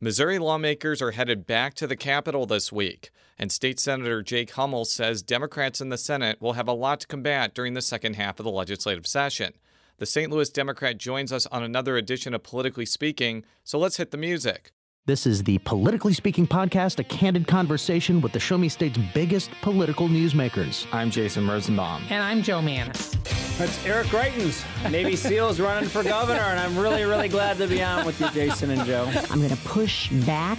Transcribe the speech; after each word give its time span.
Missouri 0.00 0.38
lawmakers 0.38 1.02
are 1.02 1.10
headed 1.10 1.44
back 1.44 1.74
to 1.74 1.84
the 1.84 1.96
Capitol 1.96 2.46
this 2.46 2.70
week, 2.70 3.10
and 3.36 3.50
State 3.50 3.80
Senator 3.80 4.22
Jake 4.22 4.52
Hummel 4.52 4.84
says 4.84 5.22
Democrats 5.22 5.80
in 5.80 5.88
the 5.88 5.98
Senate 5.98 6.40
will 6.40 6.52
have 6.52 6.68
a 6.68 6.72
lot 6.72 7.00
to 7.00 7.06
combat 7.08 7.52
during 7.52 7.74
the 7.74 7.82
second 7.82 8.14
half 8.14 8.38
of 8.38 8.44
the 8.44 8.52
legislative 8.52 9.08
session. 9.08 9.54
The 9.96 10.06
St. 10.06 10.30
Louis 10.30 10.50
Democrat 10.50 10.98
joins 10.98 11.32
us 11.32 11.46
on 11.46 11.64
another 11.64 11.96
edition 11.96 12.32
of 12.32 12.44
Politically 12.44 12.86
Speaking, 12.86 13.44
so 13.64 13.76
let's 13.76 13.96
hit 13.96 14.12
the 14.12 14.16
music. 14.16 14.70
This 15.08 15.26
is 15.26 15.42
the 15.42 15.56
Politically 15.60 16.12
Speaking 16.12 16.46
podcast, 16.46 16.98
a 16.98 17.02
candid 17.02 17.46
conversation 17.46 18.20
with 18.20 18.32
the 18.32 18.38
Show 18.38 18.58
Me 18.58 18.68
State's 18.68 18.98
biggest 19.14 19.50
political 19.62 20.06
newsmakers. 20.06 20.86
I'm 20.92 21.10
Jason 21.10 21.48
Rosenbaum. 21.48 22.04
And 22.10 22.22
I'm 22.22 22.42
Joe 22.42 22.60
Mannies. 22.60 23.12
That's 23.56 23.86
Eric 23.86 24.08
Greitens, 24.08 24.66
Navy 24.90 25.16
SEALs 25.16 25.60
running 25.60 25.88
for 25.88 26.02
governor, 26.02 26.42
and 26.42 26.60
I'm 26.60 26.76
really, 26.76 27.04
really 27.04 27.28
glad 27.28 27.56
to 27.56 27.66
be 27.66 27.82
on 27.82 28.04
with 28.04 28.20
you, 28.20 28.28
Jason 28.32 28.68
and 28.68 28.84
Joe. 28.84 29.10
I'm 29.30 29.38
going 29.38 29.48
to 29.48 29.56
push 29.64 30.10
back 30.26 30.58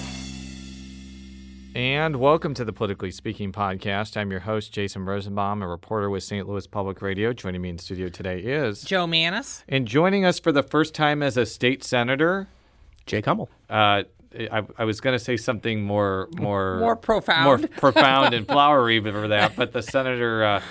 And 1.73 2.17
welcome 2.17 2.53
to 2.55 2.65
the 2.65 2.73
Politically 2.73 3.11
Speaking 3.11 3.53
podcast. 3.53 4.17
I'm 4.17 4.29
your 4.29 4.41
host, 4.41 4.73
Jason 4.73 5.05
Rosenbaum, 5.05 5.61
a 5.61 5.67
reporter 5.67 6.09
with 6.09 6.21
St. 6.21 6.45
Louis 6.45 6.67
Public 6.67 7.01
Radio. 7.01 7.31
Joining 7.31 7.61
me 7.61 7.69
in 7.69 7.77
studio 7.77 8.09
today 8.09 8.39
is 8.39 8.81
Joe 8.81 9.07
Mannies. 9.07 9.63
And 9.69 9.87
joining 9.87 10.25
us 10.25 10.37
for 10.37 10.51
the 10.51 10.63
first 10.63 10.93
time 10.93 11.23
as 11.23 11.37
a 11.37 11.45
state 11.45 11.81
senator, 11.85 12.49
Jake 13.05 13.23
Hummel. 13.23 13.49
Uh, 13.69 14.03
I, 14.51 14.63
I, 14.77 14.83
was 14.83 14.99
going 14.99 15.17
to 15.17 15.23
say 15.23 15.37
something 15.37 15.81
more, 15.81 16.27
more, 16.37 16.77
more 16.77 16.95
profound, 16.97 17.45
more 17.45 17.57
profound 17.77 18.33
and 18.33 18.45
flowery 18.45 18.99
for 19.03 19.29
that, 19.29 19.55
but 19.55 19.71
the 19.71 19.81
senator 19.81 20.43
uh, 20.43 20.61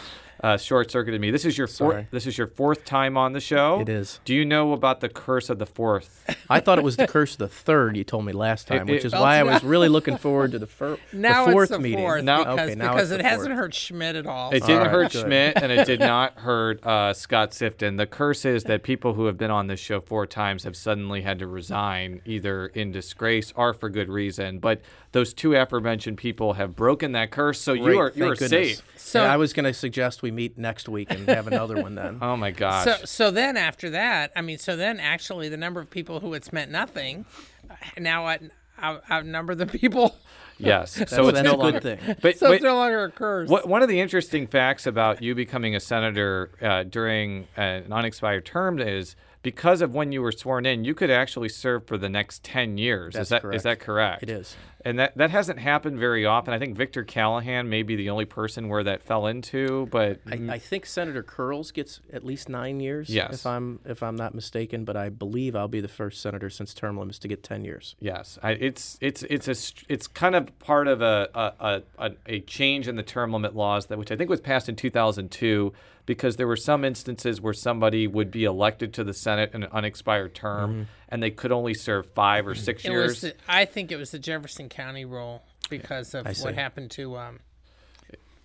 uh, 0.42 0.56
short 0.56 0.90
circuited 0.90 1.20
me. 1.20 1.30
This 1.30 1.44
is 1.44 1.58
your 1.58 1.66
fourth. 1.66 2.06
This 2.10 2.26
is 2.26 2.38
your 2.38 2.46
fourth 2.46 2.84
time 2.84 3.16
on 3.16 3.32
the 3.32 3.40
show. 3.40 3.80
It 3.80 3.88
is. 3.88 4.20
Do 4.24 4.34
you 4.34 4.44
know 4.44 4.72
about 4.72 5.00
the 5.00 5.08
curse 5.08 5.50
of 5.50 5.58
the 5.58 5.66
fourth? 5.66 6.24
I 6.48 6.60
thought 6.60 6.78
it 6.78 6.84
was 6.84 6.96
the 6.96 7.06
curse 7.06 7.32
of 7.32 7.38
the 7.38 7.48
third. 7.48 7.96
You 7.96 8.04
told 8.04 8.24
me 8.24 8.32
last 8.32 8.66
time, 8.66 8.88
it, 8.88 8.92
which 8.92 9.04
is 9.04 9.12
why 9.12 9.38
I 9.38 9.42
was 9.42 9.62
really 9.62 9.88
looking 9.88 10.16
forward 10.16 10.52
to 10.52 10.58
the, 10.58 10.66
fir- 10.66 10.98
now 11.12 11.46
the 11.46 11.52
fourth 11.52 11.70
it's 11.70 11.76
the 11.76 11.82
meeting. 11.82 11.98
Fourth 11.98 12.24
now, 12.24 12.38
because, 12.44 12.58
okay, 12.60 12.74
now 12.74 12.92
because 12.94 13.10
it 13.10 13.20
hasn't 13.20 13.54
hurt 13.54 13.74
Schmidt 13.74 14.16
at 14.16 14.26
all. 14.26 14.50
It 14.50 14.60
didn't 14.64 14.78
right, 14.82 14.90
hurt 14.90 15.12
good. 15.12 15.22
Schmidt, 15.22 15.56
and 15.62 15.70
it 15.70 15.86
did 15.86 16.00
not 16.00 16.38
hurt 16.38 16.84
uh, 16.84 17.12
Scott 17.12 17.50
Sifton. 17.50 17.96
The 17.98 18.06
curse 18.06 18.44
is 18.44 18.64
that 18.64 18.82
people 18.82 19.14
who 19.14 19.26
have 19.26 19.36
been 19.36 19.50
on 19.50 19.66
this 19.66 19.80
show 19.80 20.00
four 20.00 20.26
times 20.26 20.64
have 20.64 20.76
suddenly 20.76 21.22
had 21.22 21.38
to 21.40 21.46
resign, 21.46 22.22
either 22.24 22.66
in 22.68 22.92
disgrace 22.92 23.52
or 23.56 23.74
for 23.74 23.88
good 23.90 24.08
reason. 24.08 24.58
But 24.58 24.80
those 25.12 25.34
two 25.34 25.54
aforementioned 25.54 26.16
people 26.18 26.54
have 26.54 26.74
broken 26.76 27.12
that 27.12 27.30
curse, 27.30 27.60
so 27.60 27.74
Great, 27.76 27.92
you 27.94 27.98
are 28.00 28.12
you 28.14 28.24
are 28.30 28.36
thank 28.36 28.50
safe. 28.50 28.76
goodness. 28.78 28.82
So- 29.02 29.22
Yeah, 29.24 29.32
I 29.32 29.36
was 29.36 29.52
going 29.52 29.64
to 29.64 29.74
suggest 29.74 30.22
we 30.22 30.29
meet 30.32 30.58
next 30.58 30.88
week 30.88 31.10
and 31.10 31.28
have 31.28 31.46
another 31.46 31.82
one 31.82 31.94
then. 31.94 32.18
Oh 32.22 32.36
my 32.36 32.50
gosh! 32.50 32.84
So, 32.84 32.96
so 33.04 33.30
then 33.30 33.56
after 33.56 33.90
that, 33.90 34.32
I 34.36 34.40
mean, 34.42 34.58
so 34.58 34.76
then 34.76 35.00
actually 35.00 35.48
the 35.48 35.56
number 35.56 35.80
of 35.80 35.90
people 35.90 36.20
who 36.20 36.34
it's 36.34 36.52
meant 36.52 36.70
nothing 36.70 37.24
uh, 37.70 37.74
now 37.98 38.26
out, 38.26 38.40
out, 38.78 39.02
outnumber 39.10 39.54
the 39.54 39.66
people. 39.66 40.16
yes, 40.58 40.92
so 40.92 41.00
That's- 41.00 41.28
it's 41.28 41.42
no 41.42 41.52
a 41.52 41.56
good 41.56 41.62
longer. 41.62 41.80
thing. 41.80 42.16
But, 42.20 42.38
So 42.38 42.48
but 42.48 42.62
no 42.62 42.74
longer 42.76 43.04
occurs. 43.04 43.48
what, 43.48 43.66
one 43.68 43.82
of 43.82 43.88
the 43.88 44.00
interesting 44.00 44.46
facts 44.46 44.86
about 44.86 45.22
you 45.22 45.34
becoming 45.34 45.74
a 45.74 45.80
senator 45.80 46.50
uh, 46.62 46.82
during 46.84 47.46
an 47.56 47.92
unexpired 47.92 48.44
term 48.44 48.78
is 48.78 49.16
because 49.42 49.80
of 49.80 49.94
when 49.94 50.12
you 50.12 50.20
were 50.20 50.32
sworn 50.32 50.66
in, 50.66 50.84
you 50.84 50.94
could 50.94 51.10
actually 51.10 51.48
serve 51.48 51.86
for 51.86 51.96
the 51.96 52.08
next 52.08 52.42
ten 52.44 52.76
years. 52.76 53.14
That's 53.14 53.26
is 53.26 53.28
that 53.30 53.36
is 53.36 53.42
correct. 53.42 53.62
that 53.64 53.80
correct? 53.80 54.22
It 54.22 54.30
is. 54.30 54.56
And 54.82 54.98
that, 54.98 55.14
that 55.18 55.30
hasn't 55.30 55.58
happened 55.58 55.98
very 55.98 56.24
often. 56.24 56.54
I 56.54 56.58
think 56.58 56.74
Victor 56.74 57.04
Callahan 57.04 57.68
may 57.68 57.82
be 57.82 57.96
the 57.96 58.08
only 58.08 58.24
person 58.24 58.68
where 58.70 58.82
that 58.84 59.02
fell 59.02 59.26
into, 59.26 59.86
but 59.90 60.20
I, 60.26 60.54
I 60.54 60.58
think 60.58 60.86
Senator 60.86 61.22
Curls 61.22 61.70
gets 61.70 62.00
at 62.10 62.24
least 62.24 62.48
nine 62.48 62.80
years. 62.80 63.10
Yes. 63.10 63.34
If 63.34 63.46
I'm 63.46 63.80
if 63.84 64.02
I'm 64.02 64.16
not 64.16 64.34
mistaken, 64.34 64.84
but 64.84 64.96
I 64.96 65.10
believe 65.10 65.54
I'll 65.54 65.68
be 65.68 65.80
the 65.80 65.88
first 65.88 66.22
senator 66.22 66.48
since 66.48 66.72
term 66.72 66.96
limits 66.96 67.18
to 67.20 67.28
get 67.28 67.42
ten 67.42 67.64
years. 67.64 67.94
yes, 68.00 68.38
I, 68.42 68.52
it's 68.52 68.96
it's 69.00 69.22
it's 69.24 69.48
a 69.48 69.92
it's 69.92 70.06
kind 70.06 70.34
of 70.34 70.58
part 70.60 70.88
of 70.88 71.02
a 71.02 71.28
a, 71.34 71.82
a 71.98 72.12
a 72.26 72.40
change 72.40 72.88
in 72.88 72.96
the 72.96 73.02
term 73.02 73.32
limit 73.32 73.54
laws 73.54 73.86
that 73.86 73.98
which 73.98 74.10
I 74.10 74.16
think 74.16 74.30
was 74.30 74.40
passed 74.40 74.68
in 74.68 74.76
2002 74.76 75.72
because 76.10 76.34
there 76.34 76.48
were 76.48 76.56
some 76.56 76.84
instances 76.84 77.40
where 77.40 77.54
somebody 77.54 78.08
would 78.08 78.32
be 78.32 78.42
elected 78.42 78.92
to 78.92 79.04
the 79.04 79.14
Senate 79.14 79.52
in 79.54 79.62
an 79.62 79.68
unexpired 79.70 80.34
term 80.34 80.88
and 81.08 81.22
they 81.22 81.30
could 81.30 81.52
only 81.52 81.72
serve 81.72 82.04
five 82.16 82.48
or 82.48 82.54
six 82.56 82.84
it 82.84 82.90
years. 82.90 83.10
was 83.10 83.20
the, 83.20 83.34
I 83.48 83.64
think 83.64 83.92
it 83.92 83.96
was 83.96 84.10
the 84.10 84.18
Jefferson 84.18 84.68
County 84.68 85.04
rule 85.04 85.44
because 85.68 86.12
of 86.12 86.26
what 86.40 86.56
happened 86.56 86.90
to 86.90 87.16
um, 87.16 87.38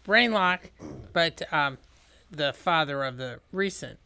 Brainlock, 0.05 0.59
but 1.11 1.41
um, 1.51 1.79
the 2.29 2.53
father 2.53 3.03
of 3.03 3.17
the 3.17 3.39
recent 3.51 3.97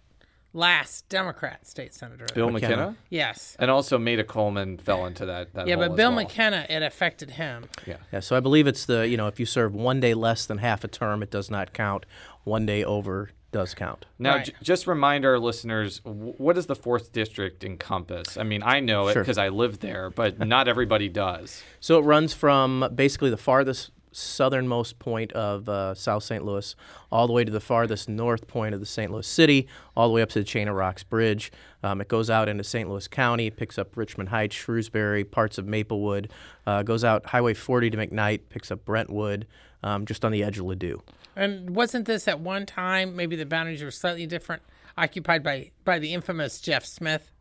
last 0.53 1.09
Democrat 1.09 1.67
state 1.67 1.93
senator. 1.93 2.27
Bill 2.33 2.51
McKenna. 2.51 2.75
McKenna. 2.75 2.97
Yes. 3.09 3.57
And 3.59 3.69
also 3.69 3.97
Maida 3.97 4.23
Coleman 4.23 4.77
fell 4.77 5.05
into 5.05 5.25
that. 5.25 5.53
that 5.53 5.67
Yeah, 5.67 5.75
but 5.75 5.97
Bill 5.97 6.11
well. 6.11 6.23
McKenna, 6.23 6.65
it 6.69 6.81
affected 6.81 7.31
him. 7.31 7.65
Yeah. 7.85 7.97
Yeah. 8.13 8.21
So 8.21 8.37
I 8.37 8.39
believe 8.39 8.67
it's 8.67 8.85
the 8.85 9.05
you 9.05 9.17
know 9.17 9.27
if 9.27 9.37
you 9.37 9.45
serve 9.45 9.75
one 9.75 9.99
day 9.99 10.13
less 10.13 10.45
than 10.45 10.59
half 10.59 10.85
a 10.85 10.87
term, 10.87 11.21
it 11.21 11.29
does 11.29 11.51
not 11.51 11.73
count. 11.73 12.05
One 12.45 12.65
day 12.65 12.85
over 12.85 13.31
does 13.51 13.73
count. 13.73 14.05
Now, 14.19 14.35
Right. 14.35 14.45
j- 14.45 14.53
just 14.61 14.85
remind 14.87 15.25
our 15.25 15.39
listeners, 15.39 15.99
w- 16.01 16.33
what 16.37 16.55
does 16.55 16.67
the 16.67 16.75
fourth 16.75 17.11
district 17.11 17.63
encompass? 17.63 18.37
I 18.37 18.43
mean, 18.43 18.61
I 18.63 18.79
know 18.79 19.07
it 19.07 19.13
Sure. 19.13 19.23
because 19.23 19.37
I 19.37 19.49
live 19.49 19.79
there, 19.79 20.09
but 20.09 20.39
not 20.39 20.67
everybody 20.67 21.09
does. 21.09 21.63
So 21.79 21.97
it 21.97 22.03
runs 22.03 22.33
from 22.33 22.89
basically 22.93 23.29
the 23.29 23.37
farthest 23.37 23.91
southernmost 24.11 24.97
point 24.99 25.31
of 25.33 25.69
uh, 25.69 25.93
South 25.93 26.23
St. 26.23 26.43
Louis 26.43 26.75
all 27.11 27.27
the 27.27 27.33
way 27.33 27.43
to 27.43 27.51
the 27.51 27.59
farthest 27.59 28.09
north 28.09 28.47
point 28.47 28.73
of 28.73 28.79
the 28.79 28.85
St. 28.85 29.11
Louis 29.11 29.25
city, 29.25 29.67
all 29.95 30.07
the 30.07 30.13
way 30.13 30.21
up 30.21 30.29
to 30.29 30.39
the 30.39 30.45
Chain 30.45 30.67
of 30.67 30.75
Rocks 30.75 31.03
Bridge. 31.03 31.51
Um, 31.83 32.01
it 32.01 32.07
goes 32.07 32.29
out 32.29 32.49
into 32.49 32.63
St. 32.63 32.89
Louis 32.89 33.07
County, 33.07 33.49
picks 33.49 33.77
up 33.77 33.95
Richmond 33.95 34.29
Heights, 34.29 34.55
Shrewsbury, 34.55 35.23
parts 35.23 35.57
of 35.57 35.65
Maplewood, 35.67 36.31
uh, 36.65 36.83
goes 36.83 37.03
out 37.03 37.27
Highway 37.27 37.53
40 37.53 37.91
to 37.91 37.97
McKnight, 37.97 38.41
picks 38.49 38.71
up 38.71 38.83
Brentwood, 38.83 39.45
um, 39.83 40.05
just 40.05 40.25
on 40.25 40.31
the 40.31 40.43
edge 40.43 40.57
of 40.59 40.65
Ladue. 40.65 40.99
And 41.39 41.73
wasn't 41.73 42.05
this 42.05 42.27
at 42.27 42.41
one 42.41 42.65
time, 42.65 43.15
maybe 43.15 43.37
the 43.37 43.45
boundaries 43.45 43.81
were 43.81 43.91
slightly 43.91 44.27
different, 44.27 44.61
occupied 44.97 45.41
by, 45.41 45.71
by 45.85 45.97
the 45.97 46.13
infamous 46.13 46.59
Jeff 46.59 46.85
Smith? 46.85 47.31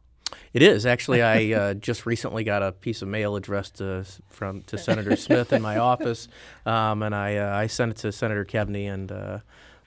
It 0.53 0.62
is 0.62 0.86
actually. 0.86 1.22
I 1.22 1.53
uh, 1.53 1.75
just 1.88 2.06
recently 2.06 2.44
got 2.44 2.62
a 2.62 2.70
piece 2.70 3.03
of 3.03 3.09
mail 3.09 3.34
addressed 3.34 3.76
to 3.76 4.04
from 4.28 4.62
to 4.62 4.78
Senator 4.78 5.16
Smith 5.16 5.53
in 5.54 5.62
my 5.62 5.78
office, 5.78 6.28
um, 6.66 7.03
and 7.03 7.14
I 7.14 7.36
uh, 7.36 7.56
I 7.56 7.66
sent 7.66 7.92
it 7.92 7.97
to 7.98 8.12
Senator 8.12 8.44
Keaveny 8.44 8.92
and 8.92 9.10
uh, 9.10 9.38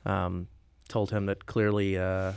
um, 0.04 0.48
told 0.92 1.10
him 1.10 1.26
that 1.28 1.46
clearly 1.46 1.98
uh, 1.98 2.34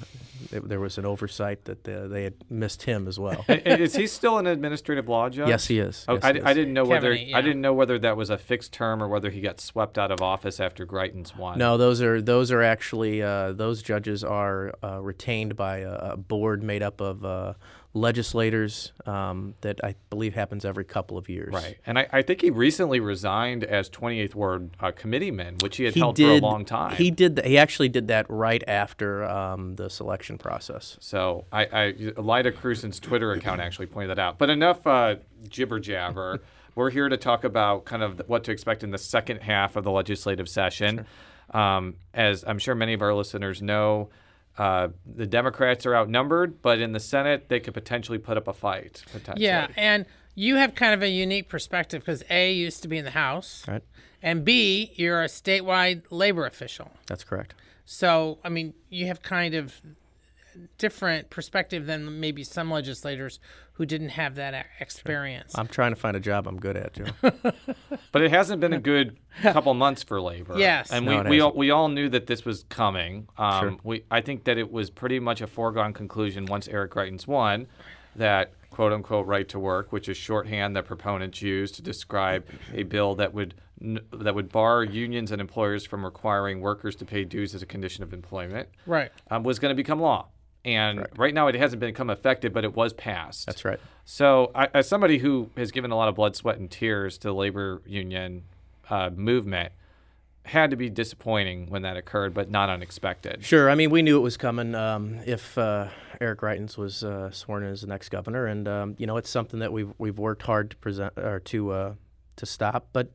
there 0.51 0.79
was 0.79 0.97
an 0.97 1.05
oversight 1.05 1.65
that 1.65 1.89
uh, 1.89 2.07
they 2.07 2.23
had 2.23 2.35
missed 2.49 2.85
him 2.85 3.09
as 3.09 3.19
well. 3.19 3.45
Is 3.49 3.97
he 3.97 4.07
still 4.07 4.39
an 4.39 4.47
administrative 4.47 5.09
law 5.09 5.29
judge? 5.29 5.49
yes, 5.49 5.67
he 5.67 5.81
is. 5.81 6.05
Oh, 6.07 6.15
Yes, 6.15 6.25
I, 6.25 6.33
he 6.35 6.41
I 6.41 6.55
didn't 6.55 6.73
know 6.73 6.85
whether 6.85 7.13
Kevin, 7.13 7.29
yeah. 7.31 7.39
I 7.39 7.41
didn't 7.41 7.61
know 7.61 7.75
whether 7.75 7.99
that 7.99 8.17
was 8.17 8.31
a 8.31 8.39
fixed 8.39 8.73
term 8.73 9.03
or 9.03 9.09
whether 9.09 9.31
he 9.31 9.41
got 9.41 9.61
swept 9.61 9.99
out 9.99 10.13
of 10.13 10.23
office 10.23 10.61
after 10.61 10.87
Greitens 10.87 11.37
won. 11.37 11.59
No, 11.59 11.77
those 11.77 12.01
are 12.01 12.23
those 12.23 12.53
are 12.53 12.63
actually 12.63 13.21
uh, 13.21 13.53
those 13.53 13.83
judges 13.83 14.23
are 14.23 14.73
uh, 14.85 15.01
retained 15.03 15.57
by 15.57 15.79
a, 15.79 16.13
a 16.13 16.17
board 16.17 16.63
made 16.63 16.83
up 16.83 17.01
of 17.01 17.25
uh, 17.25 17.55
legislators 17.94 18.93
um, 19.06 19.55
that 19.62 19.82
I 19.82 19.94
believe 20.10 20.34
happens 20.34 20.65
every 20.65 20.84
couple 20.84 21.16
of 21.16 21.28
years. 21.28 21.55
Right, 21.55 21.78
and 21.87 21.99
I, 21.99 22.06
I 22.12 22.22
think 22.22 22.41
he 22.43 22.50
recently 22.50 23.00
resigned 23.00 23.65
as 23.65 23.88
28th 23.88 24.34
Ward 24.34 24.71
uh, 24.81 24.91
committeeman, 24.91 25.56
which 25.60 25.77
he 25.78 25.84
had 25.84 25.94
he 25.94 26.00
held 26.00 26.16
did, 26.16 26.41
for 26.41 26.47
a 26.47 26.50
long 26.50 26.65
time. 26.65 26.97
He 26.97 27.10
did. 27.10 27.37
th- 27.37 27.47
He 27.49 27.56
actually 27.56 27.88
did 27.88 28.09
that 28.09 28.27
right 28.28 28.62
after 28.69 29.25
um, 29.25 29.77
the 29.77 29.88
selection 29.88 30.37
process. 30.38 30.96
So 31.00 31.46
I, 31.52 31.64
I 31.67 31.94
Lyda 32.20 32.52
Krewson's 32.52 33.00
Twitter 33.00 33.32
account 33.32 33.61
actually 33.61 33.87
pointed 33.87 34.11
that 34.11 34.19
out. 34.19 34.38
But 34.38 34.50
enough 34.50 34.87
uh, 34.87 35.17
jibber 35.49 35.81
jabber. 35.81 36.40
We're 36.76 36.90
here 36.90 37.08
to 37.08 37.17
talk 37.17 37.44
about 37.44 37.85
kind 37.85 38.02
of 38.02 38.20
what 38.26 38.43
to 38.44 38.50
expect 38.50 38.82
in 38.82 38.90
the 38.90 38.99
second 38.99 39.43
half 39.43 39.76
of 39.76 39.85
the 39.85 39.93
legislative 39.93 40.49
session. 40.49 41.06
Um, 41.50 41.94
as 42.12 42.44
I'm 42.44 42.58
sure 42.58 42.75
many 42.75 42.94
of 42.94 43.02
our 43.02 43.14
listeners 43.14 43.62
know, 43.62 44.08
uh, 44.59 44.89
the 45.06 45.27
Democrats 45.27 45.85
are 45.87 45.95
outnumbered, 45.97 46.62
but 46.62 46.79
in 46.81 46.93
the 46.93 47.01
Senate 47.01 47.49
they 47.49 47.61
could 47.61 47.75
potentially 47.75 48.19
put 48.19 48.37
up 48.37 48.47
a 48.49 48.53
fight. 48.53 49.03
Potentially. 49.12 49.45
Yeah, 49.47 49.69
and 49.77 50.06
you 50.35 50.56
have 50.56 50.75
kind 50.75 50.95
of 50.95 51.03
a 51.03 51.09
unique 51.09 51.49
perspective 51.49 52.03
because 52.03 52.23
A, 52.31 52.53
you 52.53 52.65
used 52.65 52.83
to 52.83 52.89
be 52.89 52.99
in 52.99 53.05
the 53.05 53.11
House, 53.12 53.65
Right. 53.69 53.83
and 54.23 54.45
B, 54.45 54.93
you're 54.97 55.23
a 55.23 55.27
statewide 55.29 56.03
labor 56.11 56.47
official. 56.47 56.91
That's 57.06 57.25
correct. 57.25 57.55
So, 57.85 58.39
I 58.45 58.49
mean, 58.49 58.75
you 58.89 59.06
have 59.06 59.23
kind 59.23 59.55
of 59.55 59.81
different 60.79 61.31
perspective 61.31 61.87
than 61.87 62.21
maybe 62.21 62.45
some 62.45 62.71
legislators 62.71 63.41
who 63.73 63.87
didn't 63.87 64.11
have 64.11 64.37
that 64.37 64.67
experience. 64.81 65.56
I'm 65.56 65.67
trying 65.67 65.93
to 65.93 65.97
find 65.97 66.17
a 66.17 66.21
job 66.21 66.47
I'm 66.47 66.59
good 66.59 66.77
at, 66.77 66.95
Joe. 66.95 67.06
But 68.12 68.23
it 68.23 68.31
hasn't 68.31 68.61
been 68.61 68.73
a 68.73 68.81
good 68.81 69.19
couple 69.43 69.75
months 69.75 70.05
for 70.05 70.21
labor. 70.21 70.56
Yes. 70.56 70.93
and 70.93 71.05
No, 71.05 71.23
we 71.25 71.31
we 71.31 71.41
all, 71.41 71.53
we 71.53 71.71
all 71.73 71.89
knew 71.89 72.09
that 72.11 72.29
this 72.29 72.45
was 72.45 72.65
coming. 72.69 73.27
Um, 73.37 73.61
Sure. 73.61 73.77
We 73.83 74.05
I 74.09 74.21
think 74.21 74.45
that 74.45 74.56
it 74.56 74.71
was 74.71 74.91
pretty 74.91 75.19
much 75.19 75.41
a 75.41 75.49
foregone 75.49 75.93
conclusion 75.93 76.47
once 76.47 76.69
Eric 76.69 76.93
Greitens 76.93 77.27
won 77.27 77.67
that 78.15 78.53
quote 78.71 78.93
unquote 78.93 79.27
right 79.27 79.49
to 79.49 79.59
work, 79.59 79.93
which 79.93 80.09
is 80.09 80.17
shorthand 80.17 80.77
that 80.77 80.85
proponents 80.85 81.43
use 81.43 81.71
to 81.73 81.83
describe 81.83 82.45
a 82.73 82.83
bill 82.83 83.15
that 83.17 83.35
would 83.35 83.55
that 83.81 84.35
would 84.35 84.50
bar 84.50 84.85
unions 84.85 85.31
and 85.31 85.41
employers 85.41 85.85
from 85.85 86.05
requiring 86.05 86.61
workers 86.61 86.95
to 86.97 87.05
pay 87.05 87.25
dues 87.25 87.55
as 87.55 87.62
a 87.62 87.67
condition 87.67 88.03
of 88.03 88.12
employment, 88.12 88.69
right. 88.87 89.11
um, 89.31 89.43
was 89.43 89.59
going 89.59 89.71
to 89.71 89.77
become 89.77 90.00
law. 90.00 90.29
And 90.64 91.06
right 91.16 91.34
now, 91.34 91.49
it 91.49 91.55
hasn't 91.55 91.81
become 91.81 92.08
effective, 92.08 92.52
but 92.52 92.64
it 92.64 92.75
was 92.75 92.93
passed. 92.94 93.46
That's 93.46 93.64
right. 93.64 93.78
So, 94.06 94.50
I, 94.55 94.69
as 94.72 94.88
somebody 94.88 95.19
who 95.19 95.50
has 95.56 95.70
given 95.72 95.90
a 95.90 95.96
lot 95.96 96.08
of 96.08 96.14
blood, 96.14 96.37
sweat, 96.37 96.58
and 96.58 96.70
tears 96.70 97.19
to 97.19 97.28
the 97.28 97.34
labor 97.34 97.82
union 97.87 98.44
uh, 98.88 99.11
movement, 99.14 99.72
had 100.46 100.70
to 100.70 100.76
be 100.76 100.90
disappointing 100.90 101.70
when 101.70 101.82
that 101.82 101.96
occurred, 101.96 102.34
but 102.34 102.50
not 102.50 102.69
unexpected. 102.69 103.44
Sure. 103.44 103.70
I 103.70 103.75
mean, 103.75 103.90
we 103.90 104.02
knew 104.02 104.19
it 104.19 104.22
was 104.22 104.37
coming 104.37 104.75
um, 104.75 105.20
if 105.26 105.56
uh, 105.56 105.88
Eric 106.20 106.40
Greitens 106.40 106.76
was 106.76 107.02
uh, 107.02 107.31
sworn 107.31 107.62
in 107.62 107.70
as 107.70 107.81
the 107.81 107.87
next 107.87 108.11
governor, 108.11 108.46
and 108.46 108.69
um, 108.69 108.94
you 108.99 109.06
know, 109.06 109.16
it's 109.16 109.31
something 109.31 109.61
that 109.61 109.72
we've 109.72 109.93
we've 109.99 110.19
worked 110.19 110.43
hard 110.43 110.70
to 110.70 110.76
present 110.76 111.12
or 111.16 111.40
to 111.40 111.70
uh, 111.72 111.94
to 112.37 112.46
stop. 112.46 112.88
But 112.93 113.08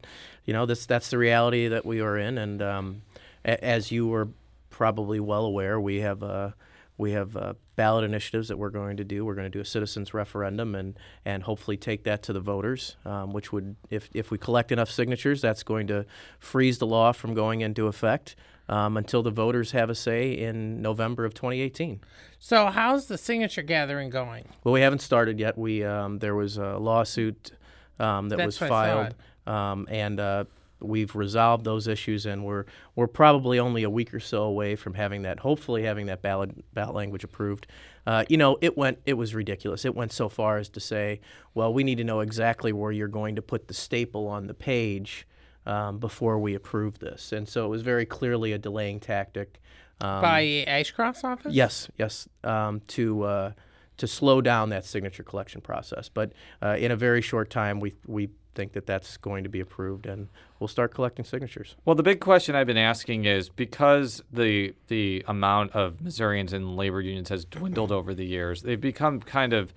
you 0.45 0.53
know, 0.53 0.65
this 0.65 0.85
that's 0.85 1.09
the 1.09 1.17
reality 1.17 1.67
that 1.67 1.85
we 1.85 2.01
are 2.01 2.17
in, 2.17 2.37
and 2.37 2.61
um, 2.61 3.01
a- 3.45 3.63
as 3.63 3.91
you 3.91 4.07
were 4.07 4.29
probably 4.69 5.19
well 5.19 5.45
aware, 5.45 5.79
we 5.79 5.97
have. 6.01 6.21
Uh, 6.23 6.51
we 6.99 7.13
have 7.13 7.37
uh, 7.37 7.53
ballot 7.77 8.03
initiatives 8.03 8.49
that 8.49 8.57
we're 8.57 8.69
going 8.69 8.97
to 8.97 9.05
do. 9.05 9.23
We're 9.23 9.33
going 9.33 9.49
to 9.49 9.57
do 9.57 9.61
a 9.61 9.65
citizens 9.65 10.13
referendum 10.13 10.75
and, 10.75 10.99
and 11.23 11.41
hopefully 11.41 11.77
take 11.77 12.03
that 12.03 12.21
to 12.23 12.33
the 12.33 12.41
voters, 12.41 12.97
um, 13.05 13.31
which 13.31 13.53
would, 13.53 13.77
if, 13.89 14.09
if 14.13 14.31
we 14.31 14.37
collect 14.37 14.69
enough 14.69 14.91
signatures, 14.91 15.41
that's 15.41 15.63
going 15.63 15.87
to 15.87 16.05
freeze 16.39 16.77
the 16.77 16.85
law 16.85 17.13
from 17.13 17.33
going 17.33 17.61
into 17.61 17.87
effect 17.87 18.35
um, 18.67 18.97
until 18.97 19.23
the 19.23 19.31
voters 19.31 19.71
have 19.71 19.89
a 19.89 19.95
say 19.95 20.33
in 20.33 20.81
November 20.81 21.23
of 21.23 21.33
2018. 21.33 22.01
So, 22.37 22.65
how's 22.65 23.05
the 23.05 23.17
signature 23.17 23.63
gathering 23.63 24.09
going? 24.09 24.49
Well, 24.65 24.73
we 24.73 24.81
haven't 24.81 24.99
started 24.99 25.39
yet. 25.39 25.57
We 25.57 25.85
um, 25.85 26.19
there 26.19 26.35
was 26.35 26.57
a 26.57 26.77
lawsuit 26.77 27.51
um, 27.97 28.27
that 28.27 28.39
That's 28.39 28.59
was 28.59 28.69
filed, 28.69 29.15
um, 29.47 29.87
and 29.89 30.19
uh, 30.19 30.43
we've 30.81 31.15
resolved 31.15 31.65
those 31.65 31.87
issues, 31.87 32.25
and 32.25 32.45
we're 32.45 32.65
we're 32.95 33.07
probably 33.07 33.59
only 33.59 33.83
a 33.83 33.89
week 33.89 34.13
or 34.13 34.19
so 34.19 34.43
away 34.43 34.75
from 34.75 34.93
having 34.93 35.23
that. 35.23 35.39
Hopefully, 35.39 35.83
having 35.83 36.07
that 36.07 36.21
ballot 36.21 36.51
ballot 36.73 36.95
language 36.95 37.23
approved. 37.23 37.67
Uh, 38.05 38.25
you 38.29 38.37
know, 38.37 38.57
it 38.61 38.77
went 38.77 38.99
it 39.05 39.13
was 39.13 39.35
ridiculous. 39.35 39.85
It 39.85 39.95
went 39.95 40.11
so 40.11 40.29
far 40.29 40.57
as 40.57 40.69
to 40.69 40.79
say, 40.79 41.21
well, 41.53 41.73
we 41.73 41.83
need 41.83 41.97
to 41.97 42.03
know 42.03 42.21
exactly 42.21 42.73
where 42.73 42.91
you're 42.91 43.07
going 43.07 43.35
to 43.35 43.41
put 43.41 43.67
the 43.67 43.73
staple 43.73 44.27
on 44.27 44.47
the 44.47 44.53
page. 44.53 45.27
Um, 45.65 45.99
before 45.99 46.39
we 46.39 46.55
approve 46.55 46.97
this, 46.97 47.31
and 47.31 47.47
so 47.47 47.65
it 47.65 47.69
was 47.69 47.83
very 47.83 48.05
clearly 48.05 48.53
a 48.53 48.57
delaying 48.57 48.99
tactic. 48.99 49.59
Um, 50.01 50.21
By 50.21 50.63
Ashcroft's 50.65 51.23
office? 51.23 51.53
Yes, 51.53 51.91
yes, 51.97 52.27
um, 52.43 52.81
to 52.87 53.23
uh, 53.23 53.51
to 53.97 54.07
slow 54.07 54.41
down 54.41 54.69
that 54.69 54.85
signature 54.85 55.23
collection 55.23 55.61
process. 55.61 56.09
But 56.09 56.31
uh, 56.61 56.77
in 56.79 56.91
a 56.91 56.95
very 56.95 57.21
short 57.21 57.49
time, 57.49 57.79
we 57.79 57.93
we 58.07 58.29
think 58.55 58.73
that 58.73 58.85
that's 58.85 59.17
going 59.17 59.43
to 59.43 59.49
be 59.49 59.59
approved, 59.59 60.05
and 60.05 60.27
we'll 60.59 60.67
start 60.67 60.93
collecting 60.93 61.25
signatures. 61.25 61.75
Well, 61.85 61.95
the 61.95 62.03
big 62.03 62.19
question 62.19 62.55
I've 62.55 62.67
been 62.67 62.77
asking 62.77 63.25
is 63.25 63.49
because 63.49 64.23
the 64.31 64.73
the 64.87 65.23
amount 65.27 65.71
of 65.71 66.01
Missourians 66.01 66.53
in 66.53 66.75
labor 66.75 67.01
unions 67.01 67.29
has 67.29 67.45
dwindled 67.45 67.91
over 67.91 68.13
the 68.13 68.25
years, 68.25 68.61
they've 68.61 68.79
become 68.79 69.19
kind 69.19 69.53
of 69.53 69.73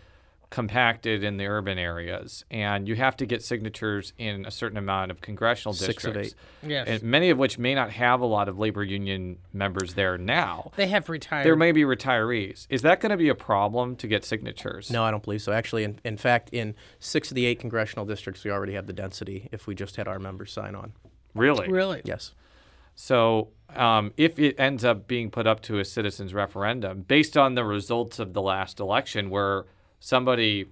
compacted 0.53 1.25
in 1.25 1.39
the 1.39 1.47
urban 1.47 1.79
areas, 1.79 2.45
and 2.51 2.87
you 2.87 2.95
have 2.95 3.17
to 3.17 3.27
get 3.27 3.43
signatures 3.43 4.13
in 4.19 4.45
a 4.45 4.51
certain 4.51 4.77
amount 4.77 5.11
of 5.11 5.21
congressional 5.23 5.73
Six 5.73 6.05
of 6.05 6.13
districts. 6.13 6.35
Yes. 6.63 6.87
and 6.87 7.03
many 7.03 7.31
of 7.31 7.39
which 7.39 7.59
may 7.59 7.75
not 7.75 7.91
have 7.91 8.21
a 8.21 8.27
lot 8.27 8.49
of 8.49 8.59
labor 8.59 8.85
union 8.85 9.39
members 9.53 9.95
there 9.95 10.19
now. 10.19 10.71
They 10.77 10.89
have 10.89 11.09
retired. 11.09 11.47
There 11.47 11.57
may 11.57 11.73
be 11.73 11.83
retirees. 11.83 12.67
Is 12.69 12.83
that 12.83 13.01
going 13.01 13.11
to 13.11 13.17
be 13.17 13.31
a 13.31 13.35
problem 13.35 13.97
to 13.97 14.07
get 14.07 14.25
signatures? 14.27 14.91
No, 14.91 15.03
I 15.03 15.11
don't 15.11 15.23
believe 15.23 15.41
so. 15.41 15.53
Actually, 15.53 15.85
in, 15.85 15.99
in 16.05 16.19
fact, 16.19 16.51
in 16.53 16.75
six 17.01 17.31
of 17.31 17.35
the 17.35 17.47
eight 17.47 17.59
congressional 17.59 18.05
districts, 18.05 18.45
we 18.45 18.51
already 18.51 18.75
have 18.75 18.87
the 18.87 18.93
density 18.93 19.49
if 19.53 19.67
we 19.67 19.75
just 19.75 19.97
had 19.97 20.07
our 20.07 20.19
members 20.19 20.53
sign 20.53 20.75
on. 20.75 20.93
Really? 21.35 21.69
Really? 21.69 22.03
Yes. 22.05 22.35
So, 22.95 23.49
um, 23.75 24.13
if 24.19 24.39
it 24.39 24.57
ends 24.61 24.85
up 24.85 25.09
being 25.09 25.31
put 25.31 25.47
up 25.47 25.63
to 25.63 25.79
a 25.79 25.85
citizens 25.87 26.35
referendum 26.35 27.03
based 27.03 27.39
on 27.39 27.55
the 27.55 27.65
results 27.65 28.19
of 28.19 28.35
the 28.35 28.43
last 28.43 28.81
election, 28.81 29.31
where 29.31 29.65
somebody 30.03 30.67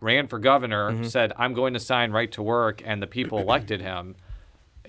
ran 0.00 0.26
for 0.26 0.40
governor, 0.40 1.04
said, 1.04 1.32
I'm 1.36 1.54
going 1.54 1.74
to 1.74 1.78
sign 1.78 2.10
right 2.10 2.30
to 2.32 2.42
work, 2.42 2.82
and 2.84 3.00
the 3.00 3.06
people 3.06 3.38
elected 3.38 3.80
him, 3.80 4.16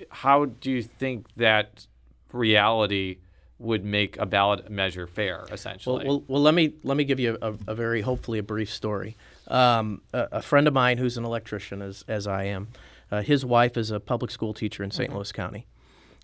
how 0.09 0.45
do 0.45 0.71
you 0.71 0.81
think 0.81 1.27
that 1.35 1.85
reality 2.31 3.17
would 3.59 3.85
make 3.85 4.17
a 4.17 4.25
ballot 4.25 4.71
measure 4.71 5.05
fair, 5.05 5.45
essentially? 5.51 6.07
well, 6.07 6.23
well 6.27 6.41
let 6.41 6.55
me 6.55 6.73
let 6.83 6.97
me 6.97 7.03
give 7.03 7.19
you 7.19 7.37
a, 7.43 7.53
a 7.67 7.75
very 7.75 8.01
hopefully 8.01 8.39
a 8.39 8.43
brief 8.43 8.71
story. 8.73 9.15
Um, 9.47 10.01
a, 10.11 10.27
a 10.33 10.41
friend 10.41 10.67
of 10.67 10.73
mine 10.73 10.97
who's 10.97 11.15
an 11.15 11.23
electrician, 11.23 11.83
as 11.83 12.03
as 12.07 12.25
I 12.25 12.45
am, 12.45 12.69
uh, 13.11 13.21
his 13.21 13.45
wife 13.45 13.77
is 13.77 13.91
a 13.91 13.99
public 13.99 14.31
school 14.31 14.55
teacher 14.55 14.83
in 14.83 14.89
saint 14.89 15.13
Louis 15.13 15.31
County, 15.31 15.67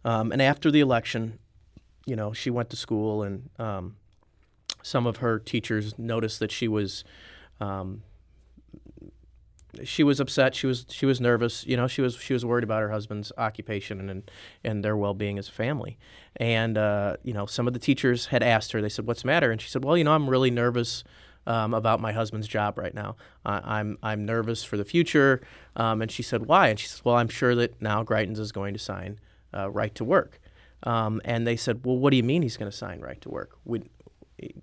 um, 0.03 0.31
and 0.31 0.41
after 0.41 0.71
the 0.71 0.79
election, 0.79 1.37
you 2.07 2.15
know, 2.15 2.33
she 2.33 2.49
went 2.49 2.71
to 2.71 2.75
school, 2.75 3.21
and 3.21 3.51
um, 3.59 3.97
some 4.81 5.05
of 5.05 5.17
her 5.17 5.37
teachers 5.37 5.99
noticed 5.99 6.39
that 6.39 6.51
she 6.51 6.67
was. 6.67 7.03
Um, 7.59 8.03
she 9.83 10.03
was 10.03 10.19
upset. 10.19 10.55
She 10.55 10.67
was 10.67 10.85
she 10.89 11.05
was 11.05 11.21
nervous. 11.21 11.65
You 11.65 11.77
know, 11.77 11.87
she 11.87 12.01
was 12.01 12.15
she 12.15 12.33
was 12.33 12.45
worried 12.45 12.63
about 12.63 12.81
her 12.81 12.89
husband's 12.89 13.31
occupation 13.37 14.09
and 14.09 14.31
and 14.63 14.83
their 14.83 14.97
well 14.97 15.13
being 15.13 15.37
as 15.37 15.47
a 15.47 15.51
family. 15.51 15.97
And 16.37 16.77
uh, 16.77 17.17
you 17.23 17.33
know, 17.33 17.45
some 17.45 17.67
of 17.67 17.73
the 17.73 17.79
teachers 17.79 18.27
had 18.27 18.43
asked 18.43 18.71
her. 18.71 18.81
They 18.81 18.89
said, 18.89 19.05
"What's 19.05 19.21
the 19.21 19.27
matter?" 19.27 19.51
And 19.51 19.61
she 19.61 19.69
said, 19.69 19.83
"Well, 19.83 19.97
you 19.97 20.03
know, 20.03 20.13
I'm 20.13 20.29
really 20.29 20.51
nervous." 20.51 21.03
Um, 21.47 21.73
about 21.73 21.99
my 21.99 22.11
husband's 22.11 22.47
job 22.47 22.77
right 22.77 22.93
now, 22.93 23.15
I'm 23.43 23.97
I'm 24.03 24.23
nervous 24.23 24.63
for 24.63 24.77
the 24.77 24.85
future. 24.85 25.41
Um, 25.75 26.01
and 26.01 26.11
she 26.11 26.21
said, 26.21 26.45
"Why?" 26.45 26.67
And 26.67 26.77
she 26.77 26.87
said, 26.87 27.01
"Well, 27.03 27.15
I'm 27.15 27.29
sure 27.29 27.55
that 27.55 27.81
now 27.81 28.03
Greitens 28.03 28.37
is 28.37 28.51
going 28.51 28.73
to 28.73 28.79
sign 28.79 29.19
uh, 29.55 29.71
right 29.71 29.95
to 29.95 30.03
work." 30.03 30.39
Um, 30.83 31.21
and 31.25 31.47
they 31.47 31.55
said, 31.55 31.85
"Well, 31.85 31.97
what 31.97 32.11
do 32.11 32.17
you 32.17 32.23
mean 32.23 32.43
he's 32.43 32.57
going 32.57 32.69
to 32.69 32.77
sign 32.77 32.99
right 32.99 33.19
to 33.21 33.29
work?" 33.29 33.57
We, 33.65 33.89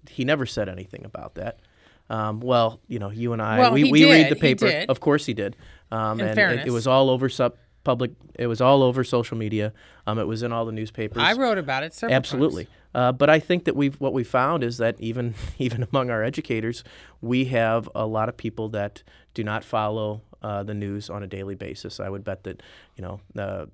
he 0.09 0.25
never 0.25 0.47
said 0.47 0.69
anything 0.69 1.05
about 1.05 1.35
that. 1.37 1.59
Um, 2.09 2.41
well, 2.41 2.81
you 2.87 2.99
know, 2.99 3.11
you 3.11 3.33
and 3.33 3.43
I, 3.43 3.59
Well, 3.59 3.73
we, 3.73 3.91
we 3.91 4.05
read 4.05 4.31
the 4.31 4.37
paper. 4.37 4.85
Of 4.89 5.01
course 5.01 5.27
he 5.27 5.35
did. 5.35 5.57
Um, 5.91 6.21
In 6.21 6.29
and 6.29 6.61
it- 6.61 6.67
it, 6.69 6.71
was 6.71 6.87
all 6.87 7.11
over 7.11 7.29
sub 7.29 7.57
public. 7.85 8.13
It 8.35 8.47
was 8.47 8.61
all 8.61 8.83
over 8.83 9.05
social 9.05 9.37
media. 9.37 9.73
Um, 10.07 10.19
it 10.19 10.27
was 10.27 10.43
in 10.43 10.53
all 10.53 10.65
the 10.65 10.73
newspapers. 10.73 11.23
I 11.23 11.33
wrote 11.33 11.59
about 11.59 11.83
it 11.85 11.95
several 11.95 12.17
Absolutely. 12.17 12.69
Uh, 12.95 13.13
but 13.13 13.29
I 13.29 13.39
think 13.39 13.65
that 13.65 13.77
we've 13.77 13.95
what 14.01 14.13
we 14.13 14.25
found 14.25 14.65
is 14.65 14.79
that 14.79 15.01
even 15.01 15.35
even 15.59 15.87
among 15.91 16.11
our 16.11 16.23
educators, 16.23 16.83
we 17.21 17.47
have 17.47 17.89
a 17.95 18.07
lot 18.07 18.29
of 18.29 18.37
people 18.37 18.69
that 18.71 19.03
do 19.35 19.45
not 19.45 19.65
follow 19.65 20.23
uh, 20.43 20.63
the 20.63 20.75
news 20.75 21.11
on 21.11 21.23
a 21.23 21.27
daily 21.27 21.55
basis. 21.55 22.01
I 22.01 22.09
would 22.09 22.25
bet 22.25 22.45
that 22.45 22.63
you 22.97 23.03
know 23.03 23.21
the 23.35 23.69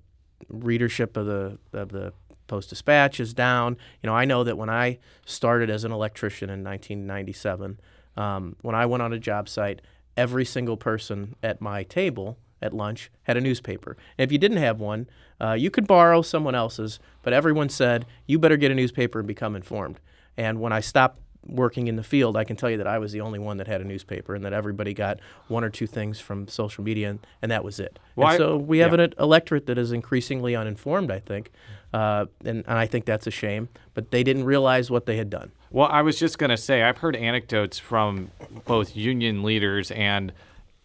readership 0.49 1.17
of 1.17 1.27
the 1.27 1.59
of 1.73 1.91
the 1.91 2.13
Post 2.47 2.71
Dispatch 2.71 3.21
is 3.21 3.33
down. 3.33 3.77
You 4.03 4.09
know, 4.09 4.15
I 4.15 4.25
know 4.25 4.45
that 4.45 4.59
when 4.59 4.69
I 4.69 4.99
started 5.25 5.71
as 5.71 5.85
an 5.85 5.93
electrician 5.93 6.51
in 6.51 6.63
1997, 6.65 7.79
um, 8.17 8.57
when 8.63 8.75
I 8.75 8.87
went 8.87 9.03
on 9.03 9.13
a 9.13 9.19
job 9.19 9.49
site, 9.49 9.81
every 10.17 10.45
single 10.45 10.77
person 10.77 11.37
at 11.43 11.61
my 11.61 11.83
table 11.85 12.39
at 12.61 12.73
lunch 12.73 13.11
had 13.23 13.37
a 13.37 13.41
newspaper. 13.41 13.97
And 14.17 14.25
if 14.25 14.31
you 14.33 14.39
didn't 14.39 14.59
have 14.59 14.79
one, 14.79 15.09
uh, 15.41 15.53
you 15.55 15.71
could 15.71 15.87
borrow 15.87 16.23
someone 16.23 16.55
else's, 16.55 17.01
but 17.23 17.33
everyone 17.33 17.69
said, 17.69 18.07
you 18.27 18.39
better 18.39 18.57
get 18.57 18.71
a 18.71 18.75
newspaper 18.75 19.19
and 19.19 19.27
become 19.27 19.57
informed. 19.57 19.99
And 20.37 20.61
when 20.61 20.73
I 20.73 20.81
stopped 20.81 21.19
working 21.45 21.89
in 21.89 21.97
the 21.97 22.05
field, 22.05 22.37
I 22.37 22.45
can 22.45 22.55
tell 22.55 22.71
you 22.71 22.77
that 22.77 22.87
I 22.87 22.99
was 22.99 23.11
the 23.11 23.21
only 23.21 23.41
one 23.41 23.57
that 23.57 23.67
had 23.67 23.81
a 23.81 23.85
newspaper 23.85 24.37
and 24.37 24.45
that 24.45 24.53
everybody 24.53 24.95
got 24.95 25.19
one 25.49 25.65
or 25.65 25.71
two 25.71 25.89
things 25.89 26.21
from 26.21 26.47
social 26.47 26.85
media, 26.85 27.11
and, 27.11 27.19
and 27.43 27.51
that 27.51 27.65
was 27.65 27.81
it. 27.81 27.99
Well, 28.15 28.29
I- 28.29 28.37
so 28.37 28.57
we 28.57 28.79
have 28.79 28.93
yeah. 28.97 29.05
an 29.07 29.15
electorate 29.19 29.67
that 29.67 29.77
is 29.77 29.91
increasingly 29.91 30.55
uninformed, 30.55 31.11
I 31.11 31.19
think. 31.19 31.51
Uh, 31.93 32.27
and, 32.45 32.65
and 32.67 32.79
I 32.79 32.87
think 32.87 33.05
that's 33.05 33.27
a 33.27 33.31
shame, 33.31 33.69
but 33.95 34.11
they 34.11 34.23
didn't 34.23 34.45
realize 34.45 34.91
what 34.91 35.07
they 35.07 35.17
had 35.17 35.29
done. 35.29 35.53
Well, 35.71 35.89
I 35.91 36.03
was 36.03 36.19
just 36.19 36.39
going 36.39 36.51
to 36.51 36.57
say, 36.57 36.83
I've 36.83 36.99
heard 36.99 37.17
anecdotes 37.17 37.79
from 37.79 38.31
both 38.65 38.97
union 38.97 39.43
leaders 39.43 39.91
and 39.91 40.33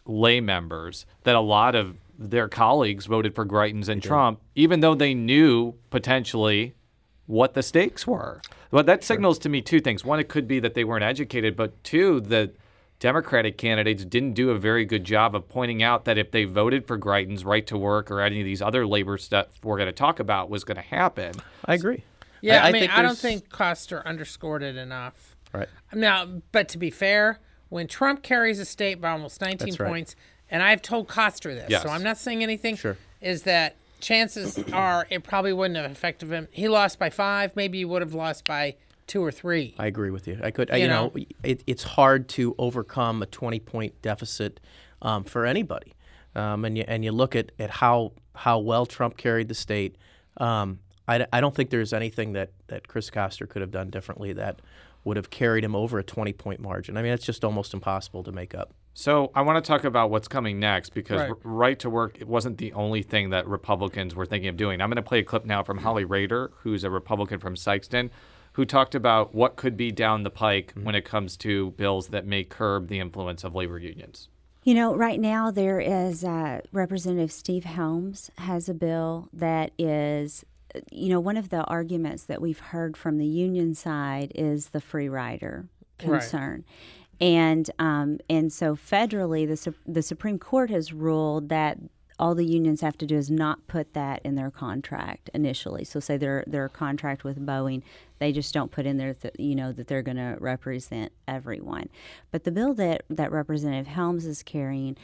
lay 0.06 0.40
members 0.42 1.06
that 1.24 1.36
a 1.36 1.42
lot 1.42 1.76
of 1.76 1.96
their 2.18 2.48
colleagues 2.48 3.06
voted 3.06 3.36
for 3.36 3.46
Greitens 3.46 3.90
and 3.90 4.02
Trump, 4.02 4.42
even 4.56 4.80
though 4.80 4.96
they 4.96 5.14
knew 5.14 5.76
potentially 5.90 6.74
what 7.26 7.54
the 7.54 7.62
stakes 7.62 8.08
were. 8.08 8.42
Well, 8.72 8.84
that 8.84 9.04
signals 9.04 9.38
to 9.40 9.50
me 9.50 9.62
two 9.62 9.80
things. 9.80 10.04
One, 10.04 10.20
it 10.20 10.28
could 10.28 10.48
be 10.48 10.60
that 10.60 10.74
they 10.74 10.84
weren't 10.84 11.04
educated, 11.04 11.56
but 11.56 11.84
two, 11.84 12.20
the 12.22 12.52
Democratic 13.00 13.58
candidates 13.58 14.04
didn't 14.04 14.34
do 14.34 14.50
a 14.50 14.58
very 14.58 14.84
good 14.84 15.04
job 15.04 15.36
of 15.36 15.48
pointing 15.48 15.84
out 15.84 16.06
that 16.06 16.18
if 16.18 16.32
they 16.32 16.46
voted 16.46 16.88
for 16.88 16.98
Greitens, 16.98 17.46
right 17.46 17.66
to 17.68 17.78
work, 17.78 18.10
or 18.10 18.22
any 18.22 18.40
of 18.40 18.46
these 18.46 18.62
other 18.62 18.88
labor 18.88 19.18
stuff 19.18 19.48
we're 19.64 19.78
going 19.78 19.88
to 19.88 19.94
talk 19.94 20.20
about 20.20 20.50
was 20.50 20.64
going 20.64 20.78
to 20.78 20.82
happen. 20.82 21.34
I 21.66 21.76
agree. 21.76 22.04
Yeah, 22.42 22.64
I, 22.64 22.70
I 22.70 22.72
mean, 22.72 22.82
think 22.82 22.98
I 22.98 23.02
don't 23.02 23.18
think 23.18 23.50
Koster 23.50 24.06
underscored 24.08 24.64
it 24.64 24.76
enough. 24.76 25.36
Right. 25.54 25.68
Now, 25.94 26.26
but 26.52 26.70
to 26.70 26.78
be 26.78 26.90
fair, 26.90 27.40
when 27.70 27.88
Trump 27.88 28.24
carries 28.24 28.60
a 28.60 28.66
state 28.66 29.00
by 29.00 29.12
almost 29.12 29.42
19 29.42 29.76
right. 29.80 29.90
points, 29.90 30.16
and 30.50 30.64
I've 30.64 30.82
told 30.82 31.08
Koster 31.08 31.54
this, 31.54 31.70
Yes. 31.70 31.84
so 31.84 31.90
I'm 31.90 32.04
not 32.04 32.18
saying 32.18 32.44
anything. 32.44 32.76
Sure. 32.78 32.98
Is 33.22 33.44
that 33.44 33.76
chances 34.00 34.60
are 34.72 35.08
it 35.10 35.24
probably 35.24 35.54
wouldn't 35.54 35.78
have 35.78 35.92
affected 35.92 36.30
him. 36.30 36.48
He 36.52 36.68
lost 36.68 37.00
by 37.00 37.10
five. 37.10 37.56
Maybe 37.56 37.80
he 37.80 37.86
would 37.86 38.02
have 38.02 38.14
lost 38.14 38.46
by 38.46 38.76
two 39.08 39.24
or 39.24 39.32
three. 39.32 39.74
I 39.80 39.88
agree 39.88 40.12
with 40.12 40.28
you. 40.28 40.40
I 40.44 40.52
could, 40.52 40.70
I, 40.70 40.78
You 40.78 40.84
you 40.84 40.90
know, 40.90 41.12
know? 41.16 41.24
it, 41.44 41.64
it's 41.66 41.84
hard 41.84 42.28
to 42.30 42.54
overcome 42.58 43.22
a 43.24 43.26
20 43.26 43.60
point 43.62 44.02
deficit 44.02 44.60
um, 45.02 45.24
for 45.24 45.46
anybody. 45.46 45.94
Um, 46.36 46.66
and 46.66 46.78
you 46.78 46.84
and 46.88 47.04
you 47.04 47.12
look 47.12 47.36
at, 47.36 47.52
at 47.58 47.70
how 47.72 48.12
how 48.36 48.60
well 48.60 48.86
Trump 48.86 49.18
carried 49.18 49.48
the 49.48 49.56
state. 49.56 49.98
Um, 50.38 50.80
I, 51.08 51.26
I 51.34 51.42
don't 51.42 51.56
think 51.56 51.70
there's 51.70 51.94
anything 51.94 52.34
that, 52.34 52.52
that 52.68 52.88
Chris 52.88 53.10
Koster 53.10 53.48
could 53.48 53.62
have 53.62 53.72
done 53.72 53.90
differently 53.90 54.34
that 54.34 54.62
would 55.04 55.18
have 55.18 55.30
carried 55.30 55.64
him 55.64 55.76
over 55.76 55.98
a 56.00 56.04
20 56.04 56.34
point 56.34 56.60
margin. 56.60 56.98
I 56.98 57.02
mean, 57.02 57.14
it's 57.14 57.26
just 57.26 57.44
almost 57.44 57.74
impossible 57.74 58.24
to 58.24 58.32
make 58.32 58.54
up. 58.54 58.74
So 58.94 59.32
I 59.34 59.42
want 59.42 59.64
to 59.64 59.68
talk 59.68 59.84
about 59.84 60.10
what's 60.10 60.28
coming 60.28 60.60
next 60.60 60.94
because 60.94 61.22
Right. 61.22 61.32
right 61.44 61.80
to 61.80 61.90
work 61.90 62.18
it 62.20 62.28
wasn't 62.28 62.58
the 62.58 62.74
only 62.74 63.04
thing 63.04 63.30
that 63.30 63.48
Republicans 63.48 64.16
were 64.16 64.26
thinking 64.26 64.50
of 64.50 64.58
doing. 64.58 64.82
I'm 64.82 64.90
going 64.90 64.98
to 64.98 65.02
play 65.02 65.20
a 65.20 65.24
clip 65.24 65.46
now 65.46 65.64
from 65.64 65.78
Holly 65.78 66.04
Rehder, 66.04 66.50
who's 66.62 66.84
a 66.84 66.90
Republican 66.90 67.40
from 67.40 67.56
Sykeston, 67.56 68.10
who 68.58 68.66
talked 68.66 68.96
about 68.96 69.36
what 69.36 69.56
could 69.56 69.78
be 69.78 69.92
down 69.92 70.24
the 70.24 70.32
pike 70.32 70.74
when 70.82 70.96
it 70.96 71.06
comes 71.06 71.38
to 71.38 71.70
bills 71.72 72.08
that 72.08 72.26
may 72.26 72.44
curb 72.44 72.88
the 72.88 73.00
influence 73.00 73.44
of 73.44 73.54
labor 73.54 73.78
unions. 73.78 74.30
You 74.64 74.74
know, 74.74 74.96
right 74.96 75.20
now 75.20 75.52
there 75.52 75.80
is 75.80 76.24
uh, 76.24 76.62
Representative 76.72 77.32
Steve 77.32 77.66
Helms 77.66 78.32
has 78.40 78.68
a 78.68 78.74
bill 78.74 79.30
that 79.32 79.74
is, 79.78 80.44
you 80.92 81.08
know, 81.10 81.20
one 81.20 81.38
of 81.38 81.50
the 81.50 81.64
arguments 81.66 82.24
that 82.24 82.42
we've 82.42 82.60
heard 82.60 82.98
from 82.98 83.20
the 83.20 83.28
union 83.28 83.76
side 83.76 84.32
is 84.34 84.70
the 84.70 84.82
free 84.82 85.08
rider 85.08 85.70
Right. 86.02 86.10
concern. 86.10 86.66
And 87.22 87.70
um, 87.78 88.20
and 88.28 88.52
so 88.52 88.76
federally, 88.76 89.48
the 89.48 89.74
the 89.86 90.02
Supreme 90.02 90.40
Court 90.40 90.72
has 90.72 90.92
ruled 90.92 91.50
that 91.50 91.78
all 92.20 92.34
the 92.34 92.46
unions 92.46 92.82
have 92.82 92.98
to 92.98 93.06
do 93.06 93.16
is 93.16 93.30
not 93.30 93.68
put 93.68 93.94
that 93.94 94.22
in 94.24 94.36
their 94.36 94.50
contract 94.50 95.30
initially. 95.34 95.84
So 95.84 96.00
say 96.00 96.18
their 96.18 96.44
their 96.48 96.70
contract 96.70 97.24
with 97.24 97.46
Boeing, 97.46 97.84
they 98.20 98.32
just 98.32 98.54
don't 98.54 98.72
put 98.72 98.86
in 98.86 98.98
there 98.98 99.14
that 99.14 99.40
you 99.40 99.56
know 99.56 99.72
that 99.72 99.88
they're 99.88 100.02
going 100.02 100.18
to 100.18 100.38
represent 100.40 101.12
everyone. 101.28 101.90
But 102.32 102.44
the 102.44 102.52
bill 102.52 102.74
that 102.76 103.04
that 103.10 103.32
Representative 103.32 103.88
Helms 103.88 104.26
is 104.26 104.44
carrying 104.44 104.98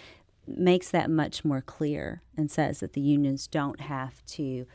makes 0.47 0.89
that 0.89 1.09
much 1.09 1.45
more 1.45 1.61
clear 1.61 2.21
and 2.35 2.51
says 2.51 2.79
that 2.79 2.93
the 2.93 3.01
unions 3.01 3.47
don't 3.47 3.81
have 3.81 4.25
to 4.25 4.65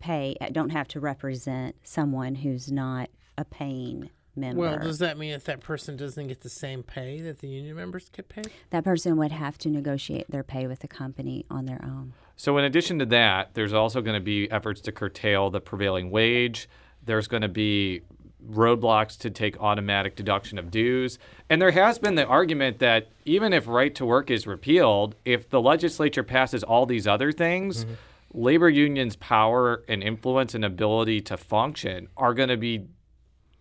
pay 0.00 0.36
don't 0.50 0.70
have 0.70 0.88
to 0.88 0.98
represent 1.00 1.76
someone 1.84 2.36
who's 2.36 2.72
not 2.72 3.08
a 3.38 3.44
paying 3.44 4.10
member. 4.36 4.60
Well, 4.60 4.78
does 4.78 4.98
that 4.98 5.18
mean 5.18 5.32
if 5.32 5.44
that 5.44 5.60
person 5.60 5.96
doesn't 5.96 6.28
get 6.28 6.40
the 6.40 6.48
same 6.48 6.82
pay 6.82 7.20
that 7.20 7.40
the 7.40 7.48
union 7.48 7.76
members 7.76 8.08
get 8.08 8.28
paid? 8.28 8.50
that 8.70 8.84
person 8.84 9.16
would 9.16 9.32
have 9.32 9.58
to 9.58 9.68
negotiate 9.68 10.30
their 10.30 10.42
pay 10.42 10.66
with 10.66 10.80
the 10.80 10.88
company 10.88 11.44
on 11.50 11.66
their 11.66 11.80
own. 11.84 12.12
So, 12.36 12.58
in 12.58 12.64
addition 12.64 12.98
to 12.98 13.06
that, 13.06 13.54
there's 13.54 13.72
also 13.72 14.00
going 14.00 14.14
to 14.14 14.24
be 14.24 14.50
efforts 14.50 14.80
to 14.82 14.92
curtail 14.92 15.50
the 15.50 15.60
prevailing 15.60 16.10
wage. 16.10 16.68
There's 17.04 17.28
going 17.28 17.42
to 17.42 17.48
be 17.48 18.02
roadblocks 18.50 19.16
to 19.18 19.30
take 19.30 19.60
automatic 19.60 20.16
deduction 20.16 20.58
of 20.58 20.70
dues. 20.70 21.18
And 21.48 21.60
there 21.60 21.70
has 21.70 21.98
been 21.98 22.14
the 22.14 22.26
argument 22.26 22.78
that 22.80 23.08
even 23.24 23.52
if 23.52 23.66
right 23.68 23.94
to 23.94 24.04
work 24.04 24.30
is 24.30 24.46
repealed, 24.46 25.14
if 25.24 25.48
the 25.48 25.60
legislature 25.60 26.22
passes 26.22 26.62
all 26.62 26.86
these 26.86 27.06
other 27.06 27.32
things, 27.32 27.84
mm-hmm. 27.84 27.94
labor 28.34 28.68
unions' 28.68 29.16
power 29.16 29.84
and 29.88 30.02
influence 30.02 30.54
and 30.54 30.64
ability 30.64 31.20
to 31.22 31.36
function 31.36 32.08
are 32.16 32.34
going 32.34 32.48
to 32.48 32.56
be 32.56 32.86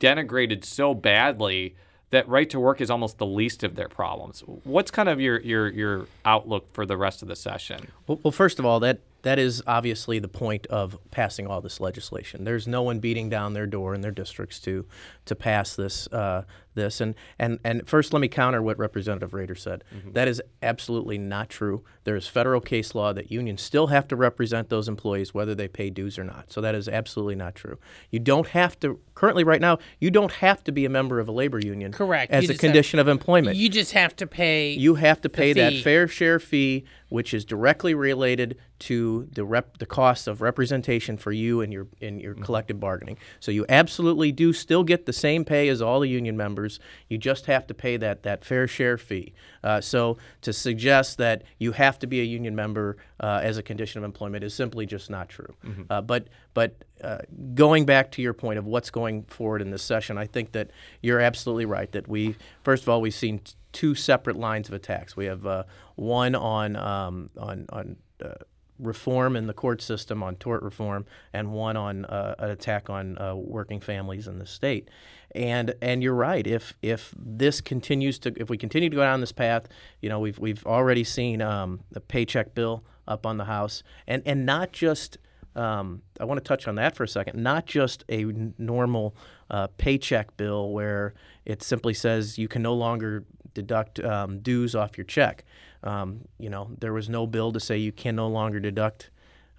denigrated 0.02 0.66
so 0.66 0.94
badly 0.94 1.76
that 2.10 2.28
right 2.28 2.50
to 2.50 2.60
work 2.60 2.82
is 2.82 2.90
almost 2.90 3.18
the 3.18 3.26
least 3.26 3.64
of 3.64 3.76
their 3.76 3.88
problems. 3.88 4.44
What's 4.64 4.92
kind 4.92 5.08
of 5.08 5.22
your 5.22 5.40
your 5.40 5.70
your 5.70 6.08
outlook 6.26 6.74
for 6.74 6.86
the 6.86 6.98
rest 6.98 7.22
of 7.22 7.30
the 7.30 7.36
session? 7.36 7.88
Well, 8.08 8.20
well, 8.24 8.34
first 8.34 8.60
of 8.60 8.66
all, 8.66 8.82
that 8.82 9.00
that 9.22 9.40
is 9.40 9.64
obviously 9.66 10.20
the 10.20 10.28
point 10.28 10.68
of 10.68 10.98
passing 11.12 11.48
all 11.48 11.62
this 11.62 11.80
legislation. 11.80 12.44
There's 12.44 12.68
no 12.68 12.82
one 12.82 13.00
beating 13.00 13.30
down 13.30 13.54
their 13.54 13.68
door 13.68 13.94
in 13.94 14.02
their 14.02 14.12
districts 14.12 14.60
to 14.62 14.86
to 15.26 15.36
pass 15.36 15.76
this 15.76 16.08
uh, 16.08 16.44
this. 16.74 17.02
And 17.02 17.16
and 17.38 17.60
and 17.64 17.88
first, 17.88 18.14
let 18.14 18.20
me 18.20 18.28
counter 18.28 18.62
what 18.62 18.78
Representative 18.78 19.32
Rehder 19.32 19.58
said. 19.58 19.84
Mm-hmm. 19.94 20.12
That 20.14 20.28
is 20.28 20.42
absolutely 20.62 21.18
not 21.18 21.50
true. 21.50 21.84
There 22.04 22.16
is 22.16 22.28
federal 22.28 22.62
case 22.62 22.96
law 22.96 23.14
that 23.14 23.32
unions 23.32 23.62
still 23.62 23.88
have 23.88 24.08
to 24.10 24.16
represent 24.16 24.70
those 24.70 24.88
employees 24.88 25.34
whether 25.34 25.56
they 25.56 25.68
pay 25.68 25.90
dues 25.90 26.18
or 26.18 26.24
not. 26.24 26.52
So 26.52 26.62
that 26.62 26.76
is 26.76 26.88
absolutely 26.88 27.36
not 27.36 27.56
true. 27.56 27.78
You 28.10 28.20
don't 28.20 28.48
have 28.48 28.80
to 28.82 29.00
currently 29.16 29.44
right 29.44 29.62
now. 29.62 29.78
You 30.00 30.12
don't 30.12 30.32
have 30.34 30.64
to 30.64 30.72
be 30.72 30.86
a 30.86 30.90
member 30.90 31.20
of 31.20 31.28
a 31.28 31.32
labor 31.32 31.60
union. 31.60 31.92
Correct. 31.92 32.32
As 32.32 32.44
You 32.44 32.50
a 32.50 32.54
just 32.54 32.62
have- 32.62 32.70
condition 32.70 33.00
of 33.00 33.08
employment. 33.08 33.58
You 33.58 33.70
just 33.70 33.92
have 33.94 34.16
to 34.18 34.28
pay. 34.28 34.72
You 34.72 34.96
have 34.96 35.22
to 35.22 35.30
pay 35.30 35.54
that 35.54 35.82
fair 35.84 36.08
share 36.08 36.40
fee, 36.40 36.86
which 37.10 37.34
is 37.34 37.46
directly 37.46 37.94
related 37.94 38.58
to 38.80 39.28
the 39.32 39.46
rep, 39.46 39.78
the 39.78 39.86
cost 39.86 40.28
of 40.28 40.42
representation 40.42 41.16
for 41.16 41.32
you 41.32 41.62
and 41.62 41.72
your 41.72 41.88
in 42.00 42.20
your 42.20 42.34
mm-hmm. 42.34 42.44
collective 42.44 42.80
bargaining. 42.80 43.18
So 43.40 43.52
you 43.52 43.66
absolutely 43.70 44.32
do 44.32 44.54
still 44.54 44.84
get 44.84 45.06
the 45.06 45.14
same 45.14 45.46
pay 45.46 45.70
as 45.70 45.82
all 45.82 46.00
the 46.00 46.08
union 46.08 46.36
members. 46.36 46.61
You 47.10 47.18
just 47.18 47.46
have 47.46 47.68
to 47.68 47.74
pay 47.74 47.98
that 47.98 48.24
that 48.24 48.44
fair 48.46 48.68
share 48.68 48.98
fee. 48.98 49.34
Uh, 49.64 49.82
so 49.82 50.18
to 50.42 50.54
suggest 50.54 51.18
that 51.18 51.44
you 51.60 51.72
have 51.74 52.00
to 52.00 52.08
be 52.08 52.22
a 52.22 52.24
union 52.24 52.56
member 52.56 52.98
uh, 53.20 53.40
as 53.44 53.58
a 53.58 53.64
condition 53.64 54.00
of 54.00 54.04
employment 54.04 54.44
is 54.44 54.54
simply 54.54 54.86
just 54.86 55.10
not 55.10 55.30
true. 55.30 55.54
Uh, 55.90 56.02
but 56.02 56.28
but 56.54 56.84
uh, 57.04 57.20
going 57.54 57.86
back 57.86 58.12
to 58.12 58.22
your 58.22 58.34
point 58.34 58.60
of 58.60 58.66
what's 58.66 58.90
going 58.90 59.24
forward 59.24 59.62
in 59.62 59.72
this 59.72 59.84
session, 59.84 60.18
I 60.18 60.26
think 60.26 60.52
that 60.52 60.70
you're 61.02 61.20
absolutely 61.20 61.66
right. 61.66 61.92
That 61.92 62.08
we 62.08 62.36
first 62.64 62.84
of 62.84 62.90
all 62.90 63.02
we've 63.02 63.14
seen 63.14 63.40
t- 63.40 63.54
two 63.72 63.96
separate 63.96 64.38
lines 64.38 64.68
of 64.68 64.74
attacks. 64.74 65.16
We 65.16 65.26
have 65.26 65.46
uh, 65.46 65.64
one 65.96 66.36
on 66.36 66.76
um, 66.76 67.30
on 67.38 67.66
on 67.70 67.96
uh, 68.24 68.34
reform 68.80 69.36
in 69.36 69.48
the 69.48 69.54
court 69.54 69.82
system 69.82 70.24
on 70.24 70.36
tort 70.36 70.64
reform, 70.64 71.06
and 71.34 71.52
one 71.52 71.78
on 71.78 72.06
uh, 72.06 72.36
an 72.40 72.50
attack 72.50 72.90
on 72.90 73.18
uh, 73.18 73.36
working 73.36 73.80
families 73.80 74.28
in 74.28 74.40
the 74.40 74.46
state. 74.46 74.90
And 75.34 75.74
and 75.82 76.04
you're 76.04 76.16
right. 76.16 76.46
If 76.46 76.74
if 76.82 77.14
this 77.18 77.62
continues 77.62 78.20
to 78.20 78.34
if 78.38 78.50
we 78.50 78.58
continue 78.58 78.90
to 78.90 78.96
go 78.96 79.02
down 79.02 79.22
this 79.22 79.32
path, 79.32 79.68
you 80.02 80.10
know 80.10 80.20
we've 80.20 80.38
we've 80.40 80.66
already 80.66 81.04
seen 81.04 81.42
um, 81.42 81.82
the 81.92 82.02
paycheck 82.02 82.54
bill 82.54 82.84
up 83.08 83.26
on 83.26 83.38
the 83.38 83.46
House, 83.46 83.84
and 84.08 84.24
and 84.26 84.46
not 84.46 84.72
just. 84.72 85.18
Um, 85.54 86.02
I 86.18 86.24
want 86.24 86.38
to 86.38 86.48
touch 86.48 86.66
on 86.70 86.76
that 86.76 86.96
for 86.96 87.04
a 87.04 87.08
second. 87.10 87.44
Not 87.44 87.66
just 87.66 88.06
a 88.08 88.24
normal 88.58 89.14
uh, 89.50 89.68
paycheck 89.78 90.38
bill 90.38 90.72
where 90.72 91.14
it 91.44 91.62
simply 91.62 91.94
says 91.94 92.38
you 92.38 92.48
can 92.48 92.62
no 92.62 92.74
longer 92.74 93.26
deduct 93.54 94.00
um, 94.00 94.40
dues 94.40 94.76
off 94.76 94.98
your 94.98 95.04
check. 95.04 95.44
Um, 95.84 96.22
you 96.40 96.50
know, 96.50 96.70
there 96.80 96.94
was 96.94 97.10
no 97.10 97.28
bill 97.28 97.52
to 97.52 97.60
say 97.60 97.78
you 97.78 97.92
can 97.92 98.16
no 98.16 98.30
longer 98.30 98.62
deduct 98.62 99.10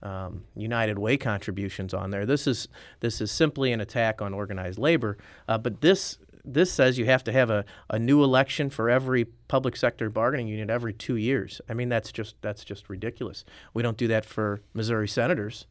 um, 0.02 0.44
United 0.56 0.98
Way 0.98 1.16
contributions 1.16 1.94
on 1.94 2.10
there. 2.10 2.26
This 2.26 2.46
is 2.46 2.68
this 3.00 3.20
is 3.20 3.30
simply 3.30 3.72
an 3.72 3.80
attack 3.80 4.22
on 4.22 4.34
organized 4.34 4.78
labor. 4.78 5.16
Uh, 5.48 5.58
but 5.58 5.80
this 5.80 6.18
this 6.44 6.72
says 6.72 6.98
you 6.98 7.06
have 7.06 7.22
to 7.24 7.32
have 7.32 7.50
a, 7.50 7.64
a 7.88 7.98
new 7.98 8.24
election 8.24 8.70
for 8.70 8.90
every 8.90 9.26
public 9.46 9.76
sector 9.76 10.10
bargaining 10.10 10.48
unit 10.48 10.70
every 10.70 10.92
two 10.92 11.16
years. 11.16 11.60
I 11.68 11.74
mean 11.74 11.88
that's 11.88 12.12
just 12.12 12.36
that's 12.42 12.64
just 12.64 12.90
ridiculous. 12.90 13.44
We 13.74 13.82
don't 13.82 13.96
do 13.96 14.08
that 14.08 14.24
for 14.24 14.60
Missouri 14.74 15.08
senators. 15.08 15.66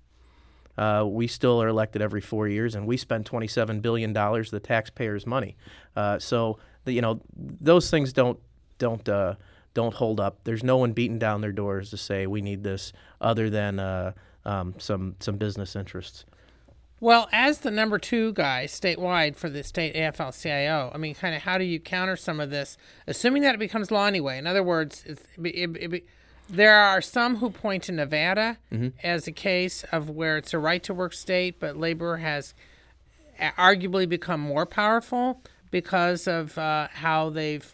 Uh, 0.77 1.03
we 1.05 1.27
still 1.27 1.61
are 1.61 1.67
elected 1.67 2.01
every 2.01 2.21
four 2.21 2.47
years, 2.47 2.75
and 2.75 2.87
we 2.87 2.95
spend 2.97 3.25
twenty-seven 3.25 3.81
billion 3.81 4.13
dollars, 4.13 4.51
the 4.51 4.59
taxpayers' 4.59 5.27
money. 5.27 5.57
Uh, 5.95 6.17
so, 6.17 6.57
the, 6.85 6.93
you 6.93 7.01
know, 7.01 7.19
those 7.35 7.91
things 7.91 8.13
don't 8.13 8.39
don't 8.77 9.07
uh, 9.09 9.35
don't 9.73 9.95
hold 9.95 10.19
up. 10.19 10.39
There's 10.43 10.63
no 10.63 10.77
one 10.77 10.93
beating 10.93 11.19
down 11.19 11.41
their 11.41 11.51
doors 11.51 11.89
to 11.91 11.97
say 11.97 12.27
we 12.27 12.41
need 12.41 12.63
this, 12.63 12.93
other 13.19 13.49
than 13.49 13.79
uh, 13.79 14.13
um, 14.45 14.75
some 14.77 15.15
some 15.19 15.37
business 15.37 15.75
interests. 15.75 16.25
Well, 16.99 17.27
as 17.31 17.59
the 17.59 17.71
number 17.71 17.97
two 17.97 18.31
guy 18.33 18.65
statewide 18.67 19.35
for 19.35 19.49
the 19.49 19.63
state 19.63 19.95
AFL-CIO, 19.95 20.91
I 20.93 20.97
mean, 20.99 21.15
kind 21.15 21.33
of 21.33 21.41
how 21.41 21.57
do 21.57 21.63
you 21.63 21.79
counter 21.79 22.15
some 22.15 22.39
of 22.39 22.51
this, 22.51 22.77
assuming 23.07 23.41
that 23.41 23.55
it 23.55 23.57
becomes 23.57 23.89
law 23.89 24.05
anyway? 24.05 24.37
In 24.37 24.45
other 24.45 24.61
words, 24.61 25.03
it's, 25.07 25.23
it, 25.43 25.75
it, 25.77 25.93
it, 25.93 26.05
there 26.47 26.75
are 26.75 27.01
some 27.01 27.37
who 27.37 27.49
point 27.49 27.83
to 27.83 27.91
Nevada 27.91 28.59
as 29.03 29.25
a 29.25 29.31
case 29.31 29.83
of 29.91 30.11
where 30.11 30.37
it's 30.37 30.53
a 30.53 30.59
right-to-work 30.59 31.13
state, 31.13 31.59
but 31.59 31.75
labor 31.75 32.17
has 32.17 32.53
arguably 33.57 34.07
become 34.07 34.39
more 34.39 34.67
powerful 34.67 35.41
because 35.71 36.27
of 36.27 36.55
uh, 36.59 36.87
how 36.91 37.31
they've 37.31 37.73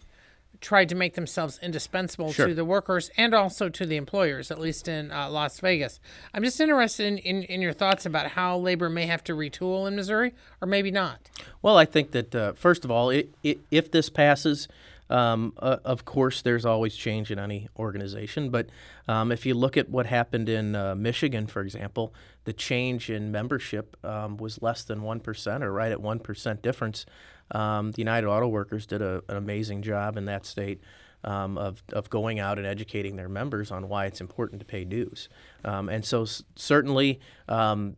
tried 0.62 0.90
to 0.90 0.96
make 0.96 1.16
themselves 1.16 1.60
indispensable 1.62 2.32
Sure. 2.32 2.48
to 2.48 2.54
the 2.54 2.66
workers 2.66 3.10
and 3.18 3.34
also 3.34 3.70
to 3.70 3.86
the 3.86 3.96
employers, 3.96 4.52
at 4.52 4.60
least 4.60 4.88
in 4.88 5.12
uh, 5.12 5.30
Las 5.30 5.60
Vegas. 5.60 6.00
I'm 6.34 6.44
just 6.44 6.60
interested 6.60 7.06
in, 7.06 7.18
in, 7.20 7.44
in 7.44 7.62
your 7.62 7.74
thoughts 7.74 8.06
about 8.06 8.32
how 8.32 8.58
labor 8.58 8.90
may 8.90 9.06
have 9.06 9.24
to 9.26 9.34
retool 9.34 9.88
in 9.88 9.96
Missouri 9.96 10.34
or 10.62 10.68
maybe 10.68 10.92
not. 10.92 11.30
Well, 11.62 11.78
I 11.78 11.86
think 11.86 12.12
that 12.12 12.34
uh, 12.36 12.54
first 12.54 12.86
of 12.86 12.92
all, 12.92 13.10
it, 13.10 13.30
it, 13.44 13.60
if 13.72 13.92
this 13.92 14.10
passes, 14.10 14.68
um, 15.10 15.54
uh, 15.60 15.78
of 15.86 16.04
course, 16.06 16.42
there's 16.42 16.66
always 16.66 16.96
change 16.96 17.32
in 17.32 17.40
any 17.40 17.70
organization. 17.78 18.50
But 18.50 18.68
um, 19.08 19.32
if 19.32 19.46
you 19.46 19.54
look 19.54 19.78
at 19.78 19.90
what 19.90 20.06
happened 20.06 20.50
in 20.50 20.76
uh, 20.76 20.96
Michigan, 20.96 21.48
for 21.48 21.62
example, 21.62 22.14
the 22.44 22.54
change 22.54 23.10
in 23.10 23.32
membership 23.32 23.96
um, 24.06 24.38
was 24.38 24.62
less 24.62 24.84
than 24.84 25.02
one 25.04 25.20
percent, 25.20 25.64
or 25.64 25.72
right 25.72 25.92
at 25.92 26.02
one 26.02 26.20
percent 26.20 26.62
difference. 26.62 27.06
Um, 27.51 27.92
the 27.92 28.01
United 28.01 28.27
Auto 28.27 28.48
Workers 28.48 28.86
did 28.86 29.01
a, 29.01 29.24
an 29.30 29.38
amazing 29.38 29.82
job 29.82 30.18
in 30.18 30.25
that 30.25 30.46
state. 30.46 30.82
Um, 31.24 31.58
of, 31.58 31.82
of 31.94 32.12
going 32.12 32.39
out 32.39 32.60
and 32.60 32.68
educating 32.68 33.16
their 33.16 33.27
members 33.27 33.72
on 33.72 33.89
why 33.89 34.06
it's 34.06 34.22
important 34.22 34.60
to 34.60 34.66
pay 34.66 34.86
dues. 34.86 35.30
Um, 35.66 35.89
and 35.89 36.06
so, 36.06 36.22
s- 36.22 36.44
certainly, 36.56 37.20
um, 37.50 37.98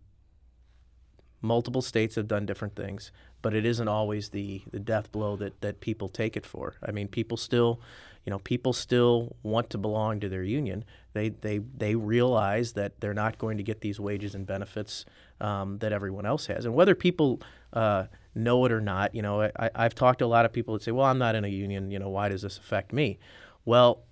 multiple 1.42 1.82
states 1.82 2.16
have 2.16 2.28
done 2.28 2.46
different 2.46 2.76
things, 2.76 3.12
but 3.42 3.54
it 3.54 3.66
isn't 3.66 3.88
always 3.88 4.30
the, 4.30 4.62
the 4.72 4.80
death 4.80 5.12
blow 5.12 5.36
that, 5.36 5.60
that 5.62 5.80
people 5.82 6.08
take 6.08 6.38
it 6.38 6.46
for. 6.46 6.76
I 6.82 6.92
mean, 6.92 7.10
people 7.10 7.36
still, 7.38 7.82
you 8.26 8.32
know, 8.32 8.40
people 8.40 8.72
still 8.74 9.36
want 9.44 9.70
to 9.72 9.78
belong 9.78 10.22
to 10.22 10.30
their 10.30 10.44
union. 10.44 10.86
They, 11.14 11.30
they, 11.30 11.60
they 11.60 11.96
realize 11.96 12.74
that 12.74 13.00
they're 13.02 13.14
not 13.14 13.38
going 13.38 13.58
to 13.58 13.64
get 13.64 13.82
these 13.82 14.00
wages 14.00 14.34
and 14.34 14.48
benefits 14.48 15.06
um, 15.42 15.78
that 15.80 15.92
everyone 15.92 16.26
else 16.26 16.48
has. 16.48 16.66
And 16.66 16.74
whether 16.74 16.96
people 16.96 17.42
uh, 17.74 18.06
know 18.36 18.66
it 18.66 18.72
or 18.72 18.82
not, 18.82 19.14
you 19.16 19.22
know, 19.22 19.42
I, 19.42 19.70
I've 19.76 19.96
talked 19.96 20.20
to 20.20 20.26
a 20.26 20.28
lot 20.28 20.46
of 20.46 20.54
people 20.54 20.74
that 20.74 20.84
say, 20.84 20.92
well, 20.92 21.06
I'm 21.06 21.18
not 21.18 21.36
in 21.36 21.44
a 21.46 21.50
union, 21.50 21.92
you 21.92 22.00
know, 22.00 22.10
why 22.10 22.30
does 22.30 22.42
this 22.42 22.58
affect 22.58 22.94
me? 22.94 23.20
Well, 23.66 24.04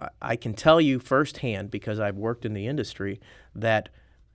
I- 0.00 0.08
I 0.22 0.36
can 0.36 0.54
tell 0.54 0.80
you 0.80 0.98
firsthand 0.98 1.70
because 1.70 2.00
I've 2.00 2.16
worked 2.16 2.44
in 2.44 2.54
the 2.54 2.66
industry 2.66 3.20
that 3.54 3.88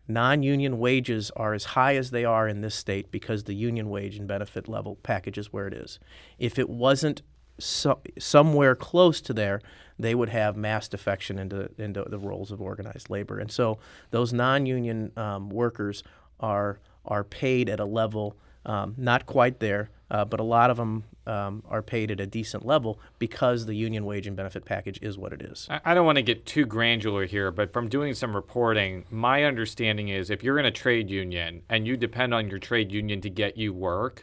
non-union 0.07 0.79
wages 0.79 1.31
are 1.35 1.53
as 1.53 1.65
high 1.65 1.95
as 1.95 2.11
they 2.11 2.25
are 2.25 2.47
in 2.47 2.61
this 2.61 2.75
state 2.75 3.11
because 3.11 3.43
the 3.43 3.53
union 3.53 3.89
wage 3.89 4.17
and 4.17 4.27
benefit 4.27 4.67
level 4.67 4.95
package 5.03 5.37
is 5.37 5.53
where 5.53 5.67
it 5.67 5.73
is. 5.73 5.99
If 6.37 6.57
it 6.57 6.69
wasn't 6.69 7.21
so, 7.59 7.99
somewhere 8.17 8.75
close 8.75 9.21
to 9.21 9.33
there, 9.33 9.61
they 9.99 10.15
would 10.15 10.29
have 10.29 10.55
mass 10.55 10.87
defection 10.87 11.37
into 11.37 11.69
into 11.77 12.03
the 12.07 12.17
roles 12.17 12.51
of 12.51 12.61
organized 12.61 13.09
labor, 13.09 13.37
and 13.37 13.51
so 13.51 13.79
those 14.11 14.31
non-union 14.31 15.11
um, 15.17 15.49
workers 15.49 16.01
are 16.39 16.79
are 17.05 17.23
paid 17.25 17.69
at 17.69 17.79
a 17.81 17.85
level 17.85 18.37
um, 18.69 18.93
not 18.97 19.25
quite 19.25 19.59
there, 19.59 19.89
uh, 20.11 20.23
but 20.25 20.39
a 20.39 20.43
lot 20.43 20.69
of 20.69 20.77
them 20.77 21.03
um, 21.25 21.63
are 21.69 21.81
paid 21.81 22.11
at 22.11 22.19
a 22.19 22.25
decent 22.27 22.65
level 22.65 22.99
because 23.17 23.65
the 23.65 23.73
union 23.75 24.05
wage 24.05 24.27
and 24.27 24.35
benefit 24.35 24.63
package 24.65 24.99
is 25.01 25.17
what 25.17 25.33
it 25.33 25.41
is. 25.41 25.67
I 25.69 25.79
I 25.85 25.93
don't 25.95 26.05
want 26.05 26.17
to 26.17 26.21
get 26.31 26.45
too 26.45 26.65
granular 26.65 27.25
here, 27.25 27.49
but 27.51 27.73
from 27.73 27.89
doing 27.89 28.13
some 28.13 28.35
reporting, 28.35 29.05
my 29.11 29.43
understanding 29.43 30.09
is 30.09 30.29
if 30.29 30.43
you're 30.43 30.59
in 30.59 30.65
a 30.65 30.71
trade 30.71 31.09
union 31.09 31.63
and 31.69 31.87
you 31.87 31.97
depend 31.97 32.33
on 32.33 32.47
your 32.49 32.59
trade 32.59 32.91
union 32.91 33.21
to 33.21 33.29
get 33.29 33.57
you 33.57 33.73
work, 33.73 34.21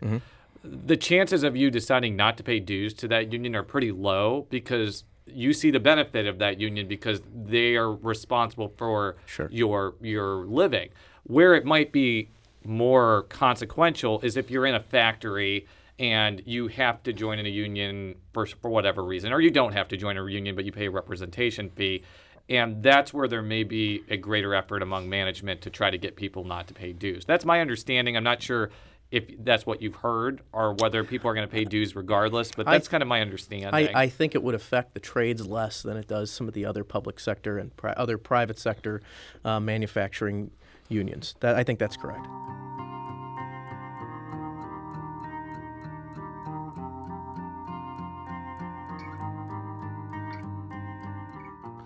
the 0.64 0.96
chances 0.96 1.42
of 1.44 1.56
you 1.56 1.70
deciding 1.70 2.16
not 2.16 2.36
to 2.38 2.42
pay 2.42 2.58
dues 2.60 2.92
to 2.94 3.08
that 3.08 3.32
union 3.32 3.54
are 3.56 3.62
pretty 3.62 3.92
low 3.92 4.46
because 4.50 5.04
you 5.26 5.52
see 5.52 5.70
the 5.72 5.80
benefit 5.80 6.26
of 6.26 6.38
that 6.38 6.58
union 6.60 6.86
because 6.88 7.20
they 7.34 7.74
are 7.76 7.92
responsible 7.92 8.72
for 8.76 9.16
Sure. 9.26 9.48
your 9.50 9.94
your 10.00 10.44
living. 10.46 10.88
Where 11.24 11.54
it 11.56 11.64
might 11.64 11.90
be 11.92 12.28
more 12.66 13.22
consequential 13.28 14.20
is 14.20 14.36
if 14.36 14.50
you're 14.50 14.66
in 14.66 14.74
a 14.74 14.80
factory 14.80 15.66
and 15.98 16.42
you 16.44 16.68
have 16.68 17.02
to 17.04 17.12
join 17.12 17.38
in 17.38 17.46
a 17.46 17.50
union 17.50 18.16
for, 18.32 18.44
for 18.46 18.68
whatever 18.70 19.02
reason, 19.02 19.32
or 19.32 19.40
you 19.40 19.50
don't 19.50 19.72
have 19.72 19.88
to 19.88 19.96
join 19.96 20.18
a 20.18 20.26
union, 20.28 20.54
but 20.54 20.64
you 20.64 20.72
pay 20.72 20.86
a 20.86 20.90
representation 20.90 21.70
fee. 21.70 22.02
And 22.48 22.82
that's 22.82 23.12
where 23.14 23.26
there 23.26 23.42
may 23.42 23.64
be 23.64 24.02
a 24.08 24.16
greater 24.16 24.54
effort 24.54 24.82
among 24.82 25.08
management 25.08 25.62
to 25.62 25.70
try 25.70 25.90
to 25.90 25.98
get 25.98 26.14
people 26.14 26.44
not 26.44 26.68
to 26.68 26.74
pay 26.74 26.92
dues. 26.92 27.24
That's 27.24 27.44
my 27.44 27.60
understanding. 27.60 28.16
I'm 28.16 28.22
not 28.24 28.42
sure 28.42 28.70
if 29.10 29.24
that's 29.44 29.64
what 29.64 29.80
you've 29.80 29.94
heard 29.96 30.42
or 30.52 30.74
whether 30.74 31.02
people 31.02 31.30
are 31.30 31.34
going 31.34 31.46
to 31.46 31.52
pay 31.52 31.64
dues 31.64 31.96
regardless, 31.96 32.50
but 32.52 32.68
I- 32.68 32.72
that's 32.72 32.88
kind 32.88 33.02
of 33.02 33.08
my 33.08 33.20
understanding. 33.20 33.70
I, 33.72 34.02
I 34.02 34.08
think 34.08 34.34
it 34.34 34.42
would 34.42 34.54
affect 34.54 34.94
the 34.94 35.00
trades 35.00 35.46
less 35.46 35.82
than 35.82 35.96
it 35.96 36.06
does 36.06 36.30
some 36.30 36.46
of 36.46 36.54
the 36.54 36.66
other 36.66 36.84
public 36.84 37.18
sector 37.20 37.56
and 37.58 37.74
pri- 37.76 37.94
other 37.96 38.18
private 38.18 38.58
sector 38.58 39.00
uh, 39.44 39.58
manufacturing 39.60 40.50
unions. 40.88 41.34
That, 41.40 41.56
I 41.56 41.64
think 41.64 41.78
that's 41.78 41.96
correct. 41.96 42.26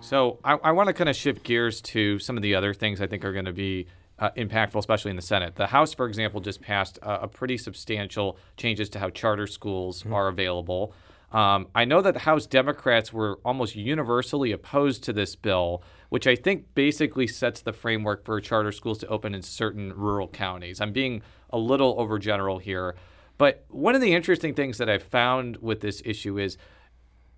So 0.01 0.39
I, 0.43 0.53
I 0.55 0.71
want 0.73 0.87
to 0.87 0.93
kind 0.93 1.09
of 1.09 1.15
shift 1.15 1.43
gears 1.43 1.79
to 1.81 2.19
some 2.19 2.35
of 2.35 2.43
the 2.43 2.55
other 2.55 2.73
things 2.73 2.99
I 2.99 3.07
think 3.07 3.23
are 3.23 3.31
going 3.31 3.45
to 3.45 3.53
be 3.53 3.87
uh, 4.19 4.29
impactful, 4.31 4.75
especially 4.75 5.09
in 5.09 5.15
the 5.15 5.21
Senate. 5.21 5.55
The 5.55 5.67
House, 5.67 5.93
for 5.93 6.05
example, 6.05 6.41
just 6.41 6.61
passed 6.61 6.99
uh, 7.01 7.19
a 7.21 7.27
pretty 7.27 7.57
substantial 7.57 8.37
changes 8.57 8.89
to 8.89 8.99
how 8.99 9.09
charter 9.09 9.47
schools 9.47 10.05
are 10.11 10.27
available. 10.27 10.93
Um, 11.31 11.67
I 11.73 11.85
know 11.85 12.01
that 12.01 12.13
the 12.13 12.19
House 12.19 12.45
Democrats 12.45 13.13
were 13.13 13.39
almost 13.45 13.75
universally 13.75 14.51
opposed 14.51 15.03
to 15.05 15.13
this 15.13 15.35
bill, 15.35 15.81
which 16.11 16.27
I 16.27 16.35
think 16.35 16.75
basically 16.75 17.25
sets 17.25 17.61
the 17.61 17.71
framework 17.71 18.25
for 18.25 18.41
charter 18.41 18.73
schools 18.73 18.97
to 18.97 19.07
open 19.07 19.33
in 19.33 19.41
certain 19.41 19.93
rural 19.93 20.27
counties. 20.27 20.81
I'm 20.81 20.91
being 20.91 21.21
a 21.49 21.57
little 21.57 21.95
overgeneral 21.95 22.61
here, 22.61 22.95
but 23.37 23.63
one 23.69 23.95
of 23.95 24.01
the 24.01 24.13
interesting 24.13 24.53
things 24.53 24.77
that 24.79 24.89
I've 24.89 25.03
found 25.03 25.55
with 25.61 25.79
this 25.79 26.01
issue 26.03 26.37
is 26.37 26.57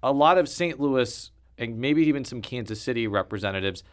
a 0.02 0.12
lot 0.12 0.40
of 0.40 0.50
St. 0.50 0.80
Louis 0.80 1.30
and 1.56 1.78
maybe 1.78 2.02
even 2.08 2.26
some 2.26 2.42
Kansas 2.42 2.82
City 2.82 3.06
representatives 3.06 3.84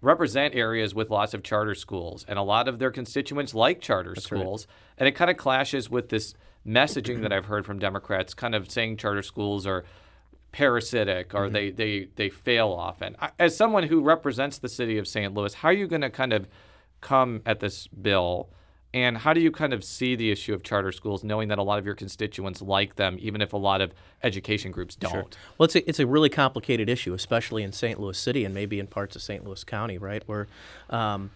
represent 0.00 0.54
areas 0.54 0.94
with 0.94 1.10
lots 1.10 1.34
of 1.34 1.42
charter 1.42 1.74
schools, 1.74 2.24
and 2.26 2.38
a 2.38 2.42
lot 2.42 2.66
of 2.66 2.78
their 2.78 2.90
constituents 2.90 3.52
like 3.52 3.82
charter 3.82 4.14
schools. 4.14 4.66
And 4.96 5.06
it 5.06 5.12
kind 5.12 5.30
of 5.30 5.36
clashes 5.36 5.90
with 5.90 6.08
this 6.08 6.32
messaging 6.66 7.20
that 7.20 7.30
I've 7.30 7.44
heard 7.44 7.66
from 7.66 7.78
Democrats, 7.78 8.32
kind 8.32 8.54
of 8.54 8.70
saying 8.70 8.96
charter 8.96 9.20
schools 9.20 9.66
are 9.66 9.84
parasitic 10.52 11.34
or 11.34 11.48
they, 11.48 11.70
they, 11.70 12.08
they 12.16 12.28
fail 12.28 12.68
often. 12.68 13.16
As 13.38 13.56
someone 13.56 13.84
who 13.84 14.00
represents 14.00 14.58
the 14.58 14.68
city 14.68 14.98
of 14.98 15.06
St. 15.06 15.32
Louis, 15.32 15.54
how 15.54 15.68
are 15.68 15.72
you 15.72 15.86
going 15.86 16.02
to 16.02 16.10
kind 16.10 16.32
of 16.32 16.48
come 17.00 17.42
at 17.46 17.60
this 17.60 17.86
bill? 17.86 18.50
And 18.92 19.18
how 19.18 19.32
do 19.32 19.40
you 19.40 19.52
kind 19.52 19.72
of 19.72 19.84
see 19.84 20.16
the 20.16 20.32
issue 20.32 20.52
of 20.52 20.64
charter 20.64 20.90
schools, 20.90 21.22
knowing 21.22 21.48
that 21.48 21.58
a 21.58 21.62
lot 21.62 21.78
of 21.78 21.86
your 21.86 21.94
constituents 21.94 22.60
like 22.60 22.96
them, 22.96 23.16
even 23.20 23.40
if 23.40 23.52
a 23.52 23.56
lot 23.56 23.80
of 23.80 23.94
education 24.24 24.72
groups 24.72 24.96
don't? 24.96 25.36
Well, 25.56 25.66
it's 25.66 25.76
a, 25.76 25.88
it's 25.88 26.00
a 26.00 26.06
really 26.06 26.28
complicated 26.28 26.88
issue, 26.88 27.14
especially 27.14 27.62
in 27.62 27.70
St. 27.70 28.00
Louis 28.00 28.18
City 28.18 28.44
and 28.44 28.52
maybe 28.52 28.80
in 28.80 28.88
parts 28.88 29.14
of 29.14 29.22
St. 29.22 29.44
Louis 29.44 29.62
County, 29.62 29.96
right? 29.96 30.24
Where 30.26 30.48
um, 30.88 31.30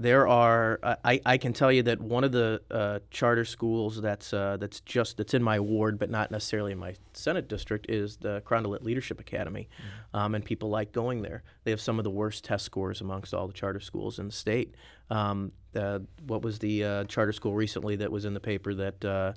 there 0.00 0.28
are, 0.28 0.78
I, 1.04 1.20
I 1.26 1.38
can 1.38 1.52
tell 1.52 1.72
you 1.72 1.82
that 1.82 2.00
one 2.00 2.22
of 2.22 2.30
the 2.30 2.62
uh, 2.70 3.00
charter 3.10 3.44
schools 3.44 4.00
that's 4.00 4.32
uh, 4.32 4.56
that's 4.56 4.78
just 4.82 5.16
that's 5.16 5.34
in 5.34 5.42
my 5.42 5.58
ward, 5.58 5.98
but 5.98 6.08
not 6.08 6.30
necessarily 6.30 6.70
in 6.70 6.78
my 6.78 6.94
Senate 7.14 7.48
district, 7.48 7.86
is 7.90 8.16
the 8.16 8.40
Carondelet 8.46 8.82
Leadership 8.82 9.18
Academy, 9.18 9.68
um, 10.14 10.36
and 10.36 10.44
people 10.44 10.68
like 10.70 10.92
going 10.92 11.22
there. 11.22 11.42
They 11.64 11.72
have 11.72 11.80
some 11.80 11.98
of 11.98 12.04
the 12.04 12.10
worst 12.10 12.44
test 12.44 12.64
scores 12.64 13.00
amongst 13.00 13.34
all 13.34 13.48
the 13.48 13.52
charter 13.52 13.80
schools 13.80 14.20
in 14.20 14.26
the 14.26 14.32
state. 14.32 14.76
Um, 15.10 15.50
uh, 15.74 15.98
what 16.28 16.42
was 16.42 16.60
the 16.60 16.84
uh, 16.84 17.04
charter 17.04 17.32
school 17.32 17.54
recently 17.54 17.96
that 17.96 18.12
was 18.12 18.24
in 18.24 18.34
the 18.34 18.40
paper 18.40 18.74
that 18.74 19.04
uh, 19.04 19.32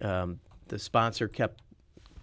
um, 0.00 0.40
the 0.68 0.78
sponsor 0.78 1.28
kept 1.28 1.60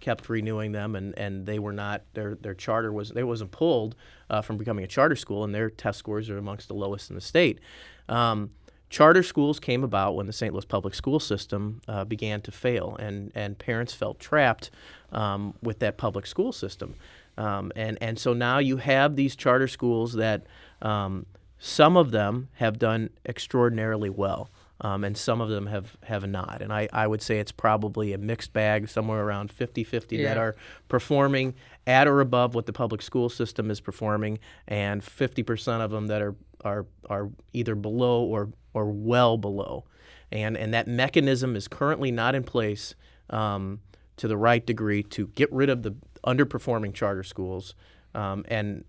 kept 0.04 0.28
renewing 0.28 0.72
them, 0.72 0.94
and, 0.94 1.18
and 1.18 1.46
they 1.46 1.58
were 1.58 1.72
not 1.72 2.02
their 2.12 2.34
their 2.34 2.54
charter 2.54 2.92
was 2.92 3.08
they 3.08 3.24
wasn't 3.24 3.50
pulled 3.50 3.96
uh, 4.28 4.42
from 4.42 4.58
becoming 4.58 4.84
a 4.84 4.86
charter 4.86 5.16
school, 5.16 5.44
and 5.44 5.54
their 5.54 5.70
test 5.70 5.98
scores 5.98 6.28
are 6.28 6.36
amongst 6.36 6.68
the 6.68 6.74
lowest 6.74 7.08
in 7.08 7.14
the 7.16 7.22
state. 7.22 7.58
Um, 8.06 8.50
charter 8.90 9.22
schools 9.22 9.58
came 9.58 9.82
about 9.82 10.14
when 10.14 10.26
the 10.26 10.32
St. 10.34 10.52
Louis 10.52 10.66
public 10.66 10.94
school 10.94 11.18
system 11.18 11.80
uh, 11.88 12.04
began 12.04 12.42
to 12.42 12.52
fail, 12.52 12.96
and 13.00 13.32
and 13.34 13.58
parents 13.58 13.94
felt 13.94 14.20
trapped 14.20 14.70
um, 15.10 15.54
with 15.62 15.78
that 15.78 15.96
public 15.96 16.26
school 16.26 16.52
system, 16.52 16.96
um, 17.38 17.72
and 17.74 17.96
and 18.02 18.18
so 18.18 18.34
now 18.34 18.58
you 18.58 18.76
have 18.76 19.16
these 19.16 19.34
charter 19.34 19.68
schools 19.68 20.12
that 20.12 20.46
um, 20.82 21.24
some 21.58 21.96
of 21.96 22.10
them 22.10 22.48
have 22.56 22.78
done 22.78 23.08
extraordinarily 23.24 24.10
well 24.10 24.50
um, 24.80 25.04
and 25.04 25.16
some 25.16 25.40
of 25.40 25.48
them 25.48 25.66
have, 25.66 25.96
have 26.04 26.26
not. 26.26 26.60
And 26.60 26.72
I, 26.72 26.88
I 26.92 27.06
would 27.06 27.22
say 27.22 27.38
it's 27.38 27.52
probably 27.52 28.12
a 28.12 28.18
mixed 28.18 28.52
bag, 28.52 28.88
somewhere 28.88 29.24
around 29.24 29.52
50 29.52 29.84
50 29.84 30.22
that 30.24 30.36
are 30.36 30.56
performing 30.88 31.54
at 31.86 32.08
or 32.08 32.20
above 32.20 32.54
what 32.54 32.66
the 32.66 32.72
public 32.72 33.02
school 33.02 33.28
system 33.28 33.70
is 33.70 33.80
performing, 33.80 34.38
and 34.66 35.02
50% 35.02 35.80
of 35.80 35.90
them 35.90 36.08
that 36.08 36.22
are, 36.22 36.34
are, 36.64 36.86
are 37.08 37.30
either 37.52 37.74
below 37.74 38.22
or, 38.22 38.50
or 38.72 38.86
well 38.90 39.36
below. 39.36 39.84
And, 40.32 40.56
and 40.56 40.74
that 40.74 40.88
mechanism 40.88 41.54
is 41.54 41.68
currently 41.68 42.10
not 42.10 42.34
in 42.34 42.42
place 42.42 42.94
um, 43.30 43.80
to 44.16 44.26
the 44.26 44.36
right 44.36 44.64
degree 44.64 45.02
to 45.02 45.28
get 45.28 45.52
rid 45.52 45.70
of 45.70 45.82
the 45.82 45.94
underperforming 46.26 46.94
charter 46.94 47.22
schools. 47.22 47.74
Um, 48.14 48.44
and 48.48 48.84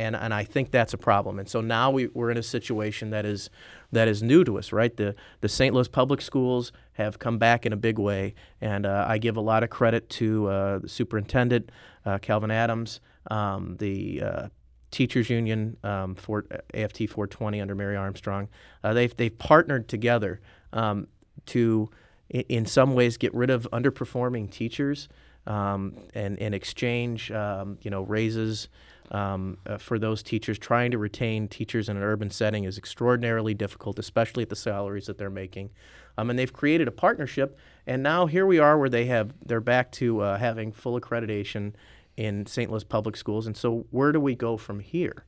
and 0.00 0.16
and 0.16 0.32
I 0.34 0.44
think 0.44 0.70
that's 0.70 0.94
a 0.94 0.98
problem. 0.98 1.38
And 1.38 1.48
so 1.48 1.60
now 1.60 1.90
we, 1.90 2.08
we're 2.08 2.30
in 2.30 2.38
a 2.38 2.42
situation 2.42 3.10
that 3.10 3.24
is 3.26 3.50
that 3.92 4.08
is 4.08 4.22
new 4.22 4.44
to 4.44 4.58
us, 4.58 4.72
right? 4.72 4.96
The 4.96 5.14
the 5.40 5.48
St. 5.48 5.74
Louis 5.74 5.88
public 5.88 6.20
schools 6.20 6.72
have 6.92 7.18
come 7.18 7.38
back 7.38 7.66
in 7.66 7.72
a 7.72 7.76
big 7.76 7.98
way, 7.98 8.34
and 8.60 8.86
uh, 8.86 9.04
I 9.06 9.18
give 9.18 9.36
a 9.36 9.40
lot 9.40 9.62
of 9.62 9.70
credit 9.70 10.08
to 10.10 10.48
uh, 10.48 10.78
the 10.78 10.88
superintendent 10.88 11.70
uh, 12.06 12.18
Kelvin 12.18 12.50
Adams, 12.50 13.00
um, 13.30 13.76
the 13.78 14.22
uh, 14.22 14.48
teachers 14.90 15.30
union 15.30 15.76
um, 15.84 16.14
for 16.14 16.46
AFT 16.74 17.08
420 17.08 17.60
under 17.60 17.74
Mary 17.74 17.96
Armstrong. 17.96 18.48
Uh, 18.82 18.92
they've 18.94 19.16
they've 19.16 19.38
partnered 19.38 19.88
together 19.88 20.40
um, 20.72 21.06
to 21.46 21.90
in 22.30 22.64
some 22.64 22.94
ways 22.94 23.16
get 23.16 23.34
rid 23.34 23.50
of 23.50 23.68
underperforming 23.72 24.50
teachers. 24.50 25.08
um, 25.46 25.96
and 26.14 26.38
in 26.38 26.54
exchange, 26.54 27.30
um, 27.32 27.78
you 27.82 27.90
know, 27.90 28.02
raises 28.02 28.68
um, 29.10 29.58
uh, 29.66 29.78
for 29.78 29.98
those 29.98 30.22
teachers. 30.22 30.58
Trying 30.58 30.90
to 30.92 30.98
retain 30.98 31.48
teachers 31.48 31.88
in 31.88 31.96
an 31.96 32.02
urban 32.02 32.30
setting 32.30 32.64
is 32.64 32.78
extraordinarily 32.78 33.54
difficult, 33.54 33.98
especially 33.98 34.42
at 34.42 34.48
the 34.48 34.56
salaries 34.56 35.06
that 35.06 35.18
they're 35.18 35.30
making. 35.30 35.70
Um, 36.18 36.30
and 36.30 36.38
they've 36.38 36.52
created 36.52 36.88
a 36.88 36.92
partnership, 36.92 37.58
and 37.86 38.02
now 38.02 38.26
here 38.26 38.46
we 38.46 38.58
are, 38.58 38.78
where 38.78 38.88
they 38.88 39.06
have 39.06 39.32
they're 39.44 39.60
back 39.60 39.90
to 39.92 40.20
uh, 40.20 40.38
having 40.38 40.72
full 40.72 41.00
accreditation 41.00 41.72
in 42.16 42.44
St. 42.46 42.70
Louis 42.70 42.84
public 42.84 43.16
schools. 43.16 43.46
And 43.46 43.56
so, 43.56 43.86
where 43.90 44.12
do 44.12 44.20
we 44.20 44.34
go 44.34 44.56
from 44.56 44.80
here? 44.80 45.24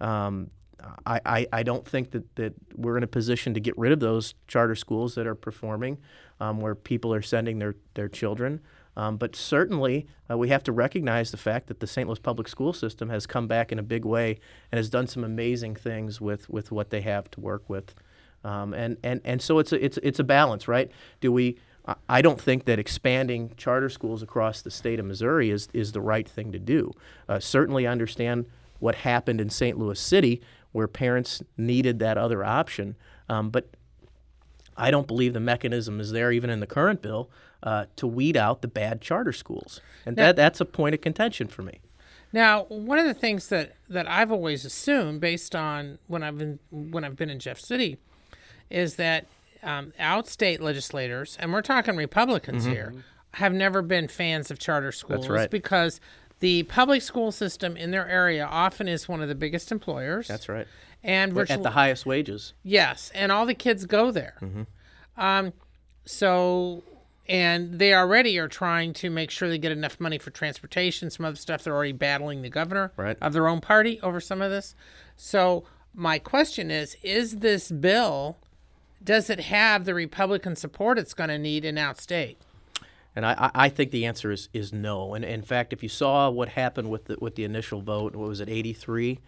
Um, 0.00 0.50
I, 1.04 1.20
I, 1.24 1.46
I, 1.52 1.62
don't 1.62 1.86
think 1.86 2.10
that, 2.10 2.36
that 2.36 2.54
we're 2.74 2.96
in 2.96 3.02
a 3.02 3.08
position 3.08 3.54
to 3.54 3.60
get 3.60 3.76
rid 3.78 3.92
of 3.92 4.00
those 4.00 4.34
charter 4.46 4.74
schools 4.74 5.14
that 5.14 5.26
are 5.26 5.34
performing, 5.34 5.98
um, 6.38 6.60
where 6.60 6.74
people 6.74 7.12
are 7.14 7.22
sending 7.22 7.58
their, 7.58 7.74
their 7.94 8.08
children. 8.08 8.60
Um, 8.96 9.16
but 9.18 9.36
certainly, 9.36 10.06
uh, 10.30 10.38
we 10.38 10.48
have 10.48 10.62
to 10.64 10.72
recognize 10.72 11.30
the 11.30 11.36
fact 11.36 11.66
that 11.66 11.80
the 11.80 11.86
St. 11.86 12.08
Louis 12.08 12.18
public 12.18 12.48
school 12.48 12.72
system 12.72 13.10
has 13.10 13.26
come 13.26 13.46
back 13.46 13.70
in 13.70 13.78
a 13.78 13.82
big 13.82 14.04
way 14.04 14.38
and 14.72 14.78
has 14.78 14.88
done 14.88 15.06
some 15.06 15.22
amazing 15.22 15.76
things 15.76 16.20
with, 16.20 16.48
with 16.48 16.72
what 16.72 16.90
they 16.90 17.02
have 17.02 17.30
to 17.32 17.40
work 17.40 17.68
with. 17.68 17.94
Um, 18.42 18.72
and, 18.72 18.96
and, 19.02 19.20
and 19.24 19.42
so 19.42 19.58
it's 19.58 19.72
a, 19.72 19.84
it's, 19.84 19.98
it's 20.02 20.18
a 20.18 20.24
balance, 20.24 20.66
right? 20.66 20.90
Do 21.20 21.30
we, 21.30 21.58
I 22.08 22.22
don't 22.22 22.40
think 22.40 22.64
that 22.64 22.78
expanding 22.78 23.52
charter 23.56 23.88
schools 23.88 24.22
across 24.22 24.62
the 24.62 24.70
state 24.70 24.98
of 24.98 25.06
Missouri 25.06 25.50
is, 25.50 25.68
is 25.72 25.92
the 25.92 26.00
right 26.00 26.28
thing 26.28 26.52
to 26.52 26.58
do. 26.58 26.92
Uh, 27.28 27.38
certainly 27.38 27.86
understand 27.86 28.46
what 28.78 28.94
happened 28.94 29.40
in 29.40 29.50
St. 29.50 29.78
Louis 29.78 29.98
City 29.98 30.40
where 30.72 30.88
parents 30.88 31.42
needed 31.56 31.98
that 32.00 32.18
other 32.18 32.44
option. 32.44 32.96
Um, 33.28 33.50
but 33.50 33.70
I 34.76 34.90
don't 34.90 35.06
believe 35.06 35.32
the 35.32 35.40
mechanism 35.40 36.00
is 36.00 36.12
there, 36.12 36.30
even 36.30 36.50
in 36.50 36.60
the 36.60 36.66
current 36.66 37.00
bill, 37.00 37.30
uh, 37.66 37.86
to 37.96 38.06
weed 38.06 38.36
out 38.36 38.62
the 38.62 38.68
bad 38.68 39.02
charter 39.02 39.32
schools. 39.32 39.80
And 40.06 40.16
now, 40.16 40.26
that, 40.26 40.36
that's 40.36 40.60
a 40.60 40.64
point 40.64 40.94
of 40.94 41.00
contention 41.00 41.48
for 41.48 41.62
me. 41.62 41.80
Now, 42.32 42.64
one 42.64 42.98
of 42.98 43.06
the 43.06 43.14
things 43.14 43.48
that, 43.48 43.74
that 43.88 44.08
I've 44.08 44.30
always 44.30 44.64
assumed, 44.64 45.20
based 45.20 45.54
on 45.54 45.98
when 46.06 46.22
I've 46.22 46.38
been 46.38 46.60
when 46.70 47.02
I've 47.04 47.16
been 47.16 47.28
in 47.28 47.40
Jeff 47.40 47.58
City, 47.58 47.98
is 48.70 48.94
that 48.96 49.26
um, 49.62 49.92
outstate 49.98 50.60
legislators, 50.60 51.36
and 51.40 51.52
we're 51.52 51.62
talking 51.62 51.96
Republicans 51.96 52.64
mm-hmm. 52.64 52.72
here, 52.72 52.94
have 53.34 53.52
never 53.52 53.82
been 53.82 54.06
fans 54.06 54.50
of 54.50 54.58
charter 54.58 54.92
schools 54.92 55.28
right. 55.28 55.50
because 55.50 56.00
the 56.38 56.62
public 56.64 57.02
school 57.02 57.32
system 57.32 57.76
in 57.76 57.90
their 57.90 58.08
area 58.08 58.46
often 58.46 58.86
is 58.86 59.08
one 59.08 59.22
of 59.22 59.28
the 59.28 59.34
biggest 59.34 59.72
employers. 59.72 60.28
That's 60.28 60.48
right. 60.48 60.66
And 61.02 61.32
virtually, 61.32 61.58
at 61.58 61.62
the 61.62 61.70
highest 61.70 62.06
wages. 62.06 62.54
Yes, 62.62 63.10
and 63.14 63.32
all 63.32 63.44
the 63.44 63.54
kids 63.54 63.86
go 63.86 64.10
there. 64.10 64.34
Mm-hmm. 64.40 64.62
Um, 65.20 65.52
so, 66.04 66.82
and 67.28 67.78
they 67.78 67.94
already 67.94 68.38
are 68.38 68.48
trying 68.48 68.92
to 68.94 69.10
make 69.10 69.30
sure 69.30 69.48
they 69.48 69.58
get 69.58 69.72
enough 69.72 69.98
money 70.00 70.18
for 70.18 70.30
transportation. 70.30 71.10
Some 71.10 71.26
other 71.26 71.36
stuff. 71.36 71.64
They're 71.64 71.74
already 71.74 71.92
battling 71.92 72.42
the 72.42 72.50
governor 72.50 72.92
right. 72.96 73.16
of 73.20 73.32
their 73.32 73.48
own 73.48 73.60
party 73.60 74.00
over 74.02 74.20
some 74.20 74.42
of 74.42 74.50
this. 74.50 74.74
So, 75.16 75.64
my 75.94 76.18
question 76.18 76.70
is: 76.70 76.96
Is 77.02 77.36
this 77.36 77.70
bill? 77.70 78.38
Does 79.02 79.30
it 79.30 79.40
have 79.40 79.84
the 79.84 79.94
Republican 79.94 80.56
support 80.56 80.98
it's 80.98 81.14
going 81.14 81.30
to 81.30 81.38
need 81.38 81.64
in 81.64 81.76
outstate? 81.76 82.36
And 83.14 83.24
I, 83.24 83.50
I 83.54 83.68
think 83.70 83.92
the 83.92 84.04
answer 84.04 84.30
is, 84.30 84.50
is 84.52 84.74
no. 84.74 85.14
And 85.14 85.24
in 85.24 85.42
fact, 85.42 85.72
if 85.72 85.82
you 85.82 85.88
saw 85.88 86.28
what 86.28 86.50
happened 86.50 86.90
with 86.90 87.06
the, 87.06 87.16
with 87.18 87.34
the 87.34 87.44
initial 87.44 87.80
vote, 87.80 88.14
what 88.14 88.28
was 88.28 88.40
it, 88.40 88.50
83? 88.50 89.20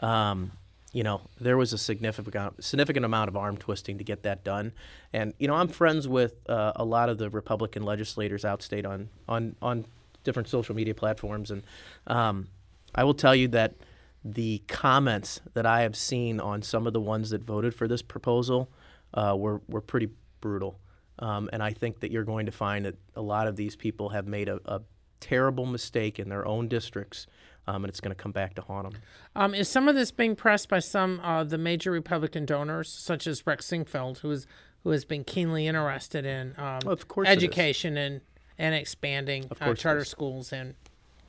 Um, 0.00 0.52
you 0.92 1.04
know, 1.04 1.20
there 1.40 1.56
was 1.56 1.72
a 1.72 1.78
significant 1.78 2.62
significant 2.62 3.04
amount 3.04 3.28
of 3.28 3.36
arm 3.36 3.56
twisting 3.56 3.98
to 3.98 4.04
get 4.04 4.22
that 4.24 4.42
done. 4.44 4.72
And 5.12 5.34
you 5.38 5.46
know, 5.46 5.54
I'm 5.54 5.68
friends 5.68 6.08
with 6.08 6.34
uh, 6.48 6.72
a 6.76 6.84
lot 6.84 7.08
of 7.08 7.18
the 7.18 7.30
Republican 7.30 7.84
legislators 7.84 8.42
outstate 8.42 8.86
on 8.86 9.08
on 9.28 9.56
on 9.62 9.86
different 10.24 10.48
social 10.48 10.74
media 10.74 10.94
platforms, 10.94 11.50
and 11.50 11.62
um, 12.06 12.48
I 12.94 13.04
will 13.04 13.14
tell 13.14 13.34
you 13.34 13.48
that 13.48 13.74
the 14.24 14.62
comments 14.68 15.40
that 15.54 15.64
I 15.64 15.82
have 15.82 15.96
seen 15.96 16.40
on 16.40 16.60
some 16.62 16.86
of 16.86 16.92
the 16.92 17.00
ones 17.00 17.30
that 17.30 17.42
voted 17.42 17.74
for 17.74 17.88
this 17.88 18.02
proposal 18.02 18.68
uh, 19.14 19.34
were 19.38 19.60
were 19.68 19.80
pretty 19.80 20.08
brutal. 20.40 20.78
Um, 21.20 21.50
and 21.52 21.62
I 21.62 21.72
think 21.72 22.00
that 22.00 22.10
you're 22.10 22.24
going 22.24 22.46
to 22.46 22.52
find 22.52 22.86
that 22.86 22.96
a 23.14 23.20
lot 23.20 23.46
of 23.46 23.54
these 23.54 23.76
people 23.76 24.08
have 24.08 24.26
made 24.26 24.48
a, 24.48 24.58
a 24.64 24.80
terrible 25.20 25.66
mistake 25.66 26.18
in 26.18 26.30
their 26.30 26.46
own 26.46 26.66
districts, 26.66 27.26
um, 27.70 27.84
and 27.84 27.88
it's 27.88 28.00
going 28.00 28.14
to 28.14 28.20
come 28.20 28.32
back 28.32 28.54
to 28.54 28.62
haunt 28.62 28.90
them. 28.90 29.02
Um, 29.36 29.54
is 29.54 29.68
some 29.68 29.88
of 29.88 29.94
this 29.94 30.10
being 30.10 30.34
pressed 30.34 30.68
by 30.68 30.80
some 30.80 31.20
uh, 31.22 31.44
the 31.44 31.58
major 31.58 31.90
Republican 31.90 32.44
donors, 32.44 32.88
such 32.88 33.26
as 33.26 33.46
Rex 33.46 33.66
Sinquefield, 33.66 34.18
who 34.18 34.30
is 34.30 34.46
who 34.82 34.90
has 34.90 35.04
been 35.04 35.24
keenly 35.24 35.66
interested 35.66 36.24
in 36.24 36.54
um, 36.58 36.80
well, 36.84 36.92
of 36.92 37.06
course 37.06 37.28
education 37.28 37.96
and 37.96 38.20
and 38.58 38.74
expanding 38.74 39.50
uh, 39.60 39.74
charter 39.74 40.04
schools 40.04 40.52
and 40.52 40.74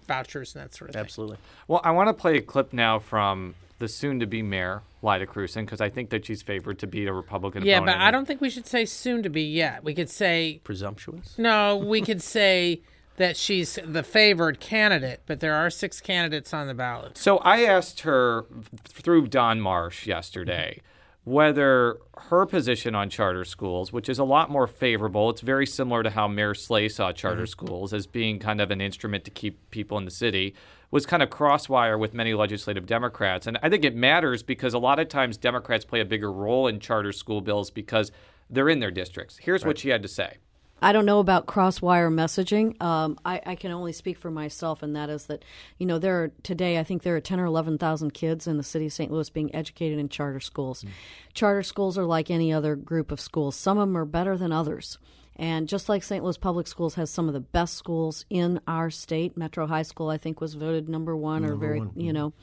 vouchers 0.08 0.56
and 0.56 0.64
that 0.64 0.74
sort 0.74 0.90
of 0.90 0.96
thing? 0.96 1.02
Absolutely. 1.02 1.38
Well, 1.68 1.82
I 1.84 1.92
want 1.92 2.10
to 2.10 2.14
play 2.14 2.38
a 2.38 2.42
clip 2.42 2.74
now 2.74 3.00
from 3.00 3.56
the 3.80 3.88
soon-to-be 3.88 4.44
mayor 4.44 4.82
Lyda 5.02 5.26
Krewson 5.26 5.66
because 5.66 5.82
I 5.82 5.90
think 5.90 6.12
that 6.12 6.26
she's 6.26 6.42
favored 6.44 6.78
to 6.80 6.88
beat 6.88 7.08
a 7.08 7.14
Republican. 7.14 7.66
Yeah, 7.66 7.80
but 7.80 7.96
I 7.96 8.12
don't 8.12 8.26
think 8.26 8.40
we 8.40 8.50
should 8.50 8.68
say 8.68 8.86
soon-to-be 8.86 9.42
yet. 9.42 9.84
We 9.84 9.94
could 9.94 10.10
say 10.10 10.62
presumptuous. 10.64 11.38
No, 11.38 11.78
we 11.78 12.02
could 12.02 12.22
say 12.22 12.82
that 13.18 13.38
she's 13.38 13.78
the 13.84 14.04
favored 14.04 14.60
candidate, 14.60 15.22
but 15.26 15.40
there 15.40 15.54
are 15.54 15.70
six 15.70 16.02
candidates 16.02 16.54
on 16.54 16.68
the 16.68 16.74
ballot. 16.74 17.18
So 17.18 17.38
I 17.40 17.64
asked 17.64 18.02
her 18.02 18.46
through 18.84 19.28
Don 19.28 19.60
Marsh 19.62 20.08
yesterday 20.08 20.82
whether 21.24 21.98
her 22.18 22.46
position 22.48 22.96
on 22.96 23.10
charter 23.10 23.46
schools, 23.46 23.94
which 23.94 24.10
is 24.10 24.18
a 24.18 24.24
lot 24.24 24.50
more 24.50 24.66
favorable, 24.66 25.30
it's 25.30 25.42
very 25.42 25.68
similar 25.68 26.02
to 26.02 26.10
how 26.10 26.28
Mayor 26.28 26.56
Slay 26.56 26.90
saw 26.90 27.12
charter 27.12 27.44
mm-hmm. 27.44 27.48
schools 27.48 27.94
as 27.94 28.08
being 28.08 28.40
kind 28.40 28.60
of 28.60 28.72
an 28.72 28.82
instrument 28.82 29.24
to 29.26 29.32
keep 29.32 29.70
people 29.70 29.98
in 30.00 30.06
the 30.06 30.12
city 30.12 30.56
was 30.90 31.06
kind 31.06 31.22
of 31.24 31.30
crosswire 31.30 31.98
with 31.98 32.14
many 32.14 32.34
legislative 32.34 32.86
Democrats. 32.86 33.46
And 33.48 33.58
I 33.62 33.70
think 33.70 33.86
it 33.86 33.96
matters 33.96 34.44
because 34.44 34.74
a 34.74 34.80
lot 34.80 35.00
of 35.00 35.10
times 35.10 35.38
Democrats 35.38 35.86
play 35.86 36.02
a 36.02 36.06
bigger 36.06 36.32
role 36.32 36.68
in 36.68 36.80
charter 36.80 37.12
school 37.12 37.40
bills 37.40 37.70
because 37.70 38.12
they're 38.50 38.68
in 38.68 38.80
their 38.80 38.92
districts. 38.92 39.38
Here's 39.38 39.62
right. 39.62 39.68
what 39.68 39.78
she 39.78 39.90
had 39.90 40.02
to 40.02 40.10
say. 40.10 40.38
I 40.82 40.94
don't 40.94 41.06
know 41.06 41.20
about 41.20 41.46
crosswire 41.46 42.10
messaging. 42.10 42.82
Um, 42.82 43.20
I, 43.24 43.42
I, 43.46 43.56
can 43.56 43.72
only 43.72 43.94
speak 43.94 44.18
for 44.18 44.32
myself, 44.32 44.82
and 44.82 44.96
that 44.96 45.10
is 45.10 45.28
that, 45.28 45.46
you 45.78 45.86
know, 45.86 46.00
there 46.00 46.24
are 46.24 46.32
today, 46.42 46.80
I 46.80 46.84
think 46.84 47.04
there 47.04 47.16
are 47.16 47.22
10 47.22 47.40
or 47.40 47.46
11,000 47.46 48.12
kids 48.12 48.48
in 48.48 48.58
the 48.58 48.64
city 48.64 48.88
of 48.88 48.94
St. 48.94 49.12
Louis 49.12 49.30
being 49.30 49.54
educated 49.54 50.00
in 50.00 50.10
charter 50.10 50.40
schools. 50.40 50.84
Mm. 50.84 50.90
Charter 51.34 51.64
schools 51.64 51.98
are 51.98 52.06
like 52.06 52.32
any 52.32 52.52
other 52.52 52.76
group 52.76 53.12
of 53.12 53.22
schools, 53.22 53.56
some 53.56 53.78
of 53.78 53.88
them 53.88 53.98
are 53.98 54.06
better 54.06 54.38
than 54.38 54.52
others. 54.52 54.98
And 55.36 55.68
just 55.68 55.88
like 55.88 56.04
St. 56.04 56.24
Louis 56.24 56.38
Public 56.38 56.68
Schools 56.68 56.96
has 56.96 57.10
some 57.10 57.28
of 57.28 57.34
the 57.34 57.40
best 57.40 57.76
schools 57.76 58.26
in 58.30 58.60
our 58.68 58.90
state, 58.90 59.38
Metro 59.38 59.66
High 59.66 59.82
School, 59.84 60.10
I 60.10 60.18
think, 60.18 60.42
was 60.42 60.56
voted 60.56 60.90
number 60.90 61.16
one 61.16 61.42
number 61.42 61.56
or 61.56 61.58
very, 61.58 61.80
one. 61.80 61.92
you 61.96 62.14
know, 62.14 62.34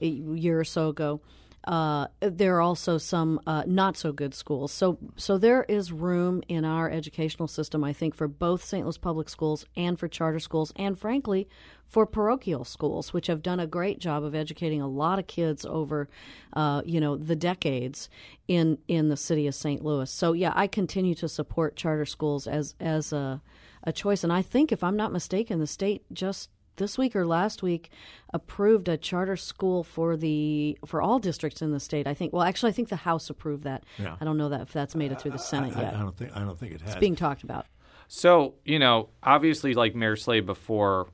a 0.00 0.06
year 0.06 0.60
or 0.60 0.64
so 0.64 0.88
ago. 0.88 1.20
Uh, 1.66 2.06
there 2.20 2.56
are 2.56 2.60
also 2.60 2.96
some 2.96 3.40
uh, 3.46 3.64
not 3.66 3.96
so 3.96 4.12
good 4.12 4.34
schools. 4.34 4.70
So, 4.70 4.98
so 5.16 5.36
there 5.36 5.64
is 5.64 5.90
room 5.90 6.42
in 6.46 6.64
our 6.64 6.88
educational 6.88 7.48
system, 7.48 7.82
I 7.82 7.92
think, 7.92 8.14
for 8.14 8.28
both 8.28 8.64
St. 8.64 8.84
Louis 8.84 8.98
public 8.98 9.28
schools 9.28 9.66
and 9.76 9.98
for 9.98 10.06
charter 10.06 10.38
schools, 10.38 10.72
and 10.76 10.96
frankly, 10.96 11.48
for 11.84 12.06
parochial 12.06 12.64
schools, 12.64 13.12
which 13.12 13.26
have 13.26 13.42
done 13.42 13.58
a 13.58 13.66
great 13.66 13.98
job 13.98 14.22
of 14.22 14.34
educating 14.34 14.80
a 14.80 14.88
lot 14.88 15.18
of 15.18 15.26
kids 15.26 15.66
over, 15.66 16.08
uh, 16.52 16.82
you 16.84 17.00
know, 17.00 17.16
the 17.16 17.36
decades 17.36 18.08
in 18.46 18.78
in 18.86 19.08
the 19.08 19.16
city 19.16 19.48
of 19.48 19.54
St. 19.54 19.84
Louis. 19.84 20.10
So, 20.10 20.34
yeah, 20.34 20.52
I 20.54 20.68
continue 20.68 21.16
to 21.16 21.28
support 21.28 21.74
charter 21.74 22.06
schools 22.06 22.46
as 22.46 22.76
as 22.78 23.12
a 23.12 23.42
a 23.82 23.92
choice, 23.92 24.24
and 24.24 24.32
I 24.32 24.42
think, 24.42 24.72
if 24.72 24.82
I'm 24.82 24.96
not 24.96 25.12
mistaken, 25.12 25.60
the 25.60 25.66
state 25.66 26.04
just 26.12 26.50
this 26.76 26.98
week 26.98 27.16
or 27.16 27.26
last 27.26 27.62
week 27.62 27.90
approved 28.32 28.88
a 28.88 28.96
charter 28.96 29.36
school 29.36 29.82
for 29.82 30.16
the 30.16 30.78
for 30.86 31.02
all 31.02 31.18
districts 31.18 31.62
in 31.62 31.72
the 31.72 31.80
state. 31.80 32.06
I 32.06 32.14
think. 32.14 32.32
Well, 32.32 32.42
actually, 32.42 32.70
I 32.70 32.72
think 32.72 32.88
the 32.88 32.96
House 32.96 33.30
approved 33.30 33.64
that. 33.64 33.84
Yeah. 33.98 34.16
I 34.20 34.24
don't 34.24 34.36
know 34.36 34.48
that 34.48 34.62
if 34.62 34.72
that's 34.72 34.94
made 34.94 35.12
it 35.12 35.20
through 35.20 35.32
the 35.32 35.38
Senate 35.38 35.76
I, 35.76 35.82
yet. 35.82 35.94
I, 35.94 35.98
don't 36.00 36.16
think. 36.16 36.36
I 36.36 36.40
don't 36.40 36.58
think 36.58 36.72
it 36.72 36.80
has. 36.82 36.92
It's 36.92 37.00
being 37.00 37.16
talked 37.16 37.42
about. 37.42 37.66
So 38.08 38.54
you 38.64 38.78
know, 38.78 39.08
obviously, 39.22 39.74
like 39.74 39.94
Mayor 39.94 40.16
Slay 40.16 40.40
before 40.40 41.08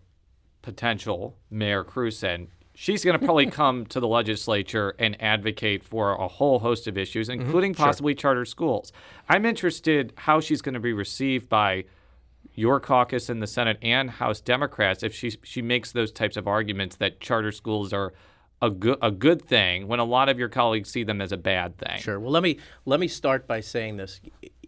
potential 0.62 1.36
Mayor 1.50 1.84
Krewson, 1.84 2.48
she's 2.74 3.04
going 3.04 3.18
to 3.18 3.24
probably 3.24 3.46
come 3.50 3.86
to 3.86 4.00
the 4.00 4.08
legislature 4.08 4.94
and 4.98 5.20
advocate 5.20 5.84
for 5.84 6.12
a 6.12 6.28
whole 6.28 6.58
host 6.60 6.86
of 6.86 6.96
issues, 6.96 7.28
mm-hmm. 7.28 7.40
including 7.40 7.72
mm-hmm, 7.72 7.82
possibly 7.82 8.12
sure. 8.14 8.20
charter 8.20 8.44
schools. 8.44 8.92
I'm 9.28 9.44
interested 9.44 10.12
how 10.16 10.40
she's 10.40 10.62
going 10.62 10.74
to 10.74 10.80
be 10.80 10.92
received 10.92 11.48
by 11.48 11.84
your 12.54 12.80
caucus 12.80 13.30
in 13.30 13.40
the 13.40 13.46
Senate 13.46 13.78
and 13.82 14.10
House 14.10 14.40
Democrats 14.40 15.02
if 15.02 15.14
she 15.14 15.32
she 15.42 15.62
makes 15.62 15.92
those 15.92 16.12
types 16.12 16.36
of 16.36 16.46
arguments 16.46 16.96
that 16.96 17.20
charter 17.20 17.52
schools 17.52 17.92
are 17.92 18.12
a 18.60 18.70
good 18.70 18.98
a 19.02 19.10
good 19.10 19.42
thing 19.42 19.88
when 19.88 19.98
a 19.98 20.04
lot 20.04 20.28
of 20.28 20.38
your 20.38 20.48
colleagues 20.48 20.90
see 20.90 21.02
them 21.02 21.20
as 21.20 21.32
a 21.32 21.36
bad 21.36 21.76
thing. 21.78 22.00
Sure. 22.00 22.20
Well, 22.20 22.30
let 22.30 22.42
me 22.42 22.58
let 22.84 23.00
me 23.00 23.08
start 23.08 23.46
by 23.46 23.60
saying 23.60 23.96
this: 23.96 24.20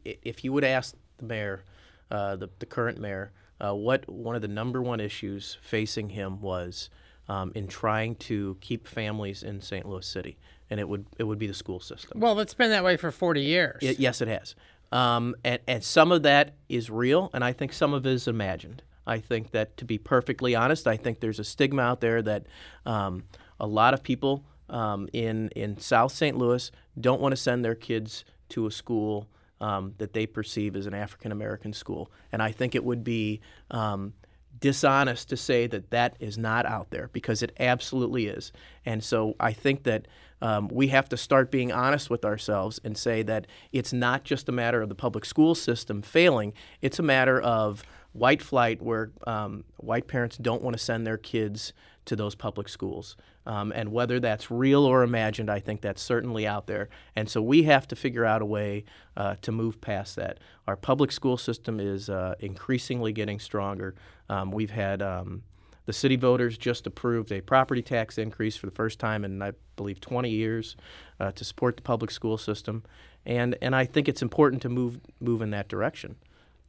if 0.04 0.44
you 0.44 0.52
would 0.52 0.64
ask 0.64 0.94
the 1.18 1.24
mayor, 1.24 1.64
uh, 2.10 2.36
the 2.36 2.50
the 2.58 2.66
current 2.66 2.98
mayor, 2.98 3.32
uh, 3.60 3.74
what 3.74 4.08
one 4.08 4.34
of 4.34 4.42
the 4.42 4.48
number 4.48 4.82
one 4.82 5.00
issues 5.00 5.56
facing 5.62 6.10
him 6.10 6.40
was 6.40 6.90
um, 7.28 7.52
in 7.54 7.68
trying 7.68 8.16
to 8.16 8.56
keep 8.60 8.86
families 8.86 9.42
in 9.42 9.60
St. 9.60 9.86
Louis 9.86 10.06
City, 10.06 10.38
and 10.70 10.80
it 10.80 10.88
would 10.88 11.06
it 11.18 11.24
would 11.24 11.38
be 11.38 11.46
the 11.46 11.54
school 11.54 11.80
system. 11.80 12.20
Well, 12.20 12.38
it's 12.40 12.54
been 12.54 12.70
that 12.70 12.84
way 12.84 12.96
for 12.96 13.10
forty 13.10 13.42
years. 13.42 13.82
It, 13.82 14.00
yes, 14.00 14.20
it 14.20 14.28
has. 14.28 14.54
Um, 14.94 15.34
and, 15.44 15.60
and 15.66 15.82
some 15.82 16.12
of 16.12 16.22
that 16.22 16.54
is 16.68 16.88
real, 16.88 17.28
and 17.34 17.42
I 17.42 17.52
think 17.52 17.72
some 17.72 17.92
of 17.92 18.06
it 18.06 18.12
is 18.12 18.28
imagined. 18.28 18.84
I 19.04 19.18
think 19.18 19.50
that, 19.50 19.76
to 19.78 19.84
be 19.84 19.98
perfectly 19.98 20.54
honest, 20.54 20.86
I 20.86 20.96
think 20.96 21.18
there's 21.18 21.40
a 21.40 21.44
stigma 21.44 21.82
out 21.82 22.00
there 22.00 22.22
that 22.22 22.46
um, 22.86 23.24
a 23.58 23.66
lot 23.66 23.92
of 23.92 24.04
people 24.04 24.44
um, 24.70 25.08
in 25.12 25.48
in 25.50 25.78
South 25.78 26.12
St. 26.12 26.38
Louis 26.38 26.70
don't 26.98 27.20
want 27.20 27.32
to 27.32 27.36
send 27.36 27.64
their 27.64 27.74
kids 27.74 28.24
to 28.50 28.66
a 28.66 28.70
school 28.70 29.28
um, 29.60 29.94
that 29.98 30.12
they 30.12 30.26
perceive 30.26 30.76
as 30.76 30.86
an 30.86 30.94
African 30.94 31.32
American 31.32 31.72
school, 31.72 32.10
and 32.30 32.40
I 32.40 32.52
think 32.52 32.76
it 32.76 32.84
would 32.84 33.02
be 33.02 33.40
um, 33.72 34.14
dishonest 34.60 35.28
to 35.28 35.36
say 35.36 35.66
that 35.66 35.90
that 35.90 36.16
is 36.20 36.38
not 36.38 36.66
out 36.66 36.90
there 36.90 37.10
because 37.12 37.42
it 37.42 37.52
absolutely 37.58 38.26
is. 38.26 38.52
And 38.84 39.02
so 39.02 39.34
I 39.40 39.52
think 39.52 39.82
that 39.84 40.06
um, 40.42 40.68
we 40.68 40.88
have 40.88 41.08
to 41.08 41.16
start 41.16 41.50
being 41.50 41.72
honest 41.72 42.10
with 42.10 42.24
ourselves 42.24 42.80
and 42.84 42.98
say 42.98 43.22
that 43.22 43.46
it's 43.72 43.92
not 43.92 44.24
just 44.24 44.48
a 44.48 44.52
matter 44.52 44.82
of 44.82 44.88
the 44.88 44.94
public 44.94 45.24
school 45.24 45.54
system 45.54 46.02
failing, 46.02 46.52
it's 46.82 46.98
a 46.98 47.02
matter 47.02 47.40
of 47.40 47.82
white 48.14 48.40
flight 48.40 48.80
where 48.80 49.10
um, 49.26 49.64
white 49.76 50.06
parents 50.06 50.38
don't 50.38 50.62
want 50.62 50.74
to 50.74 50.82
send 50.82 51.06
their 51.06 51.18
kids 51.18 51.74
to 52.06 52.16
those 52.16 52.34
public 52.34 52.68
schools. 52.68 53.16
Um, 53.46 53.72
and 53.72 53.92
whether 53.92 54.20
that's 54.20 54.50
real 54.50 54.84
or 54.84 55.02
imagined, 55.02 55.50
I 55.50 55.60
think 55.60 55.82
that's 55.82 56.00
certainly 56.00 56.46
out 56.46 56.66
there. 56.66 56.88
And 57.16 57.28
so 57.28 57.42
we 57.42 57.64
have 57.64 57.86
to 57.88 57.96
figure 57.96 58.24
out 58.24 58.40
a 58.40 58.46
way 58.46 58.84
uh, 59.16 59.36
to 59.42 59.52
move 59.52 59.80
past 59.80 60.16
that. 60.16 60.38
Our 60.66 60.76
public 60.76 61.12
school 61.12 61.36
system 61.36 61.80
is 61.80 62.08
uh, 62.08 62.36
increasingly 62.40 63.12
getting 63.12 63.38
stronger. 63.38 63.94
Um, 64.28 64.50
we've 64.52 64.70
had 64.70 65.02
um, 65.02 65.42
the 65.86 65.92
city 65.92 66.16
voters 66.16 66.56
just 66.56 66.86
approved 66.86 67.32
a 67.32 67.40
property 67.40 67.82
tax 67.82 68.16
increase 68.16 68.56
for 68.56 68.66
the 68.66 68.72
first 68.72 68.98
time 68.98 69.24
in, 69.24 69.42
I 69.42 69.52
believe, 69.76 70.00
20 70.00 70.30
years 70.30 70.76
uh, 71.20 71.32
to 71.32 71.44
support 71.44 71.76
the 71.76 71.82
public 71.82 72.10
school 72.10 72.38
system. 72.38 72.84
And, 73.26 73.56
and 73.60 73.74
I 73.74 73.84
think 73.84 74.08
it's 74.08 74.22
important 74.22 74.62
to 74.62 74.68
move, 74.68 75.00
move 75.20 75.42
in 75.42 75.50
that 75.50 75.68
direction. 75.68 76.16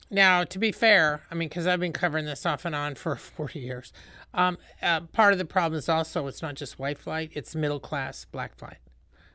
Now, 0.09 0.43
to 0.43 0.59
be 0.59 0.71
fair, 0.71 1.23
I 1.31 1.35
mean, 1.35 1.49
because 1.49 1.67
I've 1.67 1.79
been 1.79 1.93
covering 1.93 2.25
this 2.25 2.45
off 2.45 2.65
and 2.65 2.75
on 2.75 2.95
for 2.95 3.15
40 3.15 3.59
years, 3.59 3.93
um, 4.33 4.57
uh, 4.81 5.01
part 5.01 5.33
of 5.33 5.39
the 5.39 5.45
problem 5.45 5.77
is 5.77 5.89
also 5.89 6.27
it's 6.27 6.41
not 6.41 6.55
just 6.55 6.77
white 6.77 6.97
flight; 6.97 7.31
it's 7.33 7.55
middle 7.55 7.79
class 7.79 8.25
black 8.25 8.55
flight. 8.55 8.77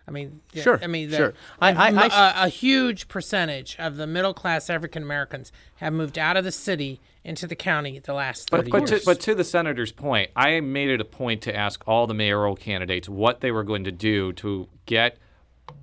I 0.06 0.12
mean, 0.12 0.40
sure. 0.54 0.80
I 0.82 0.88
mean, 0.88 1.10
the, 1.10 1.16
sure. 1.16 1.34
I, 1.60 1.70
I, 1.72 1.88
I, 1.90 2.06
a, 2.06 2.46
a, 2.46 2.48
huge 2.48 3.06
percentage 3.06 3.76
of 3.78 3.96
the 3.96 4.08
middle 4.08 4.34
class 4.34 4.68
African 4.68 5.04
Americans 5.04 5.52
have 5.76 5.92
moved 5.92 6.18
out 6.18 6.36
of 6.36 6.42
the 6.42 6.50
city 6.50 7.00
into 7.22 7.46
the 7.46 7.54
county 7.54 8.00
the 8.00 8.14
last 8.14 8.50
30 8.50 8.70
but, 8.70 8.80
but 8.80 8.90
years. 8.90 9.00
To, 9.02 9.06
but 9.06 9.20
to 9.20 9.34
the 9.36 9.44
senator's 9.44 9.92
point, 9.92 10.30
I 10.34 10.58
made 10.60 10.88
it 10.88 11.00
a 11.00 11.04
point 11.04 11.42
to 11.42 11.54
ask 11.54 11.86
all 11.86 12.08
the 12.08 12.14
mayoral 12.14 12.56
candidates 12.56 13.08
what 13.08 13.40
they 13.40 13.52
were 13.52 13.62
going 13.62 13.84
to 13.84 13.92
do 13.92 14.32
to 14.34 14.68
get 14.86 15.16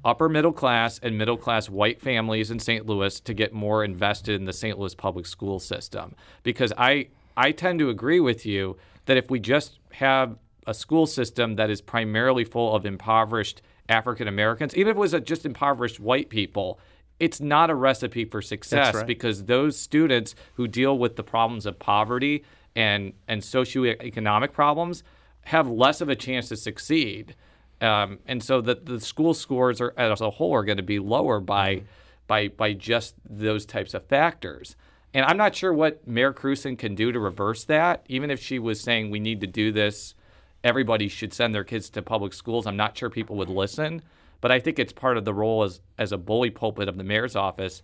upper 0.04 0.30
middle 0.30 0.52
class 0.52 1.00
and 1.00 1.18
middle 1.18 1.38
class 1.38 1.70
white 1.70 2.02
families 2.02 2.52
in 2.52 2.60
St. 2.60 2.86
Louis 2.86 3.20
to 3.22 3.34
get 3.34 3.54
more 3.54 3.84
invested 3.84 4.36
in 4.36 4.46
the 4.46 4.54
St. 4.54 4.78
Louis 4.78 4.96
public 4.96 5.26
school 5.26 5.60
system. 5.60 6.16
Because 6.44 6.74
I, 6.78 7.08
I 7.36 7.52
tend 7.52 7.80
to 7.80 7.90
agree 7.90 8.20
with 8.20 8.46
you 8.46 8.78
that 9.06 9.18
if 9.18 9.30
we 9.30 9.40
just 9.40 9.80
have 9.94 10.38
a 10.66 10.74
school 10.74 11.06
system 11.06 11.56
that 11.56 11.70
is 11.70 11.82
primarily 11.82 12.44
full 12.44 12.76
of 12.76 12.86
impoverished 12.86 13.62
African 13.90 14.28
Americans, 14.28 14.76
even 14.76 14.92
if 14.92 14.98
it 14.98 15.00
was 15.00 15.16
just 15.24 15.46
impoverished 15.46 16.00
white 16.00 16.30
people, 16.30 16.80
it's 17.20 17.40
not 17.40 17.70
a 17.70 17.76
recipe 17.76 18.26
for 18.26 18.42
success 18.42 18.96
right. 18.96 19.08
because 19.08 19.46
those 19.46 19.78
students 19.78 20.36
who 20.54 20.68
deal 20.68 20.98
with 20.98 21.16
the 21.16 21.24
problems 21.24 21.66
of 21.66 21.80
poverty 21.80 22.44
and, 22.76 23.14
and 23.28 23.42
socioeconomic 23.42 24.52
problems 24.52 25.04
have 25.46 25.70
less 25.70 26.02
of 26.02 26.10
a 26.10 26.16
chance 26.16 26.50
to 26.50 26.58
succeed. 26.58 27.36
Um, 27.82 28.20
and 28.28 28.44
so 28.44 28.62
the, 28.62 28.76
the 28.76 29.00
school 29.00 29.34
scores 29.34 29.82
are, 29.82 29.94
as 29.98 30.22
a 30.22 30.30
whole 30.30 30.54
are 30.54 30.64
going 30.64 30.78
to 30.78 30.84
be 30.84 31.00
lower 31.00 31.40
by, 31.40 31.84
by, 32.26 32.48
by 32.48 32.74
just 32.74 33.16
those 33.28 33.66
types 33.66 33.94
of 33.94 34.06
factors. 34.08 34.76
And 35.14 35.26
I'm 35.26 35.38
not 35.38 35.56
sure 35.56 35.74
what 35.74 36.08
Mayor 36.08 36.34
Krewson 36.34 36.78
can 36.78 36.96
do 36.96 37.12
to 37.12 37.20
reverse 37.20 37.64
that. 37.66 38.06
Even 38.08 38.30
if 38.30 38.42
she 38.42 38.60
was 38.60 38.82
saying 38.82 39.10
we 39.10 39.20
need 39.20 39.42
to 39.42 39.48
do 39.48 39.72
this, 39.72 40.16
everybody 40.64 41.08
should 41.08 41.34
send 41.34 41.54
their 41.54 41.64
kids 41.64 41.90
to 41.92 42.02
public 42.02 42.34
schools. 42.34 42.68
I'm 42.68 42.78
not 42.78 42.98
sure 42.98 43.10
people 43.10 43.36
would 43.38 43.50
listen. 43.50 44.02
But 44.42 44.52
I 44.52 44.60
think 44.60 44.78
it's 44.78 44.94
part 44.94 45.18
of 45.18 45.26
the 45.26 45.34
role 45.34 45.64
as, 45.64 45.82
as 45.98 46.12
a 46.12 46.18
bully 46.18 46.50
pulpit 46.50 46.88
of 46.88 46.98
the 46.98 47.04
mayor's 47.04 47.36
office 47.36 47.82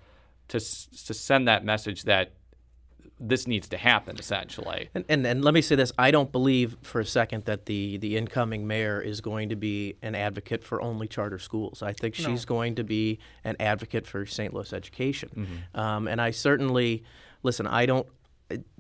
to, 0.50 0.60
to 0.60 1.14
send 1.14 1.48
that 1.48 1.66
message 1.66 2.04
that 2.04 2.34
this 3.26 3.48
needs 3.48 3.68
to 3.70 3.78
happen 3.78 4.18
essentially. 4.20 4.90
And, 4.94 5.06
and, 5.08 5.26
and 5.26 5.44
let 5.44 5.54
me 5.54 5.62
say 5.62 5.76
this: 5.76 5.92
I 5.98 6.12
don't 6.12 6.32
believe 6.32 6.78
for 6.82 7.00
a 7.00 7.06
second 7.06 7.46
that 7.46 7.66
the 7.66 7.98
the 7.98 8.18
incoming 8.18 8.68
mayor 8.68 9.02
is 9.02 9.22
going 9.22 9.50
to 9.50 9.56
be 9.56 9.96
an 10.02 10.14
advocate 10.16 10.64
for 10.64 10.82
only 10.82 11.08
charter 11.08 11.40
schools. 11.40 11.82
I 11.82 11.94
think 11.94 12.20
No. 12.20 12.26
she's 12.30 12.46
going 12.46 12.76
to 12.76 12.84
be 12.84 13.20
an 13.44 13.56
advocate 13.60 14.06
for 14.06 14.26
St. 14.26 14.54
Louis 14.54 14.74
education. 14.74 15.30
Mm-hmm. 15.36 15.80
Um, 15.80 16.08
and 16.08 16.22
I 16.22 16.32
certainly 16.32 17.04
listen. 17.44 17.66
I 17.68 17.86
don't. 17.86 18.08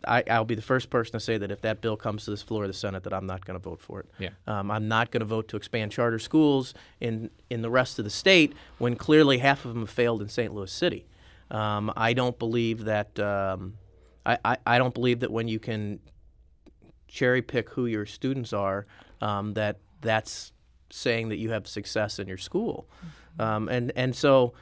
I, 0.06 0.23
I'll 0.29 0.45
be 0.45 0.56
the 0.56 0.62
first 0.62 0.89
person 0.91 1.13
to 1.13 1.19
say 1.19 1.38
that 1.38 1.49
if 1.49 1.62
that 1.62 1.82
bill 1.82 1.95
comes 1.95 2.25
to 2.25 2.32
this 2.32 2.43
floor 2.43 2.63
of 2.65 2.67
the 2.69 2.73
Senate, 2.75 3.03
that 3.03 3.13
I'm 3.13 3.25
not 3.25 3.43
going 3.45 3.58
to 3.60 3.63
vote 3.63 3.79
for 3.79 4.01
it. 4.01 4.08
Yeah. 4.19 4.29
Um, 4.45 4.69
I'm 4.69 4.88
not 4.88 5.10
going 5.10 5.21
to 5.21 5.25
vote 5.25 5.47
to 5.47 5.56
expand 5.58 5.91
charter 5.91 6.19
schools 6.19 6.73
in 6.99 7.29
in 7.49 7.62
the 7.62 7.69
rest 7.69 7.97
of 7.97 8.06
the 8.06 8.12
state 8.12 8.53
when 8.77 8.95
clearly 8.95 9.38
half 9.39 9.63
of 9.65 9.73
them 9.73 9.84
have 9.84 9.89
failed 9.89 10.21
in 10.21 10.27
St. 10.27 10.53
Louis 10.53 10.71
City. 10.71 11.06
Um, 11.49 11.91
I 11.95 12.13
don't 12.13 12.38
believe 12.38 12.84
that. 12.86 13.17
Um, 13.19 13.75
I, 14.26 14.38
I, 14.44 14.58
I 14.66 14.78
don't 14.78 14.94
believe 14.94 15.22
that 15.22 15.32
when 15.32 15.48
you 15.48 15.60
can 15.60 16.00
cherry 17.08 17.42
pick 17.42 17.70
who 17.70 17.86
your 17.86 18.06
students 18.06 18.54
are, 18.54 18.86
um, 19.22 19.54
that 19.54 19.78
that's 20.02 20.52
saying 20.90 21.30
that 21.30 21.38
you 21.38 21.52
have 21.52 21.68
success 21.68 22.20
in 22.20 22.28
your 22.28 22.38
school. 22.38 22.88
Um, 23.40 23.68
and 23.68 23.92
and 23.96 24.16
so, 24.16 24.54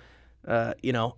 uh, 0.47 0.73
you 0.81 0.93
know, 0.93 1.15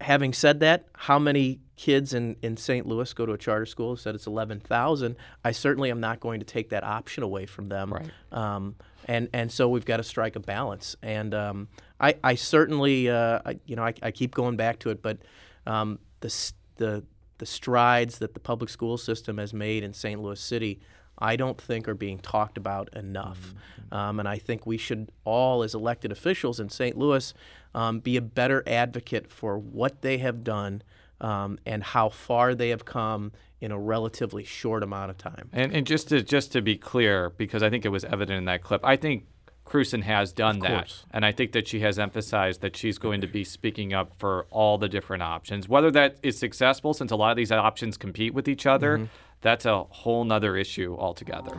having 0.00 0.32
said 0.32 0.60
that, 0.60 0.86
how 0.94 1.18
many 1.18 1.60
kids 1.76 2.14
in, 2.14 2.36
in 2.42 2.56
St. 2.56 2.86
Louis 2.86 3.12
go 3.12 3.26
to 3.26 3.32
a 3.32 3.38
charter 3.38 3.66
school? 3.66 3.96
Said 3.96 4.14
it's 4.14 4.26
eleven 4.26 4.60
thousand. 4.60 5.16
I 5.44 5.52
certainly 5.52 5.90
am 5.90 6.00
not 6.00 6.20
going 6.20 6.40
to 6.40 6.46
take 6.46 6.70
that 6.70 6.84
option 6.84 7.22
away 7.22 7.46
from 7.46 7.68
them. 7.68 7.92
Right. 7.92 8.10
Um, 8.32 8.76
and 9.06 9.28
and 9.32 9.52
so 9.52 9.68
we've 9.68 9.84
got 9.84 9.98
to 9.98 10.02
strike 10.02 10.36
a 10.36 10.40
balance. 10.40 10.96
And 11.02 11.34
um, 11.34 11.68
I 12.00 12.16
I 12.24 12.34
certainly 12.34 13.10
uh, 13.10 13.40
I, 13.44 13.58
you 13.66 13.76
know 13.76 13.84
I, 13.84 13.94
I 14.02 14.10
keep 14.10 14.34
going 14.34 14.56
back 14.56 14.78
to 14.80 14.90
it, 14.90 15.02
but 15.02 15.18
um, 15.66 15.98
the 16.20 16.52
the 16.76 17.04
the 17.38 17.46
strides 17.46 18.18
that 18.18 18.34
the 18.34 18.40
public 18.40 18.70
school 18.70 18.96
system 18.96 19.38
has 19.38 19.52
made 19.52 19.82
in 19.82 19.92
St. 19.92 20.20
Louis 20.20 20.40
City, 20.40 20.80
I 21.18 21.36
don't 21.36 21.60
think 21.60 21.88
are 21.88 21.94
being 21.94 22.18
talked 22.18 22.58
about 22.58 22.94
enough. 22.94 23.54
Um, 23.90 24.20
and 24.20 24.28
I 24.28 24.38
think 24.38 24.66
we 24.66 24.76
should 24.76 25.10
all, 25.24 25.62
as 25.62 25.74
elected 25.74 26.12
officials 26.12 26.60
in 26.60 26.68
St. 26.68 26.96
Louis, 26.96 27.32
um, 27.74 28.00
be 28.00 28.16
a 28.16 28.22
better 28.22 28.62
advocate 28.66 29.30
for 29.30 29.58
what 29.58 30.02
they 30.02 30.18
have 30.18 30.44
done 30.44 30.82
um, 31.20 31.58
and 31.64 31.82
how 31.82 32.08
far 32.08 32.54
they 32.54 32.70
have 32.70 32.84
come 32.84 33.32
in 33.60 33.72
a 33.72 33.78
relatively 33.78 34.44
short 34.44 34.82
amount 34.82 35.10
of 35.10 35.16
time. 35.16 35.48
And, 35.52 35.72
and 35.72 35.86
just 35.86 36.08
to 36.08 36.22
just 36.22 36.52
to 36.52 36.60
be 36.60 36.76
clear, 36.76 37.30
because 37.30 37.62
I 37.62 37.70
think 37.70 37.84
it 37.84 37.88
was 37.88 38.04
evident 38.04 38.38
in 38.38 38.44
that 38.46 38.62
clip, 38.62 38.84
I 38.84 38.96
think 38.96 39.26
Krewson 39.66 40.02
has 40.02 40.32
done 40.32 40.60
that, 40.60 40.94
and 41.10 41.26
I 41.26 41.32
think 41.32 41.50
that 41.52 41.66
she 41.66 41.80
has 41.80 41.98
emphasized 41.98 42.60
that 42.60 42.76
she's 42.76 42.98
going 42.98 43.20
to 43.20 43.26
be 43.26 43.42
speaking 43.42 43.92
up 43.92 44.12
for 44.16 44.46
all 44.50 44.78
the 44.78 44.88
different 44.88 45.24
options. 45.24 45.68
Whether 45.68 45.90
that 45.90 46.16
is 46.22 46.38
successful, 46.38 46.94
since 46.94 47.10
a 47.10 47.16
lot 47.16 47.32
of 47.32 47.36
these 47.36 47.50
options 47.50 47.96
compete 47.96 48.32
with 48.32 48.48
each 48.48 48.64
other, 48.64 48.98
Mhm. 48.98 49.08
that's 49.40 49.66
a 49.66 49.82
whole 49.82 50.24
nother 50.24 50.56
issue 50.56 50.96
altogether. 50.96 51.56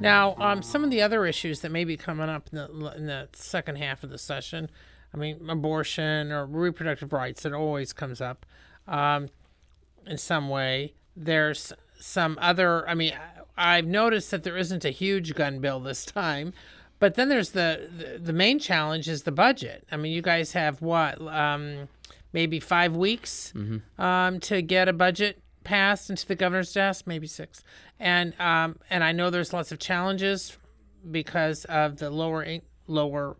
Now, 0.00 0.34
um, 0.38 0.62
some 0.62 0.82
of 0.82 0.90
the 0.90 1.02
other 1.02 1.26
issues 1.26 1.60
that 1.60 1.70
may 1.70 1.84
be 1.84 1.96
coming 1.96 2.28
up 2.28 2.48
in 2.52 2.56
the, 2.56 2.92
in 2.96 3.06
the 3.06 3.28
second 3.32 3.76
half 3.76 4.02
of 4.02 4.08
the 4.08 4.16
session, 4.18 4.70
I 5.12 5.18
mean, 5.18 5.48
abortion 5.48 6.32
or 6.32 6.46
reproductive 6.46 7.12
rights, 7.12 7.44
it 7.44 7.52
always 7.52 7.92
comes 7.92 8.20
up 8.20 8.46
um, 8.86 9.28
in 10.06 10.18
some 10.18 10.48
way. 10.48 10.94
There's 11.16 11.72
some 11.98 12.38
other, 12.40 12.88
I 12.88 12.94
mean, 12.94 13.14
I've 13.56 13.86
noticed 13.86 14.30
that 14.30 14.42
there 14.42 14.56
isn't 14.56 14.84
a 14.84 14.90
huge 14.90 15.34
gun 15.34 15.60
bill 15.60 15.80
this 15.80 16.04
time, 16.04 16.52
but 16.98 17.14
then 17.14 17.28
there's 17.28 17.50
the, 17.50 17.90
the, 17.96 18.18
the 18.18 18.32
main 18.32 18.58
challenge 18.58 19.08
is 19.08 19.24
the 19.24 19.32
budget. 19.32 19.86
I 19.90 19.96
mean, 19.96 20.12
you 20.12 20.22
guys 20.22 20.52
have 20.52 20.80
what, 20.80 21.20
um, 21.28 21.88
maybe 22.32 22.60
five 22.60 22.94
weeks 22.96 23.52
um, 23.98 24.40
to 24.40 24.62
get 24.62 24.88
a 24.88 24.92
budget 24.92 25.42
passed 25.64 26.10
into 26.10 26.26
the 26.26 26.34
governor's 26.34 26.72
desk, 26.72 27.06
maybe 27.06 27.26
six. 27.26 27.62
And 27.98 28.38
um, 28.40 28.78
and 28.88 29.04
I 29.04 29.12
know 29.12 29.30
there's 29.30 29.52
lots 29.52 29.72
of 29.72 29.78
challenges 29.78 30.56
because 31.10 31.64
of 31.66 31.98
the 31.98 32.10
lower 32.10 32.46
lower 32.86 33.36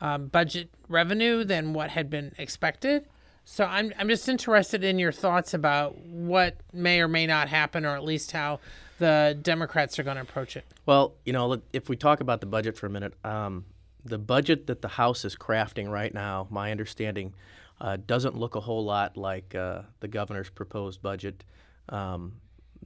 um, 0.00 0.26
budget 0.28 0.70
revenue 0.88 1.44
than 1.44 1.72
what 1.72 1.90
had 1.90 2.10
been 2.10 2.32
expected. 2.38 3.06
So 3.50 3.64
I'm 3.64 3.92
I'm 3.98 4.08
just 4.08 4.28
interested 4.28 4.84
in 4.84 5.00
your 5.00 5.10
thoughts 5.10 5.54
about 5.54 5.98
what 5.98 6.54
may 6.72 7.00
or 7.00 7.08
may 7.08 7.26
not 7.26 7.48
happen, 7.48 7.84
or 7.84 7.96
at 7.96 8.04
least 8.04 8.30
how 8.30 8.60
the 9.00 9.36
Democrats 9.42 9.98
are 9.98 10.04
going 10.04 10.14
to 10.14 10.22
approach 10.22 10.56
it. 10.56 10.64
Well, 10.86 11.14
you 11.24 11.32
know, 11.32 11.60
if 11.72 11.88
we 11.88 11.96
talk 11.96 12.20
about 12.20 12.40
the 12.40 12.46
budget 12.46 12.78
for 12.78 12.86
a 12.86 12.90
minute, 12.90 13.12
um, 13.24 13.64
the 14.04 14.18
budget 14.18 14.68
that 14.68 14.82
the 14.82 14.88
House 14.88 15.24
is 15.24 15.34
crafting 15.34 15.90
right 15.90 16.14
now, 16.14 16.46
my 16.48 16.70
understanding, 16.70 17.34
uh, 17.80 17.96
doesn't 18.06 18.36
look 18.36 18.54
a 18.54 18.60
whole 18.60 18.84
lot 18.84 19.16
like 19.16 19.52
uh, 19.56 19.82
the 19.98 20.06
governor's 20.06 20.48
proposed 20.48 21.02
budget 21.02 21.42
um, 21.88 22.34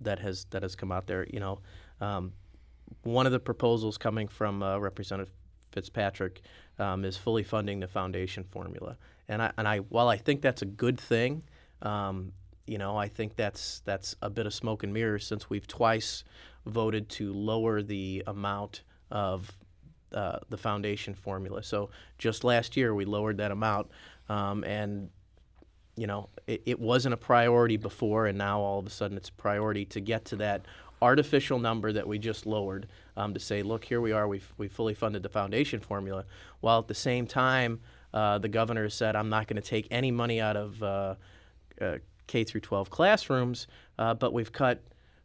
that 0.00 0.18
has 0.20 0.46
that 0.46 0.62
has 0.62 0.74
come 0.74 0.90
out 0.90 1.06
there. 1.06 1.26
You 1.30 1.40
know, 1.40 1.58
um, 2.00 2.32
one 3.02 3.26
of 3.26 3.32
the 3.32 3.38
proposals 3.38 3.98
coming 3.98 4.28
from 4.28 4.62
uh, 4.62 4.78
Representative 4.78 5.30
Fitzpatrick 5.74 6.40
um, 6.78 7.04
is 7.04 7.16
fully 7.16 7.42
funding 7.42 7.80
the 7.80 7.88
foundation 7.88 8.44
formula. 8.44 8.96
And 9.28 9.42
I, 9.42 9.52
and 9.58 9.68
I, 9.68 9.78
while 9.78 10.08
I 10.08 10.16
think 10.16 10.40
that's 10.40 10.62
a 10.62 10.66
good 10.66 10.98
thing, 10.98 11.42
um, 11.82 12.32
you 12.66 12.78
know, 12.78 12.96
I 12.96 13.08
think 13.08 13.36
that's 13.36 13.82
that's 13.84 14.16
a 14.22 14.30
bit 14.30 14.46
of 14.46 14.54
smoke 14.54 14.82
and 14.82 14.92
mirrors 14.92 15.26
since 15.26 15.50
we've 15.50 15.66
twice 15.66 16.24
voted 16.64 17.08
to 17.10 17.32
lower 17.32 17.82
the 17.82 18.22
amount 18.26 18.82
of 19.10 19.52
uh, 20.14 20.38
the 20.48 20.56
foundation 20.56 21.14
formula. 21.14 21.62
So 21.62 21.90
just 22.18 22.44
last 22.44 22.76
year 22.76 22.94
we 22.94 23.04
lowered 23.04 23.36
that 23.38 23.50
amount, 23.50 23.90
um, 24.28 24.64
and 24.64 25.10
you 25.96 26.06
know 26.06 26.30
it, 26.46 26.62
it 26.64 26.80
wasn't 26.80 27.12
a 27.12 27.18
priority 27.18 27.76
before, 27.76 28.26
and 28.26 28.38
now 28.38 28.60
all 28.60 28.78
of 28.78 28.86
a 28.86 28.90
sudden 28.90 29.16
it's 29.16 29.28
a 29.28 29.32
priority 29.32 29.84
to 29.86 30.00
get 30.00 30.24
to 30.26 30.36
that 30.36 30.64
artificial 31.04 31.58
number 31.58 31.92
that 31.92 32.08
we 32.08 32.18
just 32.18 32.46
lowered 32.46 32.88
um, 33.16 33.34
to 33.34 33.40
say, 33.40 33.62
look, 33.62 33.84
here 33.84 34.00
we 34.00 34.10
are, 34.12 34.26
we've, 34.26 34.52
we 34.56 34.68
fully 34.68 34.94
funded 34.94 35.22
the 35.22 35.28
foundation 35.28 35.80
formula, 35.80 36.24
while 36.60 36.78
at 36.78 36.88
the 36.88 36.94
same 36.94 37.26
time, 37.26 37.80
uh, 38.14 38.38
the 38.38 38.48
governor 38.48 38.88
said, 38.88 39.14
I'm 39.14 39.28
not 39.28 39.46
going 39.46 39.60
to 39.60 39.68
take 39.68 39.86
any 39.90 40.10
money 40.10 40.40
out 40.40 40.56
of 40.56 40.82
uh, 40.82 41.14
uh, 41.80 41.98
K 42.26 42.44
through 42.44 42.62
12 42.62 42.88
classrooms, 42.88 43.66
uh, 43.98 44.14
but 44.14 44.32
we've 44.32 44.52
cut 44.52 44.82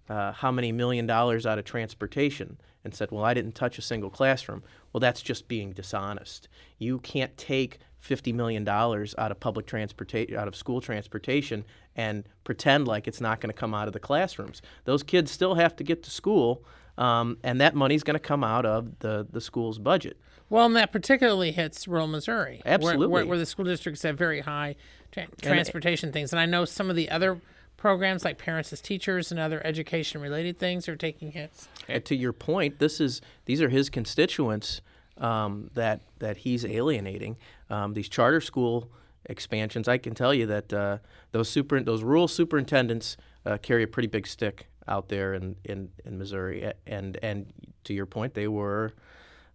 how 0.09 0.51
many 0.51 0.71
million 0.71 1.05
dollars 1.05 1.45
out 1.45 1.59
of 1.59 1.65
transportation 1.65 2.57
and 2.83 2.95
said, 2.95 3.11
well, 3.11 3.23
I 3.23 3.35
didn't 3.35 3.53
touch 3.53 3.77
a 3.77 3.81
single 3.81 4.09
classroom. 4.09 4.63
Well, 4.91 4.99
that's 4.99 5.21
just 5.21 5.47
being 5.47 5.71
dishonest. 5.71 6.47
You 6.79 6.97
can't 6.97 7.37
take 7.37 7.77
$50 8.03 8.33
million 8.33 8.67
out 8.67 9.31
of 9.31 9.39
public 9.39 9.67
transportation, 9.67 10.35
out 10.35 10.47
of 10.47 10.55
school 10.55 10.81
transportation, 10.81 11.63
and 11.99 12.23
pretend 12.45 12.87
like 12.87 13.09
it's 13.09 13.19
not 13.19 13.41
going 13.41 13.49
to 13.49 13.59
come 13.59 13.73
out 13.73 13.87
of 13.87 13.93
the 13.93 13.99
classrooms. 13.99 14.61
Those 14.85 15.03
kids 15.03 15.31
still 15.31 15.55
have 15.55 15.75
to 15.75 15.83
get 15.83 16.01
to 16.03 16.09
school, 16.09 16.63
um, 16.97 17.37
and 17.43 17.59
that 17.59 17.75
money's 17.75 18.03
going 18.03 18.15
to 18.15 18.25
come 18.27 18.41
out 18.41 18.65
of 18.65 18.99
the, 18.99 19.27
the 19.29 19.41
school's 19.41 19.79
budget. 19.79 20.17
Well, 20.49 20.65
and 20.65 20.75
that 20.77 20.93
particularly 20.93 21.51
hits 21.51 21.89
rural 21.89 22.07
Missouri, 22.07 22.61
Absolutely. 22.65 23.07
where, 23.07 23.09
where, 23.09 23.25
where 23.25 23.37
the 23.37 23.45
school 23.45 23.65
districts 23.65 24.03
have 24.03 24.17
very 24.17 24.39
high 24.39 24.77
tra- 25.11 25.27
transportation 25.41 26.13
things. 26.13 26.31
And 26.31 26.39
I 26.39 26.45
know 26.45 26.63
some 26.63 26.89
of 26.89 26.95
the 26.95 27.09
other 27.11 27.41
programs, 27.75 28.23
like 28.23 28.37
Parents 28.37 28.71
as 28.71 28.79
Teachers 28.79 29.29
and 29.29 29.39
other 29.39 29.61
education-related 29.65 30.57
things, 30.57 30.87
are 30.87 30.95
taking 30.95 31.33
hits. 31.33 31.67
And 31.89 32.05
to 32.05 32.15
your 32.15 32.31
point, 32.31 32.79
this 32.79 33.01
is 33.01 33.21
these 33.43 33.61
are 33.61 33.69
his 33.69 33.89
constituents 33.89 34.81
um, 35.17 35.69
that 35.73 35.99
that 36.19 36.37
he's 36.37 36.63
alienating. 36.63 37.35
Um, 37.69 37.93
these 37.93 38.07
charter 38.07 38.41
school 38.41 38.89
expansions, 39.29 39.87
I 39.87 39.97
can 39.97 40.13
tell 40.13 40.33
you 40.33 40.45
that 40.47 40.73
uh, 40.73 40.97
those 41.31 41.49
super 41.49 41.79
those 41.81 42.03
rural 42.03 42.27
superintendents 42.27 43.15
uh, 43.45 43.57
carry 43.57 43.83
a 43.83 43.87
pretty 43.87 44.07
big 44.07 44.27
stick 44.27 44.67
out 44.87 45.07
there 45.07 45.33
in, 45.35 45.55
in, 45.63 45.89
in 46.03 46.17
Missouri. 46.17 46.73
And 46.85 47.17
and 47.21 47.53
to 47.85 47.93
your 47.93 48.05
point, 48.05 48.33
they 48.33 48.47
were 48.47 48.93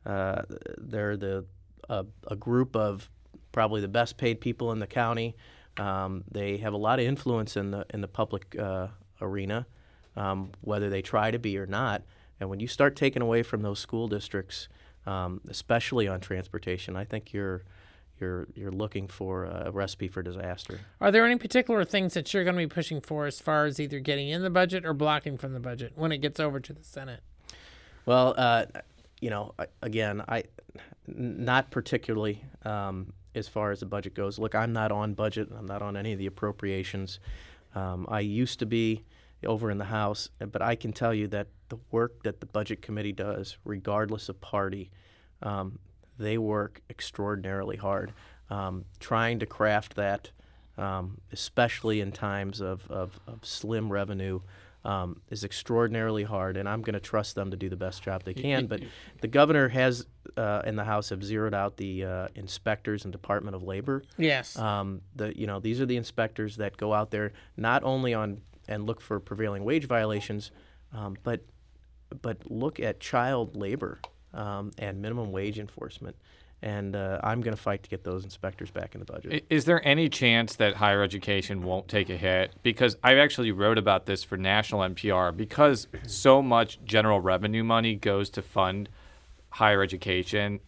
uh, 0.07 0.43
they're 0.79 1.17
the 1.17 1.45
a, 1.89 2.37
group 2.37 2.77
of 2.77 3.11
probably 3.53 3.81
the 3.81 3.89
best 3.89 4.17
paid 4.17 4.41
people 4.41 4.73
in 4.73 4.79
the 4.79 4.87
county. 4.87 5.37
Um, 5.77 6.25
they 6.31 6.57
have 6.59 6.73
a 6.73 6.79
lot 6.79 6.99
of 6.99 7.05
influence 7.05 7.57
in 7.57 7.71
the 7.73 7.85
in 7.93 8.01
the 8.01 8.09
public 8.09 8.57
uh, 8.59 8.89
arena, 9.21 9.67
um, 10.17 10.53
whether 10.61 10.89
they 10.89 11.03
try 11.03 11.31
to 11.31 11.39
be 11.39 11.59
or 11.59 11.67
not. 11.67 12.03
And 12.41 12.49
when 12.49 12.61
you 12.61 12.69
start 12.69 12.97
taking 12.97 13.23
away 13.23 13.43
from 13.43 13.63
those 13.63 13.79
school 13.79 14.09
districts, 14.09 14.69
um, 15.07 15.41
especially 15.49 16.09
on 16.09 16.21
transportation, 16.21 16.97
I 16.97 17.05
think 17.05 17.33
you're 17.33 17.65
you're 18.21 18.47
you're 18.55 18.73
looking 18.73 19.09
for 19.09 19.45
a 19.45 19.71
recipe 19.71 20.09
for 20.09 20.23
disaster. 20.23 20.81
Are 21.01 21.11
there 21.11 21.25
any 21.25 21.37
particular 21.37 21.85
things 21.85 22.15
that 22.15 22.33
you're 22.33 22.45
going 22.45 22.57
to 22.57 22.63
be 22.63 22.67
pushing 22.67 23.01
for 23.01 23.27
as 23.27 23.41
far 23.41 23.67
as 23.67 23.81
either 23.81 24.01
getting 24.01 24.29
in 24.29 24.43
the 24.43 24.51
budget 24.51 24.85
or 24.85 24.95
blocking 24.95 25.37
from 25.37 25.53
the 25.53 25.61
budget 25.61 25.93
when 25.95 26.13
it 26.13 26.19
gets 26.19 26.41
over 26.41 26.61
to 26.61 26.73
the 26.73 26.85
Senate? 26.85 27.21
Well, 28.07 28.35
uh, 28.37 28.67
you 29.21 29.31
know, 29.31 29.55
again, 29.83 30.23
I 30.29 30.45
not 31.07 31.71
particularly 31.71 32.45
um, 32.65 33.13
as 33.35 33.49
far 33.49 33.71
as 33.71 33.81
the 33.81 33.87
budget 33.87 34.15
goes. 34.15 34.39
Look, 34.39 34.55
I'm 34.55 34.73
not 34.73 34.93
on 34.93 35.15
budget. 35.15 35.49
And 35.49 35.59
I'm 35.59 35.67
not 35.67 35.83
on 35.83 35.97
any 35.97 36.13
of 36.13 36.19
the 36.19 36.27
appropriations. 36.27 37.21
Um, 37.75 38.07
I 38.09 38.21
used 38.21 38.59
to 38.61 38.67
be 38.67 39.05
over 39.45 39.71
in 39.71 39.79
the 39.79 39.85
House, 39.85 40.31
but 40.39 40.63
I 40.63 40.75
can 40.75 40.93
tell 40.93 41.13
you 41.13 41.29
that 41.29 41.49
the 41.69 41.77
work 41.91 42.23
that 42.23 42.41
the 42.41 42.47
Budget 42.47 42.83
Committee 42.83 43.13
does, 43.13 43.59
regardless 43.65 44.29
of 44.29 44.41
party, 44.41 44.91
um, 45.43 45.79
they 46.19 46.39
work 46.39 46.81
extraordinarily 46.89 47.77
hard 47.77 48.13
um, 48.51 48.85
trying 49.01 49.39
to 49.41 49.47
craft 49.47 49.97
that, 49.97 50.31
um, 50.77 51.21
especially 51.33 52.01
in 52.01 52.13
times 52.13 52.61
of, 52.61 52.91
of, 52.91 53.19
of 53.27 53.45
slim 53.45 53.91
revenue. 53.91 54.41
Um, 54.87 55.23
is 55.31 55.45
extraordinarily 55.45 56.25
hard, 56.25 56.59
and 56.59 56.69
I'm 56.69 56.83
going 56.83 56.93
to 56.93 57.01
trust 57.01 57.35
them 57.35 57.53
to 57.53 57.57
do 57.57 57.71
the 57.71 57.77
best 57.77 58.03
job 58.03 58.23
they 58.25 58.35
can. 58.35 58.67
But 58.67 58.83
the 59.23 59.29
governor 59.29 59.71
has, 59.71 60.05
uh, 60.37 60.61
in 60.67 60.77
the 60.77 60.85
House, 60.85 61.09
have 61.09 61.25
zeroed 61.25 61.55
out 61.55 61.79
the 61.79 62.05
uh, 62.05 62.29
inspectors 62.35 63.05
and 63.05 63.11
Department 63.11 63.57
of 63.57 63.63
Labor. 63.63 64.03
Yes. 64.19 64.59
Um, 64.59 65.01
the 65.17 65.35
you 65.39 65.47
know 65.47 65.59
these 65.59 65.81
are 65.81 65.87
the 65.87 65.97
inspectors 65.97 66.57
that 66.57 66.77
go 66.77 66.93
out 66.93 67.11
there 67.11 67.33
not 67.57 67.83
only 67.83 68.13
on 68.13 68.43
and 68.69 68.85
look 68.85 69.01
for 69.01 69.19
prevailing 69.21 69.65
wage 69.65 69.87
violations, 69.87 70.51
um, 70.93 71.17
but 71.23 71.47
but 72.21 72.51
look 72.51 72.79
at 72.79 73.01
child 73.01 73.57
labor 73.57 74.01
um, 74.35 74.73
and 74.79 75.01
minimum 75.01 75.33
wage 75.33 75.59
enforcement. 75.59 76.17
And 76.63 76.97
uh, 76.97 77.21
I'm 77.23 77.43
going 77.43 77.55
to 77.55 77.61
fight 77.63 77.83
to 77.83 77.91
get 77.91 78.05
those 78.05 78.25
inspectors 78.25 78.71
back 78.71 78.95
in 78.95 79.01
the 79.01 79.05
budget. 79.05 79.45
Is 79.51 79.67
there 79.67 79.87
any 79.87 80.09
chance 80.09 80.57
that 80.57 80.77
higher 80.77 81.03
education 81.03 81.63
won't 81.63 81.89
take 81.89 82.09
a 82.09 82.17
hit? 82.17 82.55
Because 82.63 82.97
I 83.03 83.17
actually 83.19 83.53
wrote 83.53 83.77
about 83.77 84.07
this 84.07 84.25
for 84.25 84.39
national 84.39 84.81
NPR 84.81 85.37
because 85.37 85.89
so 86.07 86.41
much 86.41 86.83
general 86.83 87.21
revenue 87.21 87.65
money 87.65 87.97
goes 87.97 88.31
to 88.31 88.43
fund 88.43 88.89
higher 89.51 89.83
education. 89.83 90.61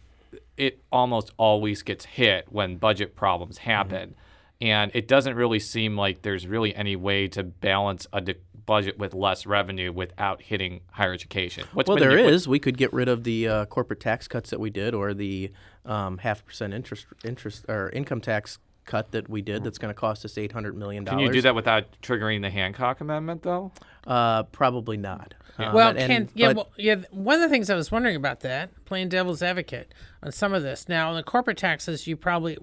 It 0.55 0.83
almost 0.91 1.31
always 1.37 1.81
gets 1.81 2.05
hit 2.05 2.45
when 2.51 2.77
budget 2.77 3.15
problems 3.15 3.59
happen. 3.59 4.09
Mm-hmm. 4.09 4.21
And 4.59 4.91
it 4.93 5.07
doesn't 5.07 5.35
really 5.35 5.59
seem 5.59 5.97
like 5.97 6.21
there's 6.21 6.47
really 6.47 6.75
any 6.75 6.95
way 6.95 7.27
to 7.29 7.43
balance 7.43 8.07
a 8.13 8.21
de- 8.21 8.35
budget 8.67 8.99
with 8.99 9.15
less 9.15 9.47
revenue 9.47 9.91
without 9.91 10.43
hitting 10.43 10.81
higher 10.91 11.13
education. 11.13 11.65
What's 11.73 11.87
well, 11.87 11.97
there 11.97 12.15
is. 12.15 12.47
We 12.47 12.59
could 12.59 12.77
get 12.77 12.93
rid 12.93 13.07
of 13.07 13.23
the 13.23 13.47
uh, 13.47 13.65
corporate 13.65 13.99
tax 13.99 14.27
cuts 14.27 14.51
that 14.51 14.59
we 14.59 14.69
did, 14.69 14.93
or 14.93 15.15
the 15.15 15.51
um, 15.85 16.19
half 16.19 16.45
percent 16.45 16.75
interest 16.75 17.07
interest 17.25 17.65
or 17.67 17.89
income 17.89 18.21
tax 18.21 18.59
cut 18.85 19.11
that 19.11 19.27
we 19.29 19.41
did. 19.41 19.63
That's 19.63 19.79
going 19.79 19.93
to 19.93 19.99
cost 19.99 20.23
us 20.23 20.37
eight 20.37 20.51
hundred 20.51 20.77
million 20.77 21.03
dollars. 21.03 21.17
Can 21.17 21.25
you 21.25 21.33
do 21.33 21.41
that 21.41 21.55
without 21.55 21.85
triggering 22.03 22.41
the 22.43 22.51
Hancock 22.51 23.01
Amendment, 23.01 23.41
though? 23.41 23.71
Uh, 24.05 24.43
probably 24.43 24.97
not. 24.97 25.33
Yeah. 25.57 25.69
Uh, 25.69 25.73
well, 25.73 25.93
but, 25.93 26.05
can, 26.05 26.29
yeah, 26.35 26.53
well, 26.53 26.69
yeah. 26.77 26.95
One 27.09 27.35
of 27.35 27.41
the 27.41 27.49
things 27.49 27.69
I 27.69 27.75
was 27.75 27.91
wondering 27.91 28.15
about 28.15 28.41
that, 28.41 28.69
playing 28.85 29.09
devil's 29.09 29.41
advocate 29.41 29.93
on 30.21 30.31
some 30.31 30.53
of 30.53 30.61
this. 30.61 30.87
Now, 30.87 31.09
on 31.09 31.15
the 31.15 31.23
corporate 31.23 31.57
taxes, 31.57 32.05
you 32.05 32.15
probably 32.15 32.57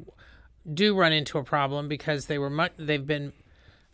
do 0.72 0.94
run 0.94 1.12
into 1.12 1.38
a 1.38 1.44
problem 1.44 1.88
because 1.88 2.26
they 2.26 2.38
were 2.38 2.50
much. 2.50 2.72
They've 2.76 3.06
been 3.06 3.32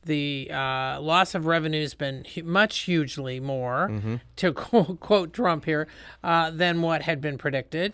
the 0.05 0.51
uh, 0.53 1.01
loss 1.01 1.35
of 1.35 1.47
revenue 1.47 1.83
has 1.83 1.95
been 1.95 2.25
much 2.45 2.81
hugely 2.81 3.41
more, 3.41 3.89
mm-hmm. 3.91 4.17
to 4.37 4.53
quote, 4.55 5.01
quote, 5.01 5.33
Trump 5.33 5.65
here, 5.65 5.87
uh, 6.25 6.51
than 6.51 6.83
what 6.83 7.03
had 7.03 7.21
been 7.21 7.39
predicted. 7.39 7.93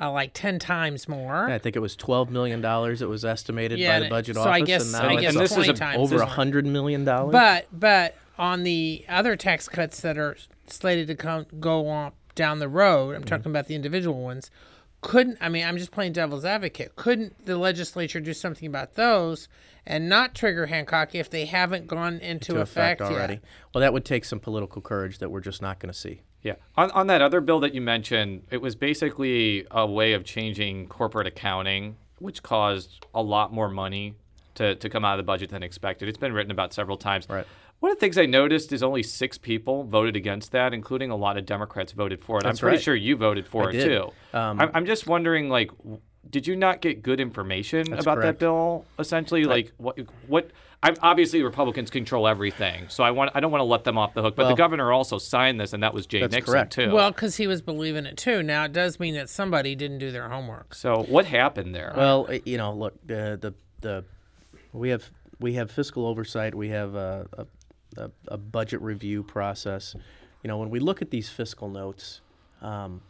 Uh, 0.00 0.12
like 0.12 0.30
10 0.32 0.60
times 0.60 1.08
more. 1.08 1.46
Yeah, 1.48 1.56
I 1.56 1.58
think 1.58 1.74
it 1.74 1.80
was 1.80 1.96
$12 1.96 2.30
million 2.30 2.64
it 2.64 3.08
was 3.08 3.24
estimated 3.24 3.80
yeah, 3.80 3.98
by 3.98 4.04
the 4.04 4.08
budget 4.08 4.36
so 4.36 4.42
office. 4.42 4.52
I 4.52 4.60
guess, 4.60 4.82
and 4.82 4.92
now 4.92 5.08
I 5.08 5.20
guess 5.20 5.34
it's 5.34 5.56
this 5.56 5.68
is 5.68 5.80
a, 5.80 5.94
over 5.96 6.18
$100 6.18 6.64
million. 6.66 7.04
But, 7.04 7.66
but 7.72 8.14
on 8.38 8.62
the 8.62 9.04
other 9.08 9.34
tax 9.34 9.68
cuts 9.68 10.00
that 10.02 10.16
are 10.16 10.36
slated 10.68 11.08
to 11.08 11.16
come, 11.16 11.46
go 11.58 11.88
on 11.88 12.12
down 12.36 12.60
the 12.60 12.68
road, 12.68 13.16
I'm 13.16 13.22
mm-hmm. 13.22 13.28
talking 13.28 13.50
about 13.50 13.66
the 13.66 13.74
individual 13.74 14.22
ones, 14.22 14.52
couldn't 15.00 15.38
I 15.40 15.48
mean 15.48 15.64
I'm 15.64 15.78
just 15.78 15.90
playing 15.90 16.12
devil's 16.12 16.44
advocate. 16.44 16.96
Couldn't 16.96 17.46
the 17.46 17.56
legislature 17.56 18.20
do 18.20 18.32
something 18.32 18.66
about 18.66 18.94
those 18.94 19.48
and 19.86 20.08
not 20.08 20.34
trigger 20.34 20.66
Hancock 20.66 21.14
if 21.14 21.30
they 21.30 21.46
haven't 21.46 21.86
gone 21.86 22.14
into, 22.14 22.52
into 22.52 22.60
effect, 22.60 23.00
effect, 23.00 23.02
already? 23.02 23.34
Yet? 23.34 23.44
Well, 23.74 23.80
that 23.80 23.92
would 23.92 24.04
take 24.04 24.24
some 24.24 24.40
political 24.40 24.82
courage 24.82 25.18
that 25.18 25.30
we're 25.30 25.40
just 25.40 25.62
not 25.62 25.78
going 25.78 25.92
to 25.92 25.98
see. 25.98 26.22
Yeah. 26.42 26.54
On, 26.76 26.90
on 26.92 27.06
that 27.08 27.22
other 27.22 27.40
bill 27.40 27.60
that 27.60 27.74
you 27.74 27.80
mentioned, 27.80 28.42
it 28.50 28.60
was 28.60 28.76
basically 28.76 29.66
a 29.70 29.86
way 29.86 30.12
of 30.12 30.24
changing 30.24 30.86
corporate 30.88 31.26
accounting, 31.26 31.96
which 32.18 32.42
caused 32.42 33.06
a 33.14 33.22
lot 33.22 33.52
more 33.52 33.68
money 33.68 34.14
to, 34.54 34.74
to 34.76 34.88
come 34.88 35.04
out 35.04 35.14
of 35.14 35.18
the 35.18 35.26
budget 35.26 35.50
than 35.50 35.62
expected. 35.62 36.08
It's 36.08 36.18
been 36.18 36.32
written 36.32 36.50
about 36.50 36.72
several 36.72 36.96
times. 36.96 37.26
Right. 37.28 37.46
One 37.80 37.92
of 37.92 37.98
the 37.98 38.00
things 38.00 38.18
I 38.18 38.26
noticed 38.26 38.72
is 38.72 38.82
only 38.82 39.04
six 39.04 39.38
people 39.38 39.84
voted 39.84 40.16
against 40.16 40.50
that, 40.52 40.74
including 40.74 41.10
a 41.10 41.16
lot 41.16 41.36
of 41.38 41.46
Democrats 41.46 41.92
voted 41.92 42.24
for 42.24 42.38
it. 42.38 42.42
That's 42.42 42.58
I'm 42.58 42.62
pretty 42.62 42.76
right. 42.78 42.82
sure 42.82 42.94
you 42.96 43.16
voted 43.16 43.46
for 43.46 43.66
I 43.66 43.70
it 43.70 43.72
did. 43.72 43.84
too. 43.84 44.10
Um, 44.36 44.60
I'm, 44.60 44.70
I'm 44.74 44.86
just 44.86 45.06
wondering, 45.06 45.48
like, 45.48 45.70
did 46.28 46.46
you 46.46 46.56
not 46.56 46.80
get 46.80 47.02
good 47.02 47.20
information 47.20 47.92
about 47.92 48.16
correct. 48.16 48.38
that 48.40 48.44
bill? 48.44 48.84
Essentially, 48.98 49.44
like, 49.44 49.72
what 49.76 49.98
what? 50.26 50.50
I'm, 50.80 50.94
obviously, 51.02 51.42
Republicans 51.42 51.90
control 51.90 52.28
everything, 52.28 52.84
so 52.88 53.02
I 53.02 53.10
want 53.12 53.30
I 53.34 53.40
don't 53.40 53.50
want 53.50 53.60
to 53.60 53.64
let 53.66 53.84
them 53.84 53.96
off 53.96 54.12
the 54.14 54.22
hook. 54.22 54.34
But 54.36 54.44
Well- 54.44 54.50
the 54.54 54.56
governor 54.58 54.92
also 54.92 55.18
signed 55.18 55.60
this, 55.60 55.72
and 55.72 55.82
that 55.82 55.94
was 55.94 56.06
Jay 56.06 56.20
That's 56.20 56.34
Nixon 56.34 56.52
correct. 56.52 56.72
too. 56.72 56.92
Well, 56.92 57.10
because 57.12 57.36
he 57.36 57.46
was 57.46 57.62
believing 57.62 58.06
it 58.06 58.16
too. 58.16 58.42
Now 58.42 58.64
it 58.64 58.72
does 58.72 58.98
mean 59.00 59.14
that 59.14 59.28
somebody 59.28 59.74
didn't 59.76 59.98
do 59.98 60.10
their 60.10 60.28
homework. 60.28 60.74
so 60.74 61.04
what 61.08 61.26
happened 61.26 61.74
there? 61.74 61.94
Well, 61.96 62.26
uh, 62.28 62.38
you 62.44 62.58
know, 62.58 62.72
look, 62.72 62.94
the 63.06 63.38
the, 63.40 63.54
the 63.80 64.04
we 64.72 64.90
have 64.90 65.10
we 65.40 65.54
have 65.54 65.70
fiscal 65.70 66.06
oversight. 66.06 66.54
We 66.54 66.68
have 66.70 66.94
a, 66.94 67.26
a, 67.32 67.46
a, 67.96 68.10
a 68.28 68.36
budget 68.36 68.80
review 68.80 69.22
process. 69.22 69.94
You 70.42 70.48
know, 70.48 70.58
when 70.58 70.70
we 70.70 70.80
look 70.80 71.02
at 71.02 71.10
these 71.10 71.28
fiscal 71.28 71.68
notes, 71.68 72.20
um, 72.62 73.02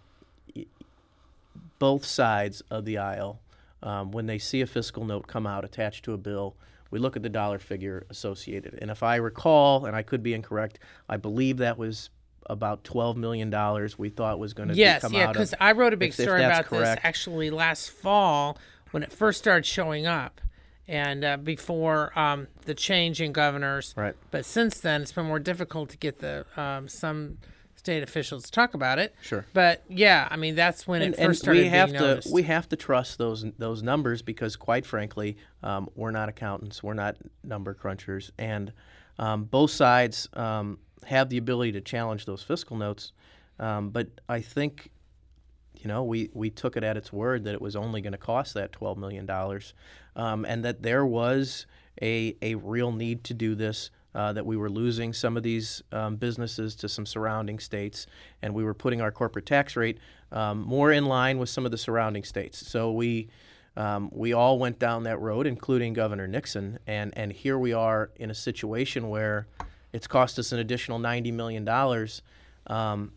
both 1.78 2.04
sides 2.04 2.62
of 2.70 2.84
the 2.84 2.98
aisle, 2.98 3.40
um, 3.82 4.10
when 4.10 4.26
they 4.26 4.38
see 4.38 4.60
a 4.60 4.66
fiscal 4.66 5.04
note 5.04 5.26
come 5.26 5.46
out 5.46 5.64
attached 5.64 6.04
to 6.04 6.12
a 6.12 6.18
bill, 6.18 6.56
we 6.90 6.98
look 6.98 7.16
at 7.16 7.22
the 7.22 7.28
dollar 7.28 7.58
figure 7.58 8.06
associated. 8.10 8.78
And 8.80 8.90
if 8.90 9.02
I 9.02 9.16
recall, 9.16 9.84
and 9.84 9.94
I 9.94 10.02
could 10.02 10.22
be 10.22 10.34
incorrect, 10.34 10.78
I 11.08 11.16
believe 11.16 11.58
that 11.58 11.78
was 11.78 12.10
about 12.46 12.82
$12 12.84 13.16
million 13.16 13.50
we 13.98 14.08
thought 14.08 14.38
was 14.38 14.54
going 14.54 14.70
to 14.70 14.74
yes, 14.74 15.02
come 15.02 15.12
yeah, 15.12 15.24
out 15.24 15.28
of. 15.30 15.32
because 15.34 15.54
I 15.60 15.72
wrote 15.72 15.92
a 15.92 15.96
big 15.96 16.10
if- 16.10 16.18
if 16.18 16.24
story 16.24 16.40
that's 16.40 16.60
about 16.60 16.70
correct. 16.70 17.02
this 17.02 17.06
actually 17.06 17.50
last 17.50 17.90
fall 17.90 18.58
when 18.90 19.02
it 19.02 19.12
first 19.12 19.38
started 19.38 19.66
showing 19.66 20.06
up, 20.06 20.40
and 20.88 21.24
uh, 21.24 21.36
before 21.36 22.18
um, 22.18 22.48
the 22.64 22.74
change 22.74 23.20
in 23.20 23.32
governors. 23.32 23.94
Right. 23.96 24.14
But 24.30 24.44
since 24.44 24.80
then, 24.80 25.02
it's 25.02 25.12
been 25.12 25.26
more 25.26 25.38
difficult 25.38 25.90
to 25.90 25.98
get 25.98 26.18
the 26.18 26.46
um, 26.56 26.88
some 26.88 27.38
state 27.76 28.02
officials 28.02 28.44
to 28.44 28.50
talk 28.50 28.74
about 28.74 28.98
it. 28.98 29.14
Sure. 29.22 29.46
But 29.52 29.84
yeah, 29.88 30.26
I 30.30 30.36
mean 30.36 30.54
that's 30.54 30.86
when 30.86 31.02
and, 31.02 31.14
it 31.14 31.20
first 31.20 31.40
started 31.40 31.62
we 31.62 31.68
have 31.68 31.90
being 31.90 32.00
to 32.00 32.08
noticed. 32.08 32.32
we 32.32 32.42
have 32.42 32.68
to 32.70 32.76
trust 32.76 33.18
those 33.18 33.44
those 33.56 33.82
numbers 33.82 34.22
because 34.22 34.56
quite 34.56 34.84
frankly 34.84 35.36
um, 35.62 35.88
we're 35.94 36.10
not 36.10 36.28
accountants 36.28 36.82
we're 36.82 36.94
not 36.94 37.16
number 37.44 37.74
crunchers 37.74 38.30
and 38.38 38.72
um, 39.18 39.44
both 39.44 39.70
sides 39.70 40.28
um, 40.34 40.78
have 41.04 41.28
the 41.28 41.38
ability 41.38 41.72
to 41.72 41.80
challenge 41.80 42.26
those 42.26 42.42
fiscal 42.42 42.76
notes 42.76 43.12
um, 43.58 43.90
but 43.90 44.08
I 44.28 44.40
think 44.40 44.90
you 45.80 45.88
know 45.88 46.02
we, 46.02 46.30
we 46.34 46.50
took 46.50 46.76
it 46.76 46.84
at 46.84 46.96
its 46.96 47.12
word 47.12 47.44
that 47.44 47.54
it 47.54 47.60
was 47.60 47.76
only 47.76 48.00
going 48.00 48.12
to 48.12 48.18
cost 48.18 48.54
that 48.54 48.72
$12 48.72 48.96
million 48.96 49.28
um, 50.16 50.44
and 50.44 50.64
that 50.64 50.82
there 50.82 51.04
was 51.06 51.66
a, 52.02 52.36
a 52.42 52.54
real 52.56 52.92
need 52.92 53.24
to 53.24 53.34
do 53.34 53.54
this 53.54 53.90
uh, 54.14 54.32
that 54.32 54.46
we 54.46 54.56
were 54.56 54.70
losing 54.70 55.12
some 55.12 55.36
of 55.36 55.42
these 55.42 55.82
um, 55.92 56.16
businesses 56.16 56.74
to 56.74 56.88
some 56.88 57.06
surrounding 57.06 57.58
states, 57.58 58.06
and 58.42 58.54
we 58.54 58.64
were 58.64 58.74
putting 58.74 59.00
our 59.00 59.12
corporate 59.12 59.46
tax 59.46 59.76
rate 59.76 59.98
um, 60.32 60.60
more 60.60 60.90
in 60.90 61.04
line 61.06 61.38
with 61.38 61.48
some 61.48 61.64
of 61.64 61.70
the 61.70 61.78
surrounding 61.78 62.24
states. 62.24 62.66
So 62.66 62.90
we 62.90 63.28
um, 63.76 64.10
we 64.12 64.32
all 64.32 64.58
went 64.58 64.80
down 64.80 65.04
that 65.04 65.20
road, 65.20 65.46
including 65.46 65.92
Governor 65.92 66.26
Nixon, 66.26 66.78
and 66.86 67.16
and 67.16 67.32
here 67.32 67.58
we 67.58 67.72
are 67.72 68.10
in 68.16 68.30
a 68.30 68.34
situation 68.34 69.08
where 69.08 69.46
it's 69.92 70.06
cost 70.06 70.38
us 70.38 70.50
an 70.52 70.58
additional 70.58 70.98
ninety 70.98 71.30
million 71.30 71.64
dollars, 71.64 72.22
um, 72.66 73.12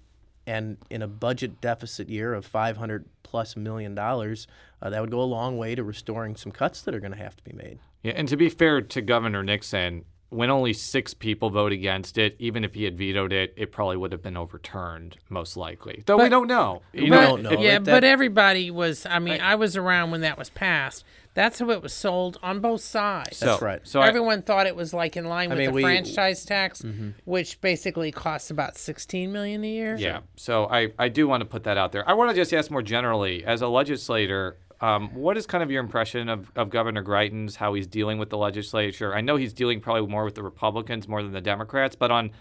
and 0.51 0.77
in 0.89 1.01
a 1.01 1.07
budget 1.07 1.61
deficit 1.61 2.09
year 2.09 2.33
of 2.33 2.45
five 2.45 2.75
hundred 2.75 3.05
plus 3.23 3.55
million 3.55 3.95
dollars, 3.95 4.47
uh, 4.81 4.89
that 4.89 4.99
would 4.99 5.09
go 5.09 5.21
a 5.21 5.23
long 5.23 5.57
way 5.57 5.75
to 5.75 5.83
restoring 5.83 6.35
some 6.35 6.51
cuts 6.51 6.81
that 6.81 6.93
are 6.93 6.99
going 6.99 7.13
to 7.13 7.17
have 7.17 7.37
to 7.37 7.43
be 7.43 7.53
made. 7.53 7.79
Yeah, 8.03 8.13
and 8.17 8.27
to 8.27 8.35
be 8.35 8.49
fair 8.49 8.81
to 8.81 9.01
Governor 9.01 9.43
Nixon, 9.43 10.03
when 10.31 10.49
only 10.49 10.71
six 10.71 11.13
people 11.13 11.49
vote 11.49 11.73
against 11.73 12.17
it, 12.17 12.37
even 12.39 12.63
if 12.63 12.73
he 12.73 12.85
had 12.85 12.97
vetoed 12.97 13.33
it, 13.33 13.53
it 13.57 13.69
probably 13.69 13.97
would 13.97 14.13
have 14.13 14.21
been 14.23 14.37
overturned, 14.37 15.17
most 15.29 15.57
likely. 15.57 16.03
Though 16.05 16.17
we 16.23 16.29
don't 16.29 16.47
know. 16.47 16.81
You 16.93 17.09
But- 17.09 17.21
don't 17.21 17.43
know. 17.43 17.51
Yeah, 17.51 17.79
That- 17.79 17.83
but 17.85 18.03
everybody 18.05 18.71
was. 18.71 19.05
I 19.05 19.19
mean, 19.19 19.41
I 19.41 19.55
was 19.55 19.75
around 19.75 20.11
when 20.11 20.21
that 20.21 20.37
was 20.37 20.49
passed. 20.49 21.03
That's 21.33 21.59
how 21.59 21.69
it 21.69 21.81
was 21.81 21.91
sold 21.93 22.37
on 22.41 22.59
both 22.61 22.79
sides. 22.81 23.37
So, 23.37 23.45
That's 23.45 23.61
right. 23.61 23.79
So 23.83 23.99
I- 23.99 24.07
Everyone 24.07 24.41
thought 24.41 24.67
it 24.67 24.75
was 24.75 24.93
like 24.93 25.17
in 25.17 25.25
line 25.25 25.49
with 25.49 25.59
mean, 25.59 25.67
the 25.67 25.73
we- 25.73 25.81
franchise 25.81 26.45
tax, 26.45 26.81
mm-hmm. 26.81 27.09
which 27.25 27.59
basically 27.59 28.11
costs 28.13 28.49
about 28.51 28.77
sixteen 28.77 29.33
million 29.33 29.63
a 29.65 29.67
year. 29.69 29.95
Yeah. 29.99 30.19
So 30.37 30.65
I, 30.67 30.91
I 30.97 31.09
do 31.09 31.27
want 31.27 31.41
to 31.41 31.45
put 31.45 31.63
that 31.65 31.77
out 31.77 31.91
there. 31.91 32.07
I 32.09 32.13
want 32.13 32.29
to 32.31 32.35
just 32.35 32.53
ask 32.53 32.71
more 32.71 32.81
generally, 32.81 33.43
as 33.43 33.61
a 33.61 33.67
legislator, 33.67 34.57
um, 34.81 35.13
what 35.13 35.37
is 35.37 35.45
kind 35.45 35.63
of 35.63 35.69
your 35.69 35.81
impression 35.81 36.27
of, 36.27 36.51
of 36.55 36.69
Governor 36.69 37.03
Greitens, 37.03 37.55
how 37.55 37.73
he's 37.73 37.87
dealing 37.87 38.17
with 38.17 38.29
the 38.29 38.37
legislature? 38.37 39.13
I 39.15 39.21
know 39.21 39.35
he's 39.35 39.53
dealing 39.53 39.79
probably 39.79 40.07
more 40.07 40.25
with 40.25 40.35
the 40.35 40.43
Republicans 40.43 41.07
more 41.07 41.21
than 41.21 41.31
the 41.31 41.41
Democrats, 41.41 41.95
but 41.95 42.09
on 42.09 42.31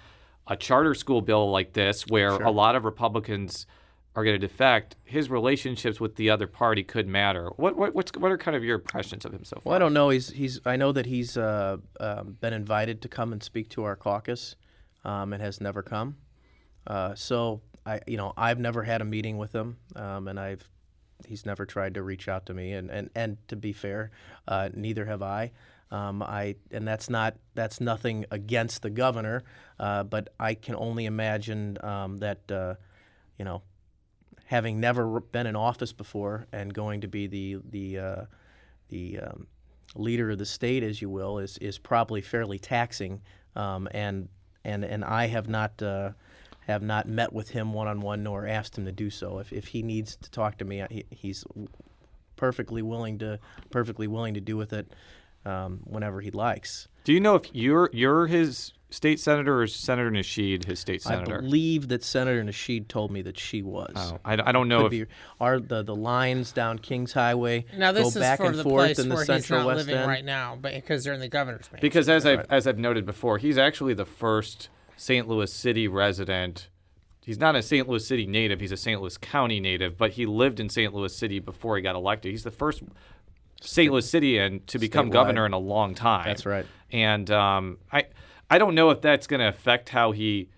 a 0.46 0.56
charter 0.56 0.94
school 0.94 1.20
bill 1.20 1.50
like 1.50 1.74
this, 1.74 2.06
where 2.06 2.30
a 2.30 2.50
lot 2.50 2.74
of 2.74 2.84
Republicans 2.84 3.66
are 4.16 4.24
going 4.24 4.34
to 4.34 4.46
defect, 4.46 4.96
his 5.04 5.30
relationships 5.30 6.00
with 6.00 6.16
the 6.16 6.30
other 6.30 6.46
party 6.46 6.82
could 6.82 7.06
matter. 7.06 7.50
What 7.56 7.76
what 7.76 7.94
what's, 7.94 8.10
what 8.18 8.32
are 8.32 8.38
kind 8.38 8.56
of 8.56 8.64
your 8.64 8.76
impressions 8.76 9.24
of 9.24 9.32
him 9.32 9.44
so 9.44 9.56
far? 9.56 9.70
Well, 9.70 9.76
I 9.76 9.78
don't 9.78 9.94
know. 9.94 10.08
He's 10.08 10.30
he's. 10.30 10.60
I 10.64 10.76
know 10.76 10.92
that 10.92 11.06
he's 11.06 11.36
uh, 11.36 11.76
um, 12.00 12.36
been 12.40 12.52
invited 12.52 13.02
to 13.02 13.08
come 13.08 13.32
and 13.32 13.42
speak 13.42 13.68
to 13.70 13.84
our 13.84 13.96
caucus, 13.96 14.56
um, 15.04 15.32
and 15.32 15.42
has 15.42 15.60
never 15.60 15.82
come. 15.82 16.16
Uh, 16.86 17.14
so 17.14 17.60
I, 17.86 18.00
you 18.06 18.16
know, 18.16 18.32
I've 18.36 18.58
never 18.58 18.82
had 18.82 19.00
a 19.00 19.04
meeting 19.04 19.38
with 19.38 19.52
him, 19.52 19.76
um, 19.94 20.26
and 20.26 20.40
I've 20.40 20.68
he's 21.26 21.46
never 21.46 21.66
tried 21.66 21.94
to 21.94 22.02
reach 22.02 22.28
out 22.28 22.46
to 22.46 22.54
me. 22.54 22.72
And 22.72 22.90
and, 22.90 23.10
and 23.14 23.36
to 23.48 23.56
be 23.56 23.72
fair, 23.72 24.10
uh, 24.48 24.70
neither 24.74 25.06
have 25.06 25.22
I. 25.22 25.52
Um, 25.90 26.22
I 26.22 26.56
and 26.70 26.86
that's 26.86 27.10
not 27.10 27.36
that's 27.54 27.80
nothing 27.80 28.24
against 28.30 28.82
the 28.82 28.90
governor, 28.90 29.42
uh, 29.78 30.04
but 30.04 30.28
I 30.38 30.54
can 30.54 30.76
only 30.76 31.06
imagine 31.06 31.78
um, 31.82 32.18
that 32.18 32.50
uh, 32.50 32.74
you 33.38 33.44
know 33.44 33.62
having 34.46 34.80
never 34.80 35.20
been 35.20 35.46
in 35.46 35.54
office 35.56 35.92
before 35.92 36.46
and 36.52 36.74
going 36.74 37.00
to 37.00 37.08
be 37.08 37.26
the 37.26 37.58
the 37.68 37.98
uh, 37.98 38.24
the 38.88 39.18
um, 39.20 39.46
leader 39.94 40.30
of 40.30 40.38
the 40.38 40.46
state, 40.46 40.82
as 40.82 41.02
you 41.02 41.10
will, 41.10 41.38
is 41.38 41.58
is 41.58 41.78
probably 41.78 42.20
fairly 42.20 42.58
taxing. 42.58 43.22
Um, 43.56 43.88
and 43.92 44.28
and 44.64 44.84
and 44.84 45.04
I 45.04 45.26
have 45.26 45.48
not 45.48 45.82
uh, 45.82 46.10
have 46.70 46.82
not 46.82 47.06
met 47.06 47.32
with 47.32 47.50
him 47.50 47.72
one 47.72 47.88
on 47.88 48.00
one 48.00 48.22
nor 48.22 48.46
asked 48.46 48.78
him 48.78 48.86
to 48.86 48.92
do 48.92 49.10
so. 49.10 49.38
If 49.38 49.52
if 49.52 49.68
he 49.68 49.82
needs 49.82 50.16
to 50.16 50.30
talk 50.30 50.58
to 50.58 50.64
me, 50.64 50.84
he, 50.90 51.04
he's 51.10 51.44
perfectly 52.36 52.82
willing 52.82 53.18
to 53.18 53.38
perfectly 53.70 54.06
willing 54.06 54.34
to 54.34 54.40
do 54.40 54.56
with 54.56 54.72
it 54.72 54.92
um, 55.44 55.80
whenever 55.84 56.20
he 56.20 56.30
likes. 56.30 56.88
Do 57.04 57.12
you 57.12 57.20
know 57.20 57.34
if 57.34 57.44
you're 57.52 57.90
you're 57.92 58.26
his 58.26 58.72
state 58.90 59.20
senator 59.20 59.58
or 59.58 59.62
is 59.62 59.74
Senator 59.74 60.10
Nasheed 60.10 60.64
his 60.64 60.80
state 60.80 61.02
senator? 61.02 61.38
I 61.38 61.40
believe 61.40 61.88
that 61.88 62.02
Senator 62.02 62.42
Nasheed 62.42 62.88
told 62.88 63.10
me 63.10 63.22
that 63.22 63.38
she 63.38 63.62
was. 63.62 63.92
Oh, 63.94 64.18
I, 64.24 64.34
I 64.34 64.52
don't 64.52 64.68
know 64.68 64.82
Could 64.88 64.92
if 64.94 65.08
be. 65.08 65.14
Are 65.40 65.60
the, 65.60 65.82
the 65.82 65.94
lines 65.94 66.52
down 66.52 66.78
Kings 66.78 67.12
Highway 67.12 67.66
Now 67.76 67.92
this 67.92 68.02
go 68.02 68.08
is 68.08 68.14
back 68.16 68.38
for 68.38 68.46
and 68.46 68.58
the 68.58 68.62
forth 68.62 68.86
place 68.86 68.98
in 68.98 69.08
the 69.08 69.14
where 69.14 69.24
central 69.24 69.60
he's 69.60 69.64
not 69.64 69.66
west 69.66 69.86
living 69.86 70.00
end? 70.00 70.08
right 70.08 70.24
now, 70.24 70.58
but 70.60 70.74
because 70.74 71.04
they're 71.04 71.14
in 71.14 71.20
the 71.20 71.28
governor's 71.28 71.70
mansion. 71.70 71.80
Because 71.80 72.08
as 72.08 72.26
I've 72.26 72.46
as 72.50 72.66
I've 72.66 72.78
noted 72.78 73.06
before, 73.06 73.38
he's 73.38 73.58
actually 73.58 73.94
the 73.94 74.04
first 74.04 74.68
St. 75.00 75.26
Louis 75.26 75.50
City 75.52 75.88
resident. 75.88 76.68
He's 77.24 77.38
not 77.38 77.56
a 77.56 77.62
St. 77.62 77.88
Louis 77.88 78.06
City 78.06 78.26
native. 78.26 78.60
He's 78.60 78.72
a 78.72 78.76
St. 78.76 79.00
Louis 79.00 79.16
County 79.16 79.58
native, 79.60 79.96
but 79.96 80.12
he 80.12 80.26
lived 80.26 80.60
in 80.60 80.68
St. 80.68 80.92
Louis 80.92 81.14
City 81.16 81.38
before 81.38 81.76
he 81.76 81.82
got 81.82 81.94
elected. 81.96 82.32
He's 82.32 82.44
the 82.44 82.50
first 82.50 82.82
St. 83.62 83.90
Louis 83.90 84.06
Cityan 84.10 84.64
to 84.66 84.78
become 84.78 85.08
Statewide. 85.08 85.12
governor 85.12 85.46
in 85.46 85.52
a 85.54 85.58
long 85.58 85.94
time. 85.94 86.26
That's 86.26 86.44
right. 86.44 86.66
And 86.92 87.30
um, 87.30 87.78
I 87.90 88.04
I 88.50 88.58
don't 88.58 88.74
know 88.74 88.90
if 88.90 89.00
that's 89.00 89.26
going 89.26 89.40
to 89.40 89.48
affect 89.48 89.88
how 89.90 90.12
he 90.12 90.48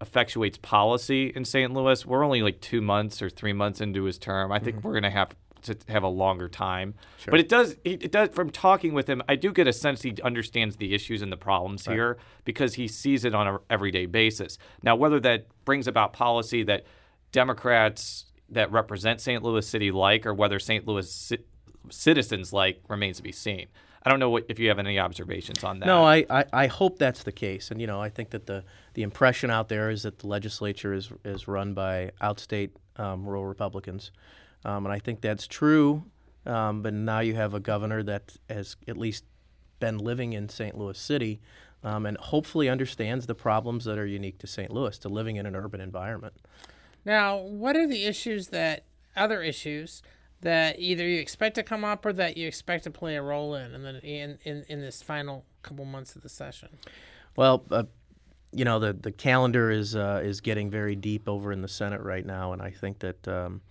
effectuates 0.00 0.60
policy 0.60 1.32
in 1.36 1.44
St. 1.44 1.72
Louis. 1.72 2.04
We're 2.04 2.24
only 2.24 2.42
like 2.42 2.60
two 2.60 2.80
months 2.80 3.22
or 3.22 3.30
three 3.30 3.52
months 3.52 3.80
into 3.80 4.02
his 4.04 4.18
term. 4.18 4.50
I 4.50 4.58
think 4.58 4.76
Mm-hmm. 4.78 4.86
we're 4.88 4.94
going 4.94 5.02
to 5.04 5.10
have 5.10 5.36
to 5.62 5.76
have 5.88 6.02
a 6.02 6.08
longer 6.08 6.48
time. 6.48 6.94
But 7.26 7.40
it 7.40 7.48
does 7.48 7.76
it, 7.84 8.04
it 8.04 8.12
does 8.12 8.30
from 8.30 8.50
talking 8.50 8.94
with 8.94 9.08
him, 9.08 9.22
I 9.28 9.36
do 9.36 9.52
get 9.52 9.66
a 9.66 9.72
sense 9.72 10.02
he 10.02 10.16
understands 10.22 10.76
the 10.76 10.94
issues 10.94 11.22
and 11.22 11.32
the 11.32 11.36
problems 11.36 11.86
here 11.86 12.18
because 12.44 12.74
he 12.74 12.88
sees 12.88 13.24
it 13.24 13.34
on 13.34 13.46
an 13.46 13.58
everyday 13.70 14.06
basis. 14.06 14.58
Now, 14.82 14.96
whether 14.96 15.20
that 15.20 15.46
brings 15.64 15.86
about 15.86 16.12
policy 16.12 16.62
that 16.64 16.84
Democrats 17.32 18.26
that 18.50 18.70
represent 18.70 19.20
St. 19.20 19.42
Louis 19.42 19.66
City 19.66 19.90
like, 19.90 20.26
or 20.26 20.34
whether 20.34 20.58
St. 20.58 20.86
Louis 20.86 21.28
ci- 21.28 21.38
citizens 21.90 22.52
like, 22.52 22.82
remains 22.88 23.16
to 23.16 23.22
be 23.22 23.32
seen. 23.32 23.66
I 24.04 24.10
don't 24.10 24.18
know 24.18 24.30
what, 24.30 24.46
if 24.48 24.58
you 24.58 24.68
have 24.68 24.78
any 24.78 24.98
observations 24.98 25.62
on 25.62 25.78
that. 25.78 25.86
No, 25.86 26.04
I, 26.04 26.26
I, 26.28 26.44
I 26.52 26.66
hope 26.66 26.98
that's 26.98 27.22
the 27.22 27.32
case. 27.32 27.70
And, 27.70 27.80
you 27.80 27.86
know, 27.86 28.00
I 28.00 28.08
think 28.08 28.30
that 28.30 28.46
the, 28.46 28.64
the 28.94 29.02
impression 29.02 29.50
out 29.50 29.68
there 29.68 29.90
is 29.90 30.02
that 30.02 30.18
the 30.18 30.26
legislature 30.26 30.92
is, 30.92 31.10
is 31.24 31.46
run 31.46 31.72
by 31.72 32.10
outstate 32.20 32.70
um, 32.96 33.24
rural 33.24 33.46
Republicans. 33.46 34.10
Um, 34.64 34.86
and 34.86 34.92
I 34.92 34.98
think 34.98 35.20
that's 35.20 35.46
true. 35.46 36.04
Um, 36.44 36.82
but 36.82 36.92
now 36.92 37.20
you 37.20 37.34
have 37.34 37.54
a 37.54 37.60
governor 37.60 38.02
that 38.02 38.36
has 38.50 38.76
at 38.88 38.96
least 38.96 39.24
been 39.78 39.98
living 39.98 40.32
in 40.32 40.48
St. 40.48 40.76
Louis 40.76 40.98
City 40.98 41.40
um, 41.84 42.06
and 42.06 42.16
hopefully 42.16 42.68
understands 42.68 43.26
the 43.26 43.34
problems 43.34 43.84
that 43.84 43.98
are 43.98 44.06
unique 44.06 44.38
to 44.38 44.46
St. 44.46 44.70
Louis, 44.70 44.96
to 44.98 45.08
living 45.08 45.36
in 45.36 45.46
an 45.46 45.56
urban 45.56 45.80
environment. 45.80 46.34
Now, 47.04 47.36
what 47.38 47.76
are 47.76 47.86
the 47.86 48.04
issues 48.04 48.48
that 48.48 48.84
other 49.16 49.42
issues 49.42 50.02
that 50.40 50.78
either 50.78 51.06
you 51.06 51.20
expect 51.20 51.54
to 51.54 51.62
come 51.62 51.84
up 51.84 52.04
or 52.04 52.12
that 52.12 52.36
you 52.36 52.46
expect 52.46 52.84
to 52.84 52.90
play 52.90 53.16
a 53.16 53.22
role 53.22 53.54
in 53.54 53.74
in 53.74 53.82
the, 53.82 54.02
in, 54.02 54.38
in, 54.44 54.64
in 54.68 54.80
this 54.80 55.02
final 55.02 55.44
couple 55.62 55.84
months 55.84 56.16
of 56.16 56.22
the 56.22 56.28
session? 56.28 56.68
Well, 57.36 57.64
uh, 57.70 57.84
you 58.52 58.64
know 58.64 58.78
the 58.78 58.92
the 58.92 59.12
calendar 59.12 59.70
is 59.70 59.96
uh, 59.96 60.20
is 60.22 60.40
getting 60.40 60.70
very 60.70 60.94
deep 60.94 61.28
over 61.28 61.52
in 61.52 61.62
the 61.62 61.68
Senate 61.68 62.02
right 62.02 62.24
now, 62.24 62.52
and 62.52 62.60
I 62.60 62.70
think 62.70 62.98
that 62.98 63.26
um, 63.26 63.62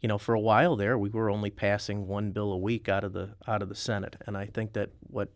you 0.00 0.08
know 0.08 0.18
for 0.18 0.34
a 0.34 0.40
while 0.40 0.76
there 0.76 0.98
we 0.98 1.08
were 1.10 1.30
only 1.30 1.50
passing 1.50 2.06
one 2.06 2.30
bill 2.30 2.52
a 2.52 2.58
week 2.58 2.88
out 2.88 3.04
of 3.04 3.12
the 3.12 3.30
out 3.46 3.62
of 3.62 3.68
the 3.68 3.74
Senate, 3.74 4.16
and 4.26 4.36
I 4.36 4.46
think 4.46 4.72
that 4.74 4.90
what 5.08 5.30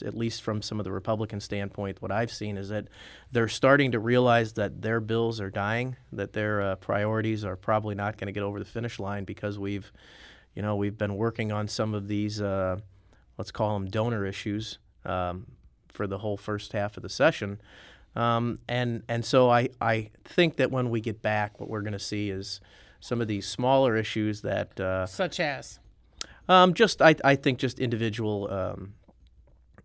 at 0.00 0.14
least 0.14 0.42
from 0.42 0.62
some 0.62 0.80
of 0.80 0.84
the 0.84 0.92
Republican 0.92 1.40
standpoint, 1.40 2.00
what 2.00 2.12
I've 2.12 2.32
seen 2.32 2.56
is 2.56 2.70
that 2.70 2.88
they're 3.30 3.48
starting 3.48 3.92
to 3.92 3.98
realize 3.98 4.54
that 4.54 4.80
their 4.80 5.00
bills 5.00 5.40
are 5.40 5.50
dying, 5.50 5.96
that 6.12 6.32
their 6.32 6.62
uh, 6.62 6.76
priorities 6.76 7.44
are 7.44 7.56
probably 7.56 7.94
not 7.94 8.16
going 8.16 8.26
to 8.26 8.32
get 8.32 8.42
over 8.42 8.58
the 8.58 8.64
finish 8.64 8.98
line 8.98 9.24
because 9.24 9.58
we've, 9.58 9.92
you 10.54 10.62
know, 10.62 10.76
we've 10.76 10.96
been 10.96 11.16
working 11.16 11.52
on 11.52 11.68
some 11.68 11.94
of 11.94 12.08
these, 12.08 12.40
uh, 12.40 12.78
let's 13.36 13.50
call 13.50 13.74
them 13.74 13.88
donor 13.88 14.24
issues, 14.24 14.78
um, 15.04 15.46
for 15.92 16.06
the 16.06 16.18
whole 16.18 16.36
first 16.36 16.72
half 16.72 16.96
of 16.96 17.02
the 17.02 17.08
session. 17.08 17.60
Um, 18.14 18.58
and 18.68 19.02
and 19.08 19.24
so 19.24 19.50
I, 19.50 19.70
I 19.80 20.10
think 20.24 20.56
that 20.56 20.70
when 20.70 20.90
we 20.90 21.00
get 21.00 21.22
back, 21.22 21.58
what 21.58 21.68
we're 21.68 21.80
going 21.80 21.92
to 21.94 21.98
see 21.98 22.30
is 22.30 22.60
some 23.02 23.20
of 23.20 23.26
these 23.26 23.48
smaller 23.48 23.96
issues 23.96 24.42
that 24.42 24.78
uh, 24.78 25.06
Such 25.06 25.40
as. 25.40 25.80
um, 26.48 26.72
just 26.72 27.02
I, 27.02 27.16
I 27.24 27.34
think 27.34 27.58
just 27.58 27.80
individual 27.80 28.48
um, 28.48 28.94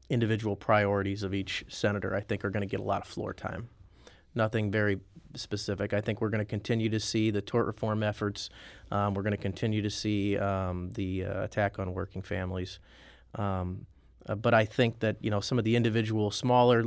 individual 0.08 0.56
priorities 0.56 1.24
of 1.24 1.34
each 1.34 1.66
senator 1.68 2.16
I 2.16 2.22
think 2.22 2.46
are 2.46 2.52
going 2.52 2.62
to 2.62 2.68
get 2.70 2.80
a 2.80 2.84
lot 2.84 3.02
of 3.02 3.08
floor 3.08 3.34
time. 3.34 3.70
Nothing 4.36 4.70
very 4.70 5.00
specific. 5.34 5.94
I 5.94 6.02
think 6.02 6.22
we're 6.22 6.30
going 6.30 6.46
to 6.46 6.52
continue 6.58 6.90
to 6.90 7.00
see 7.00 7.32
the 7.32 7.42
tort 7.42 7.66
reform 7.66 8.04
efforts. 8.04 8.52
Um, 8.92 9.16
we're 9.16 9.24
going 9.24 9.32
to 9.32 9.38
continue 9.42 9.82
to 9.82 9.90
see 9.90 10.38
um, 10.38 10.92
the 10.92 11.26
uh, 11.26 11.44
attack 11.44 11.80
on 11.80 11.96
working 11.96 12.22
families. 12.22 12.80
Um, 13.34 13.88
uh, 14.28 14.36
but 14.36 14.54
I 14.54 14.66
think 14.66 15.00
that 15.00 15.18
you 15.22 15.32
know 15.32 15.40
some 15.42 15.58
of 15.58 15.66
the 15.66 15.76
individual 15.76 16.30
smaller 16.30 16.84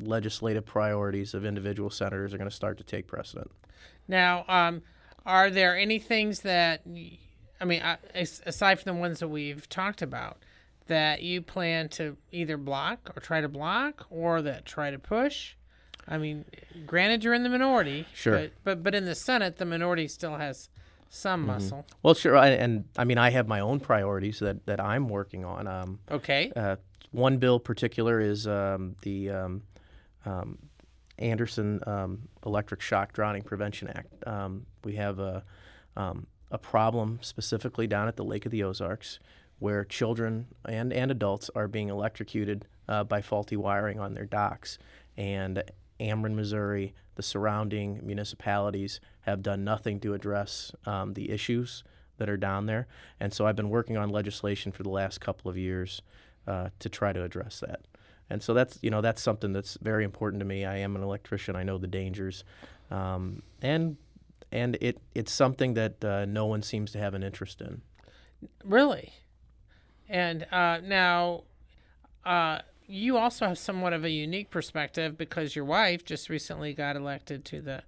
legislative 0.00 0.66
priorities 0.66 1.32
of 1.32 1.44
individual 1.44 1.90
senators 1.90 2.34
are 2.34 2.38
going 2.38 2.50
to 2.50 2.56
start 2.56 2.76
to 2.78 2.84
take 2.84 3.06
precedent. 3.06 3.52
Now, 4.08 4.44
um, 4.48 4.82
are 5.28 5.50
there 5.50 5.76
any 5.76 5.98
things 5.98 6.40
that, 6.40 6.80
I 7.60 7.64
mean, 7.64 7.82
aside 8.46 8.80
from 8.80 8.94
the 8.94 9.00
ones 9.00 9.20
that 9.20 9.28
we've 9.28 9.68
talked 9.68 10.00
about, 10.00 10.38
that 10.86 11.22
you 11.22 11.42
plan 11.42 11.90
to 11.90 12.16
either 12.32 12.56
block 12.56 13.12
or 13.14 13.20
try 13.20 13.42
to 13.42 13.48
block 13.48 14.06
or 14.10 14.40
that 14.40 14.64
try 14.64 14.90
to 14.90 14.98
push? 14.98 15.54
I 16.08 16.16
mean, 16.16 16.46
granted, 16.86 17.22
you're 17.22 17.34
in 17.34 17.42
the 17.42 17.50
minority. 17.50 18.06
Sure. 18.14 18.38
But, 18.38 18.52
but, 18.64 18.82
but 18.82 18.94
in 18.94 19.04
the 19.04 19.14
Senate, 19.14 19.58
the 19.58 19.66
minority 19.66 20.08
still 20.08 20.36
has 20.36 20.70
some 21.10 21.44
muscle. 21.44 21.86
Well, 22.02 22.14
sure, 22.14 22.36
I, 22.36 22.48
and 22.48 22.84
I 22.96 23.04
mean 23.04 23.18
I 23.18 23.30
have 23.30 23.46
my 23.46 23.60
own 23.60 23.80
priorities 23.80 24.38
that, 24.38 24.64
that 24.64 24.80
I'm 24.80 25.08
working 25.08 25.44
on. 25.44 25.66
Um, 25.66 25.98
Okay. 26.10 26.50
Uh, 26.56 26.76
one 27.10 27.36
bill 27.36 27.58
particular 27.58 28.20
is 28.20 28.46
um, 28.46 28.96
the 29.02 29.30
um, 29.30 29.62
um, 30.24 30.58
Anderson 31.18 31.80
um, 31.86 32.28
Electric 32.48 32.80
Shock 32.80 33.12
Drowning 33.12 33.42
Prevention 33.42 33.88
Act. 33.88 34.26
Um, 34.26 34.66
we 34.84 34.96
have 34.96 35.18
a 35.18 35.44
um, 35.96 36.26
a 36.50 36.58
problem 36.58 37.18
specifically 37.20 37.86
down 37.86 38.08
at 38.08 38.16
the 38.16 38.24
Lake 38.24 38.46
of 38.46 38.52
the 38.52 38.62
Ozarks 38.62 39.18
where 39.58 39.84
children 39.84 40.46
and, 40.64 40.92
and 40.92 41.10
adults 41.10 41.50
are 41.54 41.68
being 41.68 41.88
electrocuted 41.88 42.64
uh, 42.88 43.04
by 43.04 43.20
faulty 43.20 43.56
wiring 43.56 43.98
on 43.98 44.14
their 44.14 44.24
docks. 44.24 44.78
And 45.16 45.62
Ameren, 46.00 46.34
Missouri, 46.34 46.94
the 47.16 47.22
surrounding 47.22 48.00
municipalities 48.04 49.00
have 49.22 49.42
done 49.42 49.64
nothing 49.64 49.98
to 50.00 50.14
address 50.14 50.72
um, 50.86 51.14
the 51.14 51.30
issues 51.30 51.82
that 52.18 52.30
are 52.30 52.36
down 52.36 52.66
there. 52.66 52.86
And 53.18 53.32
so 53.32 53.46
I've 53.46 53.56
been 53.56 53.68
working 53.68 53.96
on 53.96 54.10
legislation 54.10 54.70
for 54.70 54.84
the 54.84 54.90
last 54.90 55.20
couple 55.20 55.50
of 55.50 55.58
years 55.58 56.02
uh, 56.46 56.68
to 56.78 56.88
try 56.88 57.12
to 57.12 57.22
address 57.24 57.60
that. 57.60 57.80
And 58.30 58.42
so 58.42 58.54
that's 58.54 58.78
you 58.82 58.90
know 58.90 59.00
that's 59.00 59.22
something 59.22 59.52
that's 59.52 59.78
very 59.80 60.04
important 60.04 60.40
to 60.40 60.46
me. 60.46 60.64
I 60.64 60.78
am 60.78 60.96
an 60.96 61.02
electrician. 61.02 61.56
I 61.56 61.62
know 61.62 61.78
the 61.78 61.86
dangers, 61.86 62.44
um, 62.90 63.42
and 63.62 63.96
and 64.52 64.76
it 64.80 65.00
it's 65.14 65.32
something 65.32 65.74
that 65.74 66.04
uh, 66.04 66.24
no 66.26 66.46
one 66.46 66.62
seems 66.62 66.92
to 66.92 66.98
have 66.98 67.14
an 67.14 67.22
interest 67.22 67.60
in. 67.60 67.82
Really? 68.64 69.12
And 70.08 70.46
uh, 70.52 70.78
now, 70.82 71.44
uh, 72.24 72.60
you 72.86 73.16
also 73.18 73.46
have 73.46 73.58
somewhat 73.58 73.92
of 73.92 74.04
a 74.04 74.10
unique 74.10 74.50
perspective 74.50 75.18
because 75.18 75.54
your 75.54 75.64
wife 75.64 76.04
just 76.04 76.28
recently 76.28 76.72
got 76.74 76.96
elected 76.96 77.44
to 77.46 77.60
the. 77.60 77.82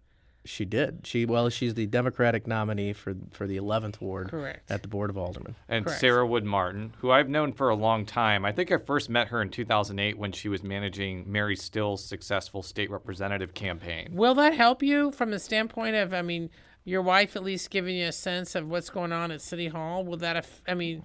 She 0.44 0.64
did. 0.64 1.00
She 1.06 1.26
well, 1.26 1.50
she's 1.50 1.74
the 1.74 1.86
Democratic 1.86 2.46
nominee 2.46 2.92
for 2.94 3.14
for 3.30 3.46
the 3.46 3.58
11th 3.58 4.00
ward 4.00 4.30
Correct. 4.30 4.70
at 4.70 4.80
the 4.82 4.88
Board 4.88 5.10
of 5.10 5.16
Aldermen. 5.18 5.54
And 5.68 5.84
Correct. 5.84 6.00
Sarah 6.00 6.26
Wood 6.26 6.44
Martin, 6.44 6.94
who 6.98 7.10
I've 7.10 7.28
known 7.28 7.52
for 7.52 7.68
a 7.68 7.74
long 7.74 8.06
time. 8.06 8.44
I 8.46 8.52
think 8.52 8.72
I 8.72 8.78
first 8.78 9.10
met 9.10 9.28
her 9.28 9.42
in 9.42 9.50
2008 9.50 10.16
when 10.18 10.32
she 10.32 10.48
was 10.48 10.62
managing 10.62 11.30
Mary 11.30 11.56
Still's 11.56 12.02
successful 12.02 12.62
state 12.62 12.90
representative 12.90 13.52
campaign. 13.52 14.08
Will 14.12 14.34
that 14.34 14.54
help 14.54 14.82
you 14.82 15.10
from 15.10 15.30
the 15.30 15.38
standpoint 15.38 15.96
of, 15.96 16.14
I 16.14 16.22
mean, 16.22 16.48
your 16.84 17.02
wife 17.02 17.36
at 17.36 17.42
least 17.44 17.68
giving 17.68 17.96
you 17.96 18.06
a 18.06 18.12
sense 18.12 18.54
of 18.54 18.66
what's 18.66 18.88
going 18.88 19.12
on 19.12 19.30
at 19.30 19.42
City 19.42 19.68
Hall? 19.68 20.04
Will 20.04 20.16
that, 20.18 20.36
aff- 20.36 20.62
I 20.66 20.72
mean, 20.72 21.04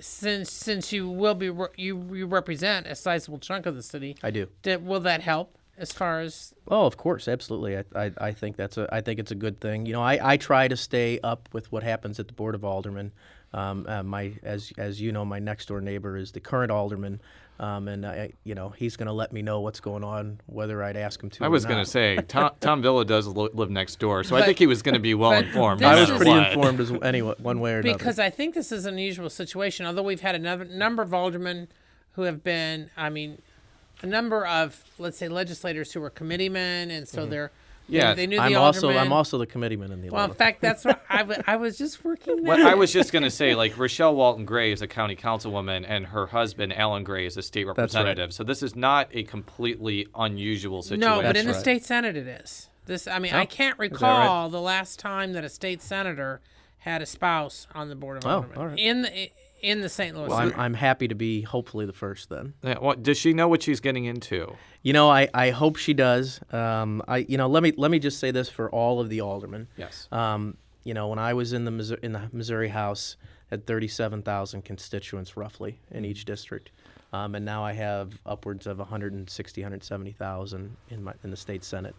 since 0.00 0.50
since 0.50 0.92
you 0.92 1.08
will 1.08 1.34
be 1.34 1.48
re- 1.50 1.68
you 1.76 2.14
you 2.14 2.26
represent 2.26 2.86
a 2.86 2.94
sizable 2.94 3.38
chunk 3.38 3.64
of 3.64 3.74
the 3.76 3.82
city, 3.82 4.16
I 4.22 4.30
do. 4.30 4.48
did, 4.62 4.84
will 4.84 5.00
that 5.00 5.22
help 5.22 5.56
as 5.78 5.92
far 5.92 6.20
as 6.20 6.54
Oh, 6.68 6.86
of 6.86 6.96
course, 6.96 7.28
absolutely. 7.28 7.76
I, 7.78 7.84
I, 7.94 8.12
I 8.18 8.32
think 8.32 8.56
that's 8.56 8.76
a 8.76 8.88
I 8.92 9.00
think 9.00 9.18
it's 9.20 9.30
a 9.30 9.36
good 9.36 9.60
thing. 9.60 9.86
You 9.86 9.92
know, 9.92 10.02
I, 10.02 10.32
I 10.32 10.36
try 10.36 10.68
to 10.68 10.76
stay 10.76 11.18
up 11.22 11.48
with 11.52 11.70
what 11.70 11.82
happens 11.82 12.18
at 12.18 12.26
the 12.28 12.34
Board 12.34 12.54
of 12.54 12.64
Aldermen. 12.64 13.12
Um, 13.52 13.86
uh, 13.88 14.02
my 14.02 14.32
as 14.42 14.72
as 14.76 15.00
you 15.00 15.12
know, 15.12 15.24
my 15.24 15.38
next 15.38 15.66
door 15.66 15.80
neighbor 15.80 16.16
is 16.16 16.32
the 16.32 16.40
current 16.40 16.70
alderman, 16.72 17.20
um, 17.60 17.88
and 17.88 18.04
I 18.04 18.32
you 18.44 18.54
know 18.54 18.70
he's 18.70 18.96
going 18.96 19.06
to 19.06 19.12
let 19.12 19.32
me 19.32 19.40
know 19.40 19.60
what's 19.60 19.80
going 19.80 20.04
on, 20.04 20.40
whether 20.46 20.82
I'd 20.82 20.96
ask 20.96 21.22
him 21.22 21.30
to. 21.30 21.44
I 21.44 21.48
was 21.48 21.64
going 21.64 21.82
to 21.82 21.88
say 21.88 22.16
Tom, 22.28 22.50
Tom 22.60 22.82
Villa 22.82 23.04
does 23.04 23.26
lo- 23.28 23.48
live 23.54 23.70
next 23.70 23.98
door, 23.98 24.24
so 24.24 24.36
I 24.36 24.42
think 24.42 24.58
he 24.58 24.66
was 24.66 24.82
going 24.82 24.94
to 24.94 25.00
be 25.00 25.14
well 25.14 25.32
informed. 25.32 25.82
I 25.82 26.00
was 26.00 26.10
pretty 26.10 26.30
what. 26.30 26.48
informed 26.48 26.80
as 26.80 26.92
anyway, 27.02 27.34
one 27.38 27.60
way 27.60 27.74
or 27.74 27.78
another. 27.78 27.96
because 27.96 28.18
I 28.18 28.30
think 28.30 28.54
this 28.54 28.72
is 28.72 28.84
an 28.84 28.94
unusual 28.94 29.30
situation. 29.30 29.86
Although 29.86 30.02
we've 30.02 30.20
had 30.20 30.34
a 30.34 30.40
number, 30.40 30.64
number 30.64 31.02
of 31.02 31.14
aldermen 31.14 31.68
who 32.12 32.22
have 32.22 32.42
been, 32.42 32.90
I 32.96 33.10
mean, 33.10 33.40
a 34.02 34.06
number 34.06 34.46
of 34.46 34.82
let's 34.98 35.18
say 35.18 35.28
legislators 35.28 35.92
who 35.92 36.00
were 36.00 36.10
committeemen, 36.10 36.90
and 36.90 37.08
so 37.08 37.22
mm-hmm. 37.22 37.30
they're 37.30 37.50
Yeah, 37.88 38.14
they, 38.14 38.22
they 38.22 38.26
knew 38.26 38.38
I'm 38.38 38.52
the 38.52 38.58
also 38.58 38.88
aldermen. 38.88 39.06
I'm 39.06 39.12
also 39.12 39.38
the 39.38 39.46
committeeman 39.46 39.92
in 39.92 40.02
the. 40.02 40.10
well, 40.10 40.24
in 40.24 40.34
fact, 40.34 40.60
that's 40.60 40.84
what 40.84 41.02
I 41.08 41.22
wa- 41.22 41.42
I 41.46 41.56
was 41.56 41.78
just 41.78 42.04
working. 42.04 42.44
What 42.44 42.58
that. 42.58 42.66
I 42.66 42.74
was 42.74 42.92
just 42.92 43.12
going 43.12 43.22
to 43.22 43.30
say, 43.30 43.54
like 43.62 43.78
Rochelle 43.78 44.14
Walton 44.14 44.44
Gray 44.44 44.72
is 44.72 44.82
a 44.82 44.88
county 44.88 45.16
councilwoman, 45.16 45.84
and 45.86 46.06
her 46.06 46.26
husband 46.26 46.72
Alan 46.72 47.04
Gray 47.04 47.26
is 47.26 47.36
a 47.36 47.42
state 47.42 47.66
representative. 47.66 47.94
right. 47.94 48.08
representative. 48.08 48.34
So 48.34 48.44
this 48.44 48.62
is 48.62 48.76
not 48.76 49.08
a 49.12 49.22
completely 49.24 50.08
unusual 50.14 50.82
situation. 50.82 51.00
No, 51.00 51.16
but 51.16 51.34
That's 51.34 51.40
in 51.40 51.46
the 51.46 51.54
state 51.54 51.84
senate 51.84 52.16
it 52.16 52.26
is. 52.26 52.68
This, 52.86 53.08
I 53.08 53.18
mean, 53.18 53.34
I 53.34 53.42
oh, 53.42 53.46
can't 53.46 53.78
right? 53.78 53.90
recall 53.90 54.48
the 54.48 54.60
last 54.60 55.00
time 55.00 55.32
that 55.32 55.42
a 55.42 55.48
state 55.48 55.82
senator 55.82 56.40
had 56.78 57.02
a 57.02 57.06
spouse 57.06 57.66
on 57.74 57.88
the 57.88 57.96
board 57.96 58.18
of 58.18 58.26
oh, 58.26 58.30
aldermen. 58.30 58.56
Oh, 58.56 58.60
all 58.60 58.66
right. 58.68 58.78
in 58.78 59.02
the 59.02 59.30
in 59.60 59.80
the 59.80 59.88
St. 59.88 60.16
Louis. 60.16 60.28
well, 60.28 60.38
I'm, 60.38 60.52
I'm 60.56 60.74
happy 60.74 61.08
to 61.08 61.14
be 61.14 61.42
hopefully 61.42 61.86
the 61.86 61.92
first 61.92 62.28
then. 62.28 62.54
Yeah, 62.62 62.78
what, 62.78 63.02
does 63.02 63.18
she 63.18 63.32
know 63.32 63.48
what 63.48 63.62
she's 63.62 63.80
getting 63.80 64.04
into? 64.04 64.54
You 64.82 64.92
know, 64.92 65.10
I, 65.10 65.28
I 65.34 65.50
hope 65.50 65.76
she 65.76 65.94
does. 65.94 66.40
Um, 66.52 67.02
I 67.08 67.18
you 67.18 67.36
know 67.36 67.48
let 67.48 67.62
me 67.62 67.72
let 67.76 67.90
me 67.90 67.98
just 67.98 68.18
say 68.18 68.30
this 68.30 68.48
for 68.48 68.70
all 68.70 69.00
of 69.00 69.08
the 69.08 69.20
aldermen. 69.20 69.68
Yes. 69.76 70.08
Um, 70.12 70.56
you 70.84 70.94
know, 70.94 71.08
when 71.08 71.18
I 71.18 71.34
was 71.34 71.52
in 71.52 71.64
the 71.64 71.70
Missouri, 71.70 72.00
in 72.02 72.12
the 72.12 72.28
Missouri 72.32 72.68
House, 72.68 73.16
had 73.50 73.66
37,000 73.66 74.64
constituents 74.64 75.36
roughly 75.36 75.80
in 75.90 76.04
each 76.04 76.24
district, 76.24 76.70
um, 77.12 77.34
and 77.34 77.44
now 77.44 77.64
I 77.64 77.72
have 77.72 78.20
upwards 78.24 78.66
of 78.66 78.78
160, 78.78 79.60
170,000 79.60 80.76
in 80.88 81.02
my 81.02 81.12
in 81.24 81.30
the 81.30 81.36
state 81.36 81.64
senate. 81.64 81.96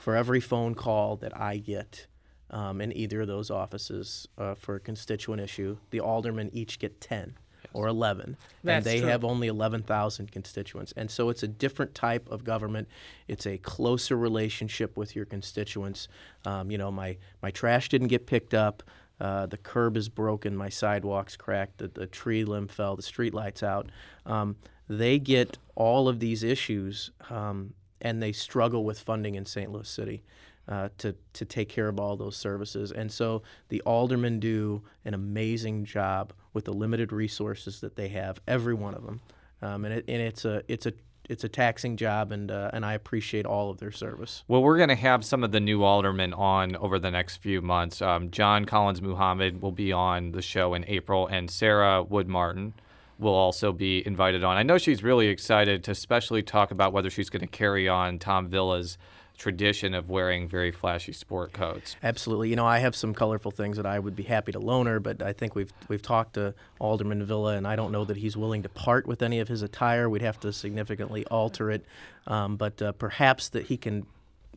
For 0.00 0.16
every 0.16 0.40
phone 0.40 0.74
call 0.74 1.16
that 1.16 1.36
I 1.36 1.58
get 1.58 2.06
um, 2.50 2.80
in 2.80 2.96
either 2.96 3.22
of 3.22 3.28
those 3.28 3.50
offices 3.50 4.28
uh, 4.38 4.54
for 4.54 4.76
a 4.76 4.80
constituent 4.80 5.40
issue, 5.40 5.76
the 5.90 6.00
aldermen 6.00 6.50
each 6.52 6.78
get 6.78 7.00
10 7.00 7.34
or 7.72 7.86
11, 7.86 8.36
That's 8.64 8.76
and 8.78 8.84
they 8.84 9.00
true. 9.00 9.08
have 9.08 9.24
only 9.24 9.46
11,000 9.46 10.32
constituents. 10.32 10.92
And 10.96 11.10
so 11.10 11.28
it's 11.28 11.42
a 11.42 11.48
different 11.48 11.94
type 11.94 12.28
of 12.28 12.42
government. 12.42 12.88
It's 13.28 13.46
a 13.46 13.58
closer 13.58 14.16
relationship 14.16 14.96
with 14.96 15.14
your 15.14 15.24
constituents. 15.24 16.08
Um, 16.44 16.70
you 16.70 16.78
know, 16.78 16.90
my, 16.90 17.16
my 17.42 17.50
trash 17.50 17.88
didn't 17.88 18.08
get 18.08 18.26
picked 18.26 18.54
up. 18.54 18.82
Uh, 19.20 19.46
the 19.46 19.58
curb 19.58 19.96
is 19.96 20.08
broken. 20.08 20.56
My 20.56 20.70
sidewalk's 20.70 21.36
cracked. 21.36 21.78
The, 21.78 21.88
the 21.88 22.06
tree 22.06 22.44
limb 22.44 22.68
fell. 22.68 22.96
The 22.96 23.02
street 23.02 23.34
lights 23.34 23.62
out. 23.62 23.90
Um, 24.26 24.56
they 24.88 25.18
get 25.18 25.58
all 25.76 26.08
of 26.08 26.18
these 26.18 26.42
issues, 26.42 27.12
um, 27.28 27.74
and 28.00 28.22
they 28.22 28.32
struggle 28.32 28.84
with 28.84 28.98
funding 28.98 29.34
in 29.36 29.44
St. 29.44 29.70
Louis 29.70 29.88
City. 29.88 30.22
Uh, 30.68 30.88
to, 30.98 31.16
to 31.32 31.44
take 31.44 31.68
care 31.68 31.88
of 31.88 31.98
all 31.98 32.16
those 32.16 32.36
services. 32.36 32.92
And 32.92 33.10
so 33.10 33.42
the 33.70 33.80
aldermen 33.80 34.38
do 34.38 34.82
an 35.04 35.14
amazing 35.14 35.84
job 35.84 36.32
with 36.52 36.64
the 36.64 36.72
limited 36.72 37.12
resources 37.12 37.80
that 37.80 37.96
they 37.96 38.08
have, 38.10 38.40
every 38.46 38.74
one 38.74 38.94
of 38.94 39.04
them. 39.04 39.20
Um, 39.62 39.84
and, 39.84 39.94
it, 39.94 40.04
and 40.06 40.22
it's 40.22 40.44
a 40.44 40.62
it's 40.68 40.86
a 40.86 40.92
it's 41.28 41.44
a 41.44 41.48
taxing 41.48 41.96
job, 41.96 42.32
and 42.32 42.50
uh, 42.50 42.70
and 42.72 42.84
I 42.84 42.94
appreciate 42.94 43.46
all 43.46 43.70
of 43.70 43.78
their 43.78 43.92
service. 43.92 44.42
Well, 44.48 44.62
we're 44.62 44.76
going 44.76 44.88
to 44.88 44.96
have 44.96 45.24
some 45.24 45.44
of 45.44 45.52
the 45.52 45.60
new 45.60 45.84
aldermen 45.84 46.34
on 46.34 46.76
over 46.76 46.98
the 46.98 47.10
next 47.10 47.36
few 47.36 47.62
months. 47.62 48.02
Um, 48.02 48.30
John 48.30 48.64
Collins 48.64 49.00
Muhammad 49.00 49.62
will 49.62 49.72
be 49.72 49.92
on 49.92 50.32
the 50.32 50.42
show 50.42 50.74
in 50.74 50.84
April, 50.88 51.26
and 51.26 51.50
Sarah 51.50 52.02
Wood 52.02 52.28
Martin 52.28 52.74
will 53.18 53.34
also 53.34 53.70
be 53.70 54.04
invited 54.06 54.42
on. 54.42 54.56
I 54.56 54.62
know 54.62 54.78
she's 54.78 55.02
really 55.02 55.28
excited 55.28 55.84
to 55.84 55.92
especially 55.92 56.42
talk 56.42 56.70
about 56.70 56.92
whether 56.92 57.10
she's 57.10 57.30
going 57.30 57.42
to 57.42 57.46
carry 57.46 57.88
on 57.88 58.18
Tom 58.18 58.48
Villa's 58.48 58.98
tradition 59.40 59.94
of 59.94 60.10
wearing 60.10 60.46
very 60.46 60.70
flashy 60.70 61.12
sport 61.12 61.54
coats. 61.54 61.96
Absolutely. 62.02 62.50
You 62.50 62.56
know, 62.56 62.66
I 62.66 62.78
have 62.80 62.94
some 62.94 63.14
colorful 63.14 63.50
things 63.50 63.78
that 63.78 63.86
I 63.86 63.98
would 63.98 64.14
be 64.14 64.22
happy 64.22 64.52
to 64.52 64.58
loan 64.58 64.84
her, 64.86 65.00
but 65.00 65.22
I 65.22 65.32
think 65.32 65.54
we've 65.54 65.72
we've 65.88 66.02
talked 66.02 66.34
to 66.34 66.54
Alderman 66.78 67.24
Villa, 67.24 67.56
and 67.56 67.66
I 67.66 67.74
don't 67.74 67.90
know 67.90 68.04
that 68.04 68.18
he's 68.18 68.36
willing 68.36 68.62
to 68.64 68.68
part 68.68 69.06
with 69.06 69.22
any 69.22 69.40
of 69.40 69.48
his 69.48 69.62
attire. 69.62 70.10
We'd 70.10 70.20
have 70.20 70.38
to 70.40 70.52
significantly 70.52 71.24
alter 71.30 71.70
it, 71.70 71.86
um, 72.26 72.56
but 72.56 72.82
uh, 72.82 72.92
perhaps 72.92 73.48
that 73.48 73.66
he 73.66 73.78
can 73.78 74.06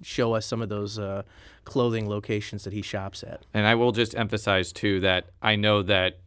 show 0.01 0.33
us 0.33 0.45
some 0.45 0.61
of 0.61 0.67
those 0.67 0.99
uh, 0.99 1.23
clothing 1.63 2.09
locations 2.09 2.65
that 2.65 2.73
he 2.73 2.81
shops 2.81 3.23
at. 3.23 3.45
And 3.53 3.65
I 3.65 3.75
will 3.75 3.93
just 3.93 4.13
emphasize 4.15 4.73
too 4.73 4.99
that 4.99 5.27
I 5.41 5.55
know 5.55 5.81
that 5.83 6.17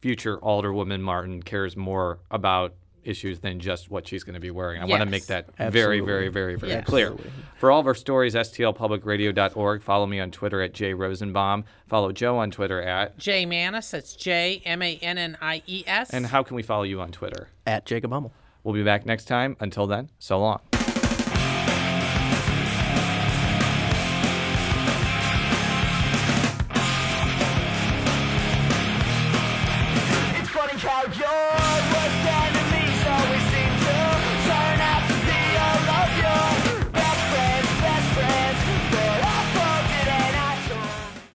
future 0.00 0.38
Alderwoman 0.38 1.02
Martin 1.02 1.40
cares 1.40 1.76
more 1.76 2.18
about 2.32 2.74
issues 3.04 3.40
than 3.40 3.60
just 3.60 3.90
what 3.90 4.06
she's 4.06 4.24
going 4.24 4.34
to 4.34 4.40
be 4.40 4.50
wearing. 4.50 4.80
I 4.80 4.84
want 4.84 5.02
to 5.02 5.08
make 5.08 5.26
that 5.26 5.46
very, 5.56 5.66
Absolutely. 5.98 6.00
very, 6.06 6.28
very, 6.28 6.54
very 6.56 6.72
Yes. 6.72 6.84
clear. 6.86 7.14
For 7.58 7.70
all 7.70 7.80
of 7.80 7.86
our 7.86 7.94
stories, 7.94 8.34
stlpublicradio.org. 8.34 9.82
Follow 9.82 10.06
me 10.06 10.20
on 10.20 10.30
Twitter 10.30 10.60
at 10.62 10.72
jrosenbaum. 10.72 11.64
Follow 11.88 12.12
Jo 12.12 12.38
on 12.38 12.50
Twitter 12.50 12.80
at. 12.82 13.18
J 13.18 13.46
Mannies, 13.46 13.90
that's 13.90 14.14
J 14.16 14.62
M 14.64 14.82
A 14.82 14.96
N 14.98 15.18
N 15.18 15.36
I 15.40 15.62
E 15.66 15.84
S. 15.86 16.10
And 16.10 16.26
how 16.26 16.42
can 16.42 16.56
we 16.56 16.62
follow 16.62 16.84
you 16.84 17.00
on 17.00 17.12
Twitter? 17.12 17.48
At 17.66 17.86
Jacob 17.86 18.12
Hummel. 18.12 18.32
We'll 18.64 18.74
be 18.74 18.82
back 18.84 19.04
next 19.06 19.24
time. 19.26 19.56
Until 19.60 19.86
then, 19.86 20.08
so 20.18 20.38
long. 20.40 20.60